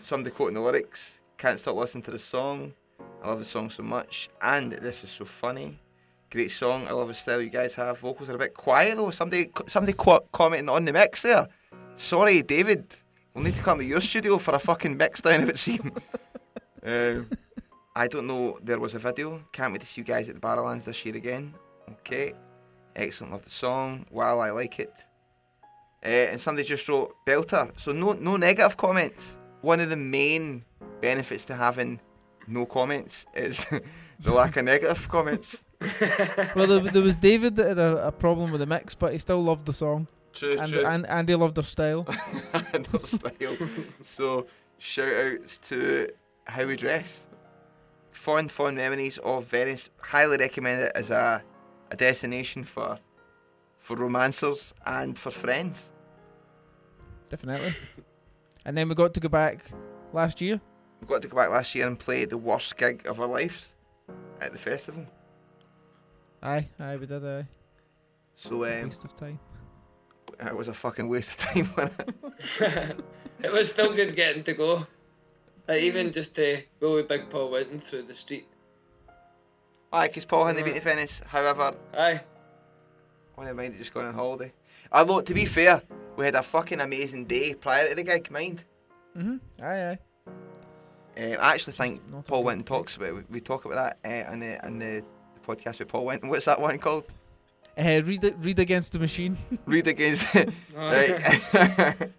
somebody 0.06 0.34
quoting 0.36 0.56
the 0.56 0.62
lyrics. 0.62 1.20
Can't 1.38 1.60
stop 1.60 1.76
listening 1.76 2.03
to 2.03 2.12
the 2.12 2.20
song. 2.20 2.74
I 3.24 3.28
love 3.28 3.39
the 3.39 3.45
song 3.45 3.70
so 3.70 3.84
much. 3.84 4.30
And 4.41 4.72
this 4.72 5.03
is 5.03 5.10
so 5.10 5.26
funny. 5.26 5.80
Great 6.32 6.51
song. 6.51 6.88
I 6.88 6.91
love 6.91 7.08
the 7.08 7.14
style 7.14 7.41
you 7.41 7.49
guys 7.49 7.76
have. 7.76 7.99
Vocals 7.99 8.30
are 8.30 8.36
a 8.36 8.38
bit 8.38 8.53
quiet 8.53 8.97
though. 8.97 9.10
Somebody 9.10 9.51
somebody 9.68 9.93
qu- 9.93 10.26
commenting 10.32 10.70
on 10.70 10.86
the 10.86 10.93
mix 10.93 11.24
there. 11.24 11.47
Sorry, 11.97 12.41
David. 12.41 12.86
We'll 13.34 13.43
need 13.43 13.56
to 13.56 13.62
come 13.62 13.80
to 13.80 13.84
your 13.84 14.01
studio 14.01 14.38
for 14.38 14.53
a 14.53 14.60
fucking 14.60 14.95
mix 14.95 15.22
down, 15.22 15.36
if 15.36 15.41
it 15.41 15.45
would 15.45 15.60
seem. 15.60 15.91
um, 16.86 17.30
I 17.95 18.08
don't 18.08 18.28
know. 18.28 18.60
There 18.64 18.80
was 18.80 18.93
a 18.93 18.99
video. 18.99 19.41
Can't 19.51 19.74
wait 19.74 19.82
to 19.82 19.88
see 19.88 20.01
you 20.01 20.06
guys 20.06 20.30
at 20.30 20.36
the 20.36 20.41
Barrowlands 20.41 20.86
this 20.86 21.06
year 21.06 21.16
again. 21.16 21.53
Okay. 21.89 22.34
Excellent. 22.95 23.34
Love 23.34 23.43
the 23.43 23.49
song. 23.49 24.06
Wow, 24.10 24.39
I 24.39 24.51
like 24.51 24.80
it. 24.80 24.93
Uh, 26.03 26.32
and 26.32 26.39
somebody 26.39 26.68
just 26.68 26.88
wrote 26.88 27.16
belter. 27.26 27.72
So 27.78 27.91
no 27.91 28.14
no 28.14 28.38
negative 28.38 28.78
comments. 28.78 29.38
One 29.66 29.80
of 29.80 29.89
the 29.89 29.95
main 29.95 30.63
benefits 31.01 31.43
to 31.45 31.55
having 31.55 31.99
no 32.45 32.68
comments 32.68 33.26
is 33.34 33.66
the 34.20 34.32
lack 34.32 34.57
of 34.57 34.66
negative 34.66 35.09
comments. 35.09 35.57
well, 36.55 36.68
there, 36.68 36.91
there 36.91 37.01
was 37.01 37.16
David 37.16 37.55
that 37.55 37.70
had 37.70 37.80
a, 37.80 38.09
a 38.09 38.11
problem 38.11 38.51
with 38.51 38.59
the 38.59 38.68
mix, 38.68 38.93
but 38.93 39.11
he 39.11 39.18
still 39.18 39.43
loved 39.43 39.66
the 39.66 39.74
song. 39.74 40.07
True, 40.34 40.55
and, 40.59 40.72
true. 40.72 40.86
and 40.86 41.07
Andy 41.07 41.34
loved 41.34 41.55
their 41.55 41.63
style. 41.63 42.05
and 42.74 42.86
their 42.86 43.05
style. 43.05 43.57
So 44.03 44.45
shout 44.78 45.11
outs 45.11 45.57
to 45.70 46.11
how 46.43 46.68
we 46.68 46.76
dress. 46.76 47.26
Fond, 48.11 48.51
fond 48.51 48.78
memories 48.78 49.18
of 49.18 49.47
Venice. 49.47 49.89
Highly 49.97 50.38
recommend 50.38 50.84
it 50.84 50.91
as 50.93 51.09
a, 51.09 51.41
a 51.89 51.95
destination 51.95 52.66
for 52.66 52.99
for 53.80 53.95
romancers 53.95 54.76
and 54.86 55.18
for 55.18 55.32
friends. 55.32 55.82
Definitely. 57.32 57.74
And 58.66 58.78
then 58.78 58.89
we 58.89 58.95
got 58.95 59.13
to 59.13 59.20
go 59.20 59.30
back 59.30 59.72
last 60.13 60.41
year. 60.41 60.59
We 61.01 61.07
got 61.07 61.22
to 61.22 61.28
go 61.28 61.38
back 61.38 61.49
last 61.49 61.76
year 61.76 61.88
and 61.88 61.97
play 61.99 62.26
the 62.26 62.38
worst 62.38 62.78
gig 62.78 63.05
of 63.05 63.20
our 63.20 63.28
lives 63.28 63.66
at 64.41 64.51
the 64.51 64.57
festival. 64.59 65.05
Aye, 66.41 66.68
aye, 66.80 66.95
we 66.97 67.05
did. 67.05 67.26
Aye. 67.26 67.47
So 68.36 68.66
um, 68.66 68.84
Waste 68.89 69.03
of 69.03 69.16
time. 69.16 69.39
it 70.39 70.55
was 70.55 70.68
a 70.68 70.74
fucking 70.74 71.07
waste 71.07 71.30
of 71.32 71.38
time. 71.38 71.74
wasn't 71.78 72.09
it? 72.59 73.05
it 73.43 73.51
was 73.51 73.70
still 73.70 73.93
good 73.93 74.16
getting 74.16 74.43
to 74.43 74.53
go. 74.53 74.86
Like 75.68 75.82
even 75.82 76.11
just 76.11 76.36
to 76.36 76.61
go 76.80 76.95
with 76.95 77.07
Big 77.07 77.30
Paul 77.30 77.51
Winton 77.51 77.80
through 77.80 78.03
the 78.03 78.13
street. 78.13 78.47
Aye, 79.91 80.07
because 80.07 80.26
Paul 80.26 80.45
hadn't 80.45 80.63
been 80.66 80.76
to 80.76 80.82
Venice. 80.82 81.22
However, 81.26 81.74
Aye. 81.97 82.22
I 82.22 83.39
wouldn't 83.39 83.57
mind 83.57 83.74
it 83.74 83.78
just 83.78 83.93
going 83.93 84.07
on 84.07 84.13
holiday. 84.13 84.51
Although, 84.91 85.22
to 85.22 85.34
be 85.34 85.45
fair, 85.45 85.82
we 86.16 86.26
had 86.26 86.36
a 86.36 86.43
fucking 86.43 86.80
amazing 86.82 87.26
day 87.26 87.53
prior 87.53 87.89
to 87.89 87.95
the 87.95 88.03
gig, 88.03 88.30
mind. 88.32 88.63
Mhm. 89.16 89.39
Aye, 89.61 89.91
aye. 89.91 89.99
Um, 91.18 91.38
I 91.39 91.53
actually 91.53 91.74
think 91.74 92.01
Not 92.11 92.28
Paul 92.28 92.39
big 92.39 92.45
Winton 92.47 92.66
talks 92.66 92.95
about. 92.97 93.16
We, 93.16 93.22
we 93.30 93.39
talk 93.39 93.66
about 93.66 93.97
that 94.03 94.28
uh, 94.28 94.32
on 94.32 94.39
the 94.39 94.66
on 94.66 94.80
the, 94.80 95.03
the 95.36 95.39
podcast 95.47 95.80
with 95.80 95.88
Paul 95.88 96.05
Winton. 96.05 96.30
What's 96.30 96.45
that 96.45 96.59
one 96.59 96.78
called? 96.78 97.05
Uh, 97.78 98.01
read 98.05 98.36
read 98.39 98.59
against 98.59 98.91
the 98.93 98.99
machine. 98.99 99.38
Read 99.66 99.88
against. 99.88 100.26
right. 100.76 102.09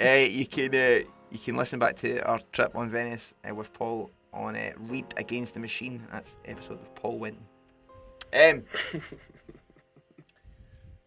uh, 0.00 0.04
you 0.04 0.46
can 0.46 0.74
uh, 0.74 1.00
you 1.30 1.38
can 1.42 1.56
listen 1.56 1.78
back 1.78 1.96
to 2.00 2.20
our 2.26 2.40
trip 2.52 2.74
on 2.74 2.90
Venice 2.90 3.34
uh, 3.48 3.54
with 3.54 3.72
Paul 3.72 4.10
on 4.32 4.56
uh, 4.56 4.72
Read 4.78 5.06
Against 5.18 5.54
the 5.54 5.60
Machine. 5.60 6.02
That's 6.10 6.30
episode 6.46 6.80
with 6.80 6.94
Paul 6.94 7.18
Winton. 7.18 7.44
Um. 8.34 8.64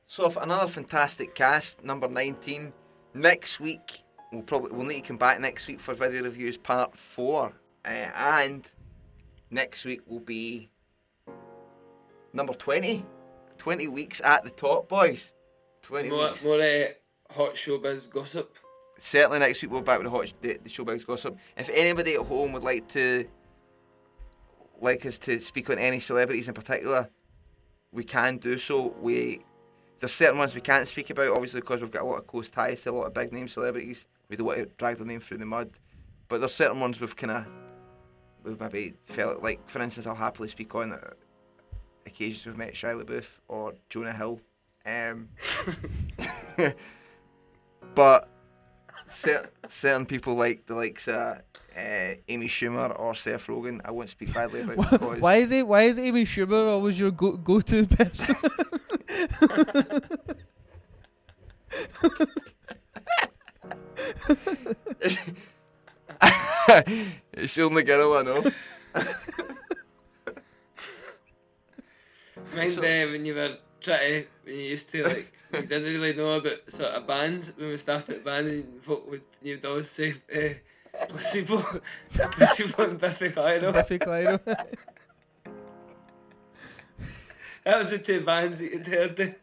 So 0.07 0.31
another 0.41 0.67
fantastic 0.69 1.35
cast, 1.35 1.83
number 1.83 2.07
nineteen. 2.07 2.73
Next 3.13 3.59
week 3.59 4.03
we'll 4.31 4.43
probably 4.43 4.71
we'll 4.71 4.85
need 4.85 5.01
to 5.01 5.07
come 5.07 5.17
back 5.17 5.39
next 5.39 5.67
week 5.67 5.79
for 5.79 5.93
video 5.93 6.23
reviews 6.23 6.57
part 6.57 6.97
four, 6.97 7.53
uh, 7.85 7.87
and 7.87 8.65
next 9.49 9.85
week 9.85 10.01
will 10.07 10.19
be 10.19 10.69
number 12.33 12.53
20. 12.53 13.05
20 13.57 13.87
weeks 13.87 14.21
at 14.23 14.43
the 14.43 14.49
top, 14.49 14.89
boys. 14.89 15.31
20 15.83 16.09
More, 16.09 16.29
weeks. 16.29 16.43
more 16.43 16.61
uh, 16.61 16.87
hot 17.31 17.55
showbiz 17.55 18.09
gossip. 18.09 18.55
Certainly 18.99 19.39
next 19.39 19.61
week 19.61 19.71
we'll 19.71 19.81
be 19.81 19.85
back 19.85 19.99
with 19.99 20.05
the 20.05 20.11
hot 20.11 20.33
the, 20.41 20.59
the 20.63 20.69
showbiz 20.69 21.05
gossip. 21.05 21.37
If 21.57 21.69
anybody 21.69 22.15
at 22.15 22.21
home 22.21 22.51
would 22.51 22.63
like 22.63 22.87
to 22.89 23.25
like 24.81 25.05
us 25.05 25.17
to 25.19 25.39
speak 25.41 25.69
on 25.69 25.77
any 25.79 25.99
celebrities 25.99 26.47
in 26.49 26.53
particular, 26.53 27.09
we 27.91 28.03
can 28.03 28.37
do 28.37 28.57
so. 28.57 28.93
We 28.99 29.45
there's 30.05 30.13
certain 30.13 30.37
ones 30.37 30.53
we 30.53 30.61
can't 30.61 30.87
speak 30.87 31.09
about, 31.09 31.31
obviously 31.31 31.61
because 31.61 31.81
we've 31.81 31.89
got 31.89 32.03
a 32.03 32.05
lot 32.05 32.19
of 32.19 32.27
close 32.27 32.47
ties 32.51 32.79
to 32.81 32.91
a 32.91 32.91
lot 32.91 33.07
of 33.07 33.13
big 33.15 33.33
name 33.33 33.47
celebrities. 33.47 34.05
We 34.29 34.35
don't 34.35 34.45
want 34.45 34.59
to 34.59 34.67
drag 34.77 34.97
their 34.97 35.07
name 35.07 35.19
through 35.19 35.39
the 35.39 35.47
mud. 35.47 35.71
But 36.27 36.41
there's 36.41 36.53
certain 36.53 36.79
ones 36.79 37.01
we've 37.01 37.15
kind 37.15 37.31
of 37.31 37.45
we've 38.43 38.59
maybe 38.59 38.93
felt 39.05 39.41
like, 39.41 39.67
for 39.67 39.81
instance, 39.81 40.05
I'll 40.05 40.13
happily 40.13 40.47
speak 40.47 40.75
on 40.75 40.93
uh, 40.93 40.99
occasions 42.05 42.45
we've 42.45 42.55
met 42.55 42.75
Shia 42.75 43.03
LaBeouf 43.03 43.25
or 43.47 43.73
Jonah 43.89 44.13
Hill. 44.13 44.39
Um, 44.85 45.29
but 47.95 48.29
cer- 49.09 49.49
certain 49.67 50.05
people 50.05 50.35
like 50.35 50.67
the 50.67 50.75
likes 50.75 51.07
of 51.07 51.41
uh, 51.75 52.15
Amy 52.27 52.47
Schumer 52.47 52.97
or 52.99 53.15
Seth 53.15 53.47
Rogen, 53.47 53.81
I 53.83 53.91
won't 53.91 54.09
speak 54.09 54.33
badly 54.33 54.61
about 54.61 54.77
because 54.91 55.19
why 55.19 55.35
is 55.35 55.51
it? 55.51 55.67
Why 55.67 55.83
is 55.83 55.99
Amy 55.99 56.25
Schumer 56.25 56.69
always 56.71 56.99
your 56.99 57.11
go 57.11 57.37
go 57.37 57.59
to 57.61 57.85
person? 57.97 58.35
it's 67.33 67.55
the 67.55 67.63
only 67.63 67.83
girl 67.83 68.13
I 68.13 68.21
know. 68.23 68.43
Mind 72.55 72.71
So- 72.71 72.81
uh, 72.81 73.11
when 73.11 73.25
you 73.25 73.35
were 73.35 73.57
trying 73.81 74.23
to, 74.23 74.27
when 74.43 74.55
you 74.55 74.61
used 74.61 74.89
to 74.91 75.03
like, 75.03 75.31
you 75.53 75.61
didn't 75.61 75.83
really 75.83 76.13
know 76.13 76.33
about 76.33 76.59
sort 76.69 76.89
of 76.91 77.07
bands 77.07 77.51
when 77.57 77.69
we 77.69 77.77
started 77.77 78.23
band 78.23 78.47
and 78.47 78.83
folk 78.83 79.09
would, 79.09 79.21
you'd 79.41 79.65
always 79.65 79.89
say 79.89 80.15
uh, 80.33 80.53
placebo, 81.09 81.81
placebo 82.13 82.89
and 82.89 82.99
Biffy 82.99 83.29
Clyro. 83.29 83.73
Biffy 83.73 83.99
Clyro. 83.99 84.39
That 87.63 87.79
was 87.79 87.89
the 87.89 87.97
two 87.97 88.21
bands 88.21 88.59
that 88.59 88.71
you'd 88.71 88.87
heard. 88.87 89.19
of. 89.19 89.35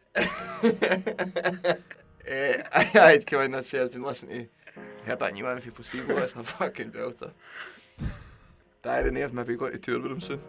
Uh, 2.25 2.63
I 2.73 2.83
had 2.83 3.27
come 3.27 3.41
in 3.41 3.53
and 3.53 3.65
say 3.65 3.81
I've 3.81 3.91
been 3.91 4.01
listening 4.01 4.47
to 4.73 4.73
heard 5.05 5.19
that 5.19 5.33
new 5.33 5.43
for 5.59 5.71
Placebo. 5.71 6.17
It's 6.17 6.33
a 6.33 6.43
fucking 6.43 6.91
belter. 6.91 7.31
The 8.81 8.89
irony 8.89 9.21
of 9.21 9.33
maybe 9.33 9.55
going 9.55 9.73
to 9.73 9.77
tour 9.77 9.99
with 9.99 10.11
him 10.11 10.21
soon. 10.21 10.41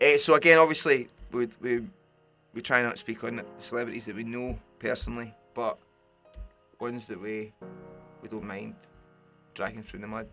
Uh, 0.00 0.18
so 0.18 0.34
again, 0.34 0.58
obviously, 0.58 1.08
we 1.32 1.48
we 1.60 1.82
we 2.54 2.62
try 2.62 2.82
not 2.82 2.92
to 2.92 2.98
speak 2.98 3.22
on 3.24 3.36
the 3.36 3.44
celebrities 3.58 4.06
that 4.06 4.16
we 4.16 4.24
know 4.24 4.58
personally, 4.78 5.34
but 5.54 5.78
ones 6.80 7.06
that 7.06 7.20
we 7.20 7.52
we 8.22 8.28
don't 8.28 8.44
mind 8.44 8.74
dragging 9.54 9.82
through 9.82 10.00
the 10.00 10.06
mud. 10.06 10.28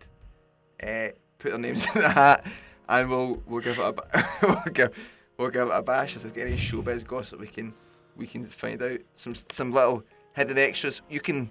Uh, 0.82 1.08
put 1.38 1.50
their 1.50 1.58
names 1.58 1.86
in 1.94 2.00
the 2.02 2.08
hat, 2.08 2.44
and 2.88 3.08
we'll 3.08 3.42
we'll 3.46 3.62
give 3.62 3.78
it 3.78 3.82
a 3.82 4.26
we'll 4.42 4.62
give 4.72 4.96
we'll 5.36 5.50
give 5.50 5.68
it 5.68 5.74
a 5.74 5.82
bash 5.82 6.16
if 6.16 6.22
there's 6.22 6.36
any 6.36 6.56
showbiz 6.56 7.06
gossip 7.06 7.40
we 7.40 7.46
can 7.46 7.72
we 8.16 8.26
can 8.26 8.46
find 8.46 8.82
out 8.82 9.00
some 9.16 9.34
some 9.50 9.72
little 9.72 10.02
hidden 10.34 10.58
extras. 10.58 11.00
You 11.08 11.20
can 11.20 11.50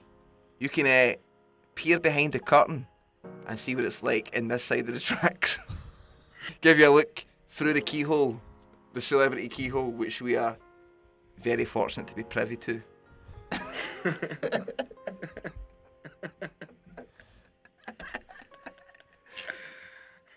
you 0.60 0.70
can 0.70 0.86
uh, 0.86 1.16
peer 1.76 2.00
behind 2.00 2.34
the 2.34 2.40
curtain 2.40 2.88
and 3.48 3.58
see 3.58 3.76
what 3.76 3.86
it's 3.86 4.04
like 4.04 4.34
in 4.34 4.48
this 4.48 4.64
side 4.64 4.88
of 4.88 4.94
the 4.94 5.00
tracks. 5.12 5.60
Give 6.62 6.80
you 6.80 6.90
a 6.90 6.94
look 6.94 7.26
through 7.50 7.74
the 7.74 7.82
keyhole, 7.82 8.40
the 8.94 9.02
celebrity 9.02 9.50
keyhole, 9.50 9.92
which 9.92 10.22
we 10.22 10.36
are 10.36 10.58
very 11.42 11.66
fortunate 11.66 12.08
to 12.08 12.16
be 12.16 12.24
privy 12.24 12.58
to. 12.58 12.82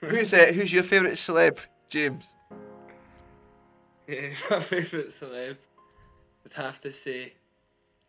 Who's 0.01 0.32
uh, 0.32 0.52
who's 0.55 0.72
your 0.72 0.82
favourite 0.82 1.14
celeb, 1.14 1.59
James? 1.89 2.24
Yeah, 4.09 4.31
my 4.51 4.60
favourite 4.60 5.10
celeb 5.10 5.56
would 6.43 6.52
have 6.55 6.81
to 6.81 6.93
say 6.93 7.35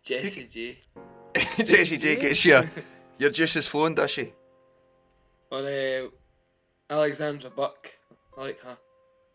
Jessie 0.02 0.48
J. 0.48 0.78
Jessie 1.64 1.98
J 1.98 2.16
gets 2.16 2.46
your 2.46 2.70
your 3.18 3.30
juices 3.30 3.68
flowing, 3.68 3.96
does 3.96 4.12
she? 4.12 4.34
Or 5.52 5.60
uh, 5.60 6.08
Alexandra 6.90 7.50
Burke. 7.50 7.92
I 8.38 8.42
like 8.42 8.62
her. 8.62 8.78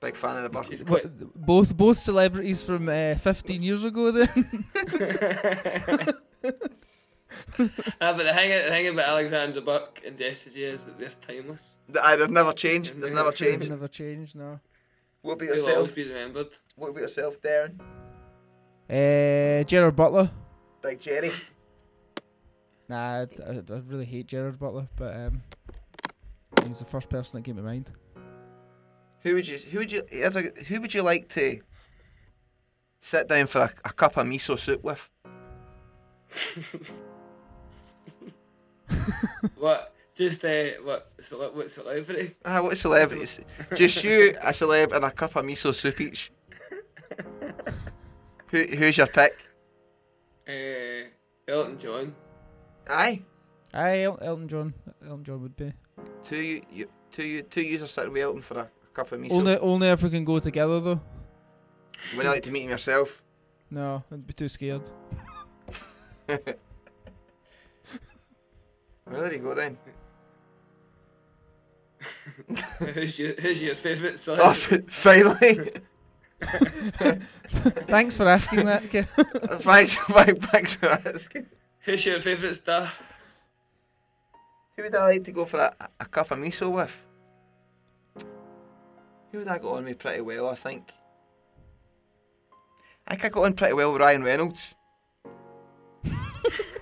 Big 0.00 0.16
fan 0.16 0.38
of 0.38 0.42
the 0.44 0.48
Burke. 0.48 0.88
What, 0.88 1.34
both 1.34 1.76
both 1.76 1.98
celebrities 1.98 2.62
from 2.62 2.88
uh, 2.88 3.16
15 3.16 3.62
years 3.62 3.84
ago. 3.84 4.10
Then 4.10 4.64
Ah, 7.59 8.12
but 8.12 8.19
the 8.24 8.32
thing, 8.35 8.51
the 8.51 8.69
thing 8.70 8.89
about 8.89 9.09
Alexandra 9.09 9.61
Burke 9.62 10.01
and 10.07 10.16
Jessie 10.16 10.51
J 10.51 10.61
is 10.62 10.82
that 10.82 10.98
they're 10.98 11.11
timeless. 11.27 11.77
Th- 11.93 11.98
aye, 12.05 12.16
they've 12.16 12.31
never 12.31 12.53
changed. 12.53 13.01
They've 13.01 13.12
never 13.12 13.32
changed. 13.32 13.62
They've 13.62 13.70
never 13.70 13.89
changed. 13.89 14.35
No. 14.36 14.61
What 15.23 15.35
about 15.35 15.47
They'll 15.48 15.57
yourself? 15.57 15.77
always 15.77 15.93
be 15.93 16.05
remembered. 16.09 16.48
What 16.77 16.90
about 16.90 17.01
yourself, 17.03 17.40
Darren? 17.40 17.81
Uh, 18.89 19.65
Gerard 19.65 19.97
Butler. 19.97 20.31
Big 20.82 21.01
Jerry. 21.01 21.32
Nah, 22.89 22.97
I, 22.97 23.20
I, 23.23 23.62
I 23.69 23.82
really 23.86 24.05
hate 24.05 24.28
Gerard 24.28 24.59
Butler, 24.61 24.86
but 24.94 25.16
um, 25.16 25.43
he's 26.65 26.78
the 26.78 26.85
first 26.85 27.09
person 27.09 27.36
that 27.39 27.44
came 27.44 27.57
to 27.57 27.62
mind. 27.62 27.90
Who 29.23 29.35
would 29.35 29.48
you? 29.48 29.59
Who 29.59 29.78
would 29.78 29.90
you? 29.90 30.03
here's 30.09 30.36
a- 30.36 30.53
Who 30.69 30.81
would 30.81 30.94
you 30.94 31.03
like 31.03 31.28
to 31.31 31.59
sit 33.01 33.27
down 33.28 33.48
for 33.48 33.62
a, 33.62 33.73
a 33.85 33.93
cup 33.93 34.16
of 34.16 34.27
miso 34.27 34.57
soup 34.57 34.85
with? 34.85 35.09
What? 39.56 39.92
Just 40.14 40.44
uh, 40.44 40.64
what? 40.82 41.12
Cele- 41.22 41.52
what 41.52 41.70
celebrity? 41.70 42.34
Ah, 42.44 42.62
what 42.62 42.76
celebrities? 42.78 43.40
Just 43.74 44.02
you, 44.02 44.34
a 44.40 44.48
celeb, 44.50 44.94
and 44.94 45.04
a 45.04 45.10
cup 45.10 45.36
of 45.36 45.44
miso 45.44 45.74
soup 45.74 46.00
each. 46.00 46.32
Who, 48.50 48.62
who's 48.62 48.96
your 48.96 49.08
pick? 49.08 49.34
Uh, 50.48 51.08
Elton 51.48 51.78
John. 51.78 52.14
Aye, 52.88 53.22
Aye, 53.74 54.02
El- 54.04 54.18
Elton 54.22 54.48
John. 54.48 54.74
Elton 55.06 55.24
John 55.24 55.42
would 55.42 55.56
be. 55.56 55.72
two 56.24 56.36
you, 56.36 56.62
you 56.70 56.88
two 57.10 57.24
you, 57.24 57.42
two 57.42 57.62
yous 57.62 57.82
are 57.82 57.86
sitting 57.88 58.12
with 58.12 58.22
Elton 58.22 58.42
for 58.42 58.54
a, 58.54 58.60
a 58.62 58.68
cup 58.94 59.10
of 59.12 59.20
miso. 59.20 59.32
Only 59.32 59.58
only 59.58 59.88
if 59.88 60.02
we 60.02 60.10
can 60.10 60.24
go 60.24 60.38
together 60.38 60.80
though. 60.80 61.00
Would 62.14 62.24
you 62.24 62.30
like 62.30 62.42
to 62.44 62.50
meet 62.52 62.62
him 62.62 62.70
yourself? 62.70 63.22
No, 63.70 64.04
I'd 64.12 64.26
be 64.26 64.32
too 64.32 64.48
scared. 64.48 64.82
Well, 69.10 69.20
there 69.22 69.32
you 69.32 69.38
go 69.38 69.54
then. 69.54 69.76
who's 72.78 73.18
your 73.18 73.34
Who's 73.40 73.62
your 73.62 73.74
favourite 73.74 74.14
Oh, 74.14 74.52
celebrity? 74.52 74.76
f- 74.76 74.92
finally. 74.92 75.72
Thanks 77.88 78.16
for 78.16 78.28
asking 78.28 78.66
that. 78.66 78.82
Ke- 78.90 79.08
thanks, 79.62 79.94
thanks, 79.96 80.46
thanks 80.46 80.74
for 80.74 80.86
asking. 80.90 81.46
Who's 81.80 82.04
your 82.04 82.20
favourite 82.20 82.56
star? 82.56 82.92
Who 84.76 84.82
would 84.82 84.94
I 84.94 85.02
like 85.04 85.24
to 85.24 85.32
go 85.32 85.46
for 85.46 85.58
a, 85.60 85.74
a 86.00 86.04
cup 86.04 86.30
of 86.30 86.38
miso 86.38 86.70
with? 86.70 86.92
Who 89.32 89.38
would 89.38 89.48
I 89.48 89.58
go 89.58 89.74
on 89.76 89.84
with 89.86 89.98
pretty 89.98 90.20
well, 90.20 90.48
I 90.50 90.54
think? 90.56 90.92
I 93.08 93.14
think 93.14 93.24
I 93.24 93.28
got 93.30 93.44
on 93.44 93.54
pretty 93.54 93.72
well 93.74 93.92
with 93.92 94.02
Ryan 94.02 94.22
Reynolds. 94.24 94.74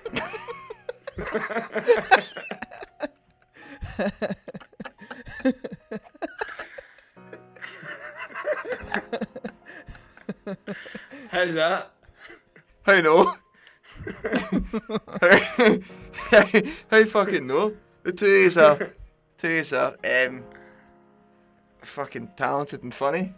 How's 11.29 11.53
that? 11.53 11.91
I 12.85 13.01
know. 13.01 13.33
I 16.91 17.03
fucking 17.05 17.47
know. 17.47 17.73
The 18.03 18.11
two 18.11 18.25
is 18.25 18.57
are, 18.57 18.93
two 19.37 19.47
is 19.47 19.71
are, 19.73 19.95
um, 20.03 20.43
fucking 21.79 22.31
talented 22.35 22.83
and 22.83 22.93
funny. 22.93 23.33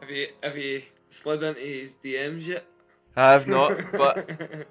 Have 0.00 0.10
you 0.10 0.28
Have 0.42 0.56
you 0.56 0.82
slid 1.10 1.42
into 1.42 1.60
his 1.60 1.94
DMs 2.02 2.46
yet? 2.46 2.64
I 3.16 3.32
have 3.32 3.46
not, 3.46 3.92
but 3.92 4.66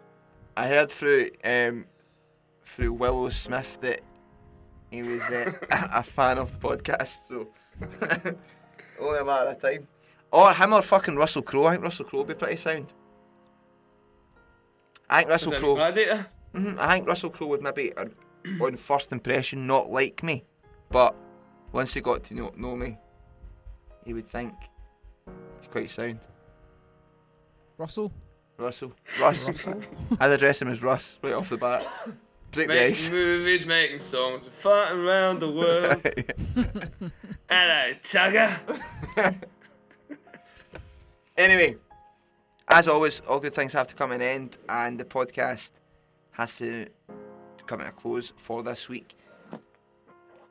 I 0.57 0.68
heard 0.68 0.91
through 0.91 1.30
um, 1.44 1.86
through 2.66 2.94
Willow 2.94 3.30
Smith 3.30 3.78
that 3.82 4.02
he 4.91 5.03
was 5.03 5.22
uh, 5.22 5.52
a 5.72 6.03
fan 6.03 6.38
of 6.38 6.52
the 6.52 6.68
podcast, 6.68 7.20
so 7.28 7.48
only 8.99 9.20
a 9.20 9.26
matter 9.26 9.52
of 9.52 9.61
time. 9.61 9.88
Or 10.32 10.53
him 10.53 10.74
or 10.74 10.82
fucking 10.82 11.16
Russell 11.16 11.41
Crowe. 11.41 11.66
I 11.66 11.72
think 11.72 11.84
Russell 11.84 12.06
Crowe 12.06 12.20
would 12.20 12.28
be 12.28 12.34
pretty 12.36 12.57
sound. 12.57 12.94
I 15.10 15.20
think 15.20 15.30
Russell 15.30 15.53
Crowe. 15.53 15.76
Gladiator? 15.76 16.28
hmm 16.53 16.76
I 16.78 16.95
think 16.95 17.07
Russell 17.07 17.30
Crowe 17.30 17.48
would 17.48 17.61
maybe, 17.61 17.94
uh, 17.94 18.06
on 18.61 18.78
first 18.78 19.11
impression, 19.11 19.66
not 19.68 19.90
like 19.90 20.24
me, 20.24 20.44
but 20.90 21.16
once 21.72 21.94
he 21.94 22.02
got 22.02 22.24
to 22.26 22.34
know, 22.34 22.52
know 22.56 22.76
me, 22.76 22.98
he 24.06 24.14
would 24.14 24.30
think 24.30 24.53
he's 25.60 25.69
quite 25.72 25.90
sound. 25.90 26.19
Russell. 27.77 28.11
Russell. 28.57 28.94
Russ. 29.19 29.48
Russell. 29.48 29.81
I'd 30.19 30.31
address 30.31 30.61
him 30.61 30.68
as 30.68 30.81
Russ 30.81 31.18
right 31.23 31.34
off 31.34 31.49
the 31.49 31.57
bat. 31.57 31.86
Break 32.52 32.68
the 32.68 32.73
Making 32.73 32.91
ice. 32.91 33.10
movies, 33.10 33.65
making 33.65 33.99
songs, 33.99 34.41
farting 34.64 35.06
around 35.06 35.40
the 35.40 35.52
world. 35.52 36.02
Hello, 37.49 37.94
Tugger. 38.03 38.60
anyway, 41.38 41.77
as 42.68 42.88
always, 42.88 43.22
all 43.27 43.40
good 43.40 43.53
things 43.53 43.72
have 43.73 43.88
to 43.88 43.95
come 43.95 44.10
to 44.10 44.15
an 44.15 44.22
end, 44.22 44.57
and 44.68 44.99
the 44.99 45.06
podcast 45.06 45.72
has 46.31 46.57
to 46.57 46.88
come 47.68 47.80
to 47.80 47.88
a 47.88 47.91
close 47.91 48.34
for 48.38 48.64
this 48.64 48.90
week. 48.90 49.15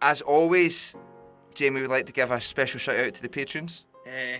As 0.01 0.21
always, 0.21 0.95
Jamie 1.55 1.81
would 1.81 1.91
like 1.91 2.07
to 2.07 2.13
give 2.13 2.31
a 2.31 2.41
special 2.41 2.79
shout 2.79 2.97
out 2.97 3.15
to 3.15 3.23
the 3.23 3.29
patrons. 3.29 3.85
Eh, 4.07 4.39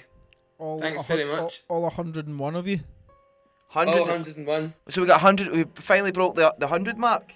All 0.59 0.81
Thanks 0.81 1.03
very 1.05 1.25
much. 1.25 1.63
All, 1.69 1.77
all 1.77 1.83
101 1.83 2.57
of 2.57 2.67
you. 2.67 2.81
100. 3.73 3.99
oh, 3.99 4.03
101. 4.03 4.75
So 4.89 5.01
we 5.03 5.07
got 5.07 5.23
100. 5.23 5.53
We 5.53 5.65
finally 5.83 6.11
broke 6.13 6.37
the 6.37 6.55
the 6.59 6.67
100 6.67 6.97
mark. 6.99 7.33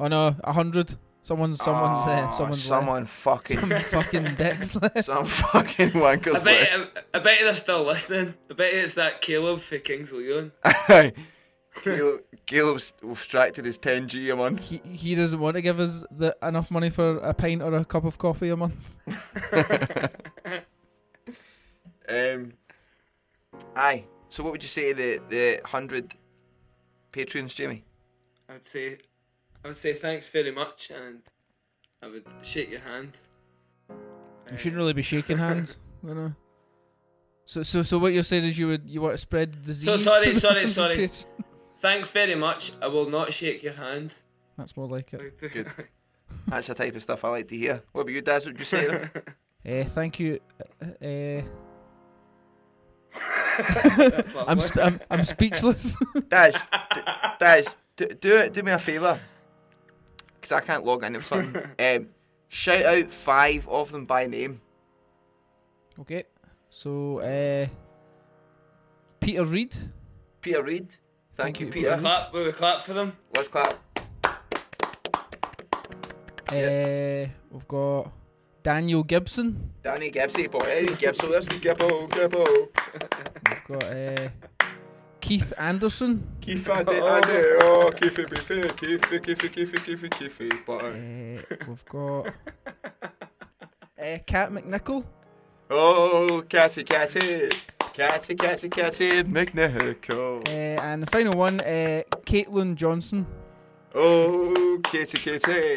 Oh 0.00 0.08
no, 0.08 0.30
100. 0.44 0.96
Someone's 1.22 1.58
someone's 1.62 2.06
uh, 2.06 2.26
Ah, 2.28 2.30
someone's 2.30 2.62
someone 2.62 3.04
fucking 3.06 3.58
Some 3.58 3.80
fucking 3.80 4.34
dicks 4.36 4.74
left. 4.82 5.04
some 5.04 5.26
fucking 5.26 5.90
wankers 5.90 6.36
I 6.36 6.38
wankers. 6.38 6.44
bet, 6.44 6.78
left. 6.78 6.90
I, 7.14 7.18
I 7.18 7.20
bet 7.20 7.38
they're 7.40 7.54
still 7.56 7.82
listening. 7.84 8.34
I 8.50 8.54
bet 8.54 8.72
it's 8.74 8.94
that 8.94 9.22
Caleb 9.22 9.60
for 9.60 9.78
Kings 9.78 10.12
Leon. 10.12 10.52
Caleb, 11.82 12.22
Caleb's 12.46 12.92
abstracted 13.02 13.64
his 13.66 13.76
10g 13.78 14.32
a 14.32 14.36
month. 14.36 14.60
He 14.60 14.80
he 14.84 15.14
doesn't 15.16 15.38
want 15.40 15.56
to 15.56 15.62
give 15.62 15.80
us 15.80 16.04
the 16.10 16.36
enough 16.42 16.70
money 16.70 16.90
for 16.90 17.18
a 17.18 17.34
pint 17.34 17.60
or 17.60 17.74
a 17.74 17.84
cup 17.84 18.04
of 18.04 18.18
coffee 18.18 18.48
a 18.50 18.56
month. 18.56 18.74
Um, 22.08 22.52
aye. 23.74 24.04
So 24.28 24.42
what 24.42 24.52
would 24.52 24.62
you 24.62 24.68
say 24.68 24.92
to 24.92 24.96
the 24.96 25.20
the 25.28 25.60
hundred 25.64 26.14
patrons, 27.12 27.54
Jamie? 27.54 27.84
I 28.48 28.54
would 28.54 28.66
say, 28.66 28.98
I 29.64 29.68
would 29.68 29.76
say 29.76 29.92
thanks 29.92 30.28
very 30.28 30.50
much, 30.50 30.90
and 30.90 31.20
I 32.02 32.08
would 32.08 32.26
shake 32.42 32.70
your 32.70 32.80
hand. 32.80 33.12
You 34.50 34.58
shouldn't 34.58 34.76
really 34.76 34.92
be 34.92 35.02
shaking 35.02 35.38
hands, 35.38 35.78
you 36.06 36.14
know. 36.14 36.32
So 37.46 37.62
so 37.62 37.82
so 37.82 37.98
what 37.98 38.12
you're 38.12 38.22
saying 38.22 38.44
is 38.44 38.58
you 38.58 38.68
would 38.68 38.88
you 38.88 39.00
want 39.00 39.14
to 39.14 39.18
spread 39.18 39.52
the 39.52 39.58
disease. 39.58 39.84
So 39.84 39.96
sorry, 39.96 40.34
sorry, 40.34 40.66
sorry. 40.66 40.96
patrons? 40.96 41.26
Thanks 41.80 42.08
very 42.08 42.34
much. 42.34 42.72
I 42.82 42.88
will 42.88 43.08
not 43.08 43.32
shake 43.32 43.62
your 43.62 43.74
hand. 43.74 44.14
That's 44.56 44.76
more 44.76 44.88
like 44.88 45.12
it. 45.12 45.38
Good. 45.52 45.70
That's 46.48 46.66
the 46.66 46.74
type 46.74 46.96
of 46.96 47.02
stuff 47.02 47.24
I 47.24 47.28
like 47.28 47.48
to 47.48 47.56
hear. 47.56 47.82
What 47.92 48.02
about 48.02 48.12
you, 48.12 48.20
Daz? 48.22 48.44
What 48.44 48.54
would 48.54 48.60
you 48.60 48.64
say? 48.64 49.08
Uh, 49.64 49.84
thank 49.94 50.18
you. 50.18 50.40
Uh, 50.82 50.84
uh, 50.84 50.88
That's 51.04 51.44
I'm, 54.46 54.60
sp- 54.60 54.78
I'm 54.82 55.00
I'm 55.10 55.24
speechless. 55.24 55.94
Daz, 56.28 56.54
d- 56.94 57.00
Daz, 57.38 57.76
do, 57.96 58.06
do 58.08 58.36
it. 58.36 58.52
Do 58.52 58.62
me 58.62 58.72
a 58.72 58.78
favour, 58.78 59.20
because 60.34 60.52
I 60.52 60.60
can't 60.60 60.84
log 60.84 61.04
in 61.04 61.16
or 61.16 61.22
something. 61.22 61.62
Um, 61.78 62.08
shout 62.48 62.84
out 62.84 63.10
five 63.12 63.66
of 63.68 63.92
them 63.92 64.04
by 64.06 64.26
name. 64.26 64.60
okay. 66.00 66.24
So 66.70 67.18
uh, 67.20 67.66
Peter 69.20 69.44
Reed. 69.44 69.74
Peter 70.40 70.62
Reed. 70.62 70.88
Thank, 71.36 71.58
Thank 71.58 71.60
you, 71.60 71.66
you, 71.66 71.72
Peter. 71.72 71.90
Will 71.90 71.96
we 71.96 72.02
clap? 72.02 72.32
Will 72.32 72.44
we 72.44 72.52
clap 72.52 72.84
for 72.86 72.92
them? 72.94 73.16
Let's 73.34 73.48
clap. 73.48 73.74
Uh, 76.48 77.26
we've 77.50 77.66
got 77.68 78.12
Daniel 78.66 79.04
Gibson. 79.04 79.70
Danny 79.84 80.10
Gibbsy, 80.10 80.50
boy. 80.50 80.64
Hey, 80.64 80.86
Gibson, 80.86 81.30
let's 81.30 81.46
be 81.46 81.60
Gibbo, 81.60 82.08
Gibbo. 82.08 82.68
We've 83.48 83.64
got 83.68 83.84
uh, 83.84 84.28
Keith 85.20 85.52
Anderson. 85.56 86.26
Keith 86.40 86.68
Andy, 86.68 86.96
Andy, 86.96 87.58
oh, 87.62 87.92
Keith, 87.94 88.16
Beefy, 88.16 88.62
Keith, 88.76 89.02
Keith, 89.08 89.52
Keith, 89.52 89.84
Keith, 89.84 90.10
Keith, 90.18 90.52
but. 90.66 90.84
Uh, 90.84 91.56
we've 91.68 91.84
got 91.88 92.26
uh, 92.26 94.18
Cat 94.26 94.50
McNichol. 94.50 95.04
Oh, 95.70 96.42
catty, 96.48 96.82
catty, 96.82 97.48
catty, 97.92 98.34
catty, 98.34 98.68
catty, 98.68 99.22
McNichol. 99.22 100.44
Uh, 100.44 100.82
and 100.82 101.04
the 101.04 101.06
final 101.06 101.38
one, 101.38 101.60
uh, 101.60 102.02
Caitlin 102.26 102.74
Johnson. 102.74 103.28
Oh, 103.94 104.80
Katie, 104.82 105.18
Katie, 105.18 105.76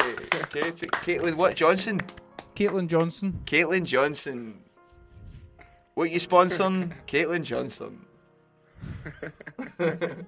Katie, 0.50 0.88
Caitlin, 0.88 1.36
what 1.36 1.54
Johnson? 1.54 2.00
Caitlin 2.60 2.88
Johnson. 2.88 3.40
Caitlin 3.46 3.84
Johnson. 3.84 4.60
What 5.94 6.10
you 6.10 6.20
sponsoring? 6.20 6.92
Caitlin 7.06 7.42
Johnson. 7.42 8.04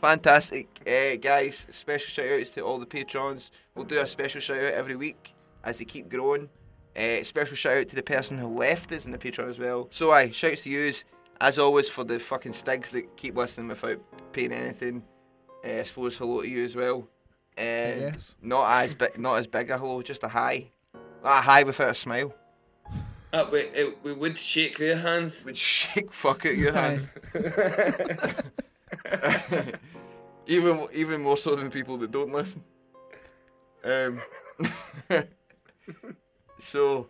Fantastic, 0.00 0.68
uh, 0.86 1.16
guys. 1.16 1.66
Special 1.72 2.08
shout 2.08 2.38
outs 2.40 2.50
to 2.50 2.60
all 2.60 2.78
the 2.78 2.86
patrons. 2.86 3.50
We'll 3.74 3.84
do 3.84 3.98
a 3.98 4.06
special 4.06 4.40
shout 4.40 4.58
out 4.58 4.74
every 4.74 4.94
week 4.94 5.34
as 5.64 5.78
they 5.78 5.84
keep 5.84 6.08
growing. 6.08 6.50
Uh, 6.96 7.24
special 7.24 7.56
shout 7.56 7.78
out 7.78 7.88
to 7.88 7.96
the 7.96 8.02
person 8.04 8.38
who 8.38 8.46
left 8.46 8.92
us 8.92 9.04
in 9.04 9.10
the 9.10 9.18
Patreon 9.18 9.50
as 9.50 9.58
well. 9.58 9.88
So, 9.90 10.12
aye, 10.12 10.30
shouts 10.30 10.62
to 10.62 10.70
yous 10.70 11.02
as 11.40 11.58
always 11.58 11.88
for 11.88 12.04
the 12.04 12.20
fucking 12.20 12.52
stigs 12.52 12.90
that 12.90 13.16
keep 13.16 13.36
listening 13.36 13.66
without 13.66 13.98
paying 14.32 14.52
anything. 14.52 15.02
Uh, 15.64 15.80
I 15.80 15.82
suppose 15.82 16.16
hello 16.16 16.42
to 16.42 16.48
you 16.48 16.64
as 16.64 16.76
well. 16.76 17.08
Uh, 17.58 17.98
Yes. 17.98 18.36
Not 18.40 18.70
as 18.84 18.94
big, 18.94 19.18
not 19.18 19.40
as 19.40 19.48
big 19.48 19.68
a 19.70 19.78
hello, 19.78 20.00
just 20.00 20.22
a 20.22 20.28
hi. 20.28 20.70
A 21.22 21.40
hi 21.40 21.62
without 21.62 21.90
a 21.90 21.94
smile. 21.94 22.34
Uh, 23.32 23.46
we, 23.52 23.60
it, 23.60 23.96
we 24.02 24.12
would 24.12 24.36
shake 24.36 24.76
their 24.78 24.98
hands. 24.98 25.44
We'd 25.44 25.56
shake 25.56 26.12
fuck 26.12 26.46
out 26.46 26.56
your 26.56 26.72
hands. 26.72 27.04
even 30.46 30.88
even 30.92 31.22
more 31.22 31.36
so 31.36 31.54
than 31.54 31.70
people 31.70 31.96
that 31.98 32.10
don't 32.10 32.32
listen. 32.32 32.64
Um, 33.84 34.20
so, 36.60 37.08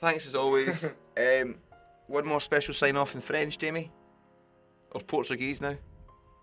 thanks 0.00 0.26
as 0.26 0.34
always. 0.34 0.84
Um, 1.18 1.56
one 2.08 2.26
more 2.26 2.42
special 2.42 2.74
sign 2.74 2.94
off 2.94 3.14
in 3.14 3.22
French, 3.22 3.56
Jamie, 3.56 3.90
or 4.92 5.00
Portuguese 5.00 5.62
now. 5.62 5.74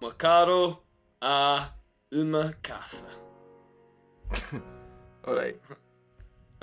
Macaro 0.01 0.79
a 1.21 1.67
uma 2.11 2.55
casa. 2.63 3.05
All 5.27 5.35
right, 5.35 5.55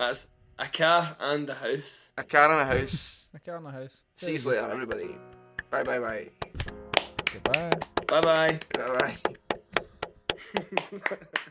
That's 0.00 0.26
a 0.58 0.66
car 0.66 1.14
and 1.20 1.50
a 1.50 1.54
house. 1.54 2.08
a 2.16 2.22
car 2.22 2.50
and 2.50 2.62
a 2.62 2.64
house. 2.64 3.26
I 3.34 3.38
can't 3.38 3.62
the 3.62 3.70
house. 3.70 4.02
See 4.16 4.32
you 4.32 4.40
later, 4.48 4.66
everybody. 4.70 5.14
Bye 5.68 5.82
bye 5.82 5.98
bye. 5.98 6.30
Goodbye. 7.30 7.70
Bye 8.06 8.20
bye. 8.22 8.60
Bye 8.72 9.16
bye. 10.56 11.10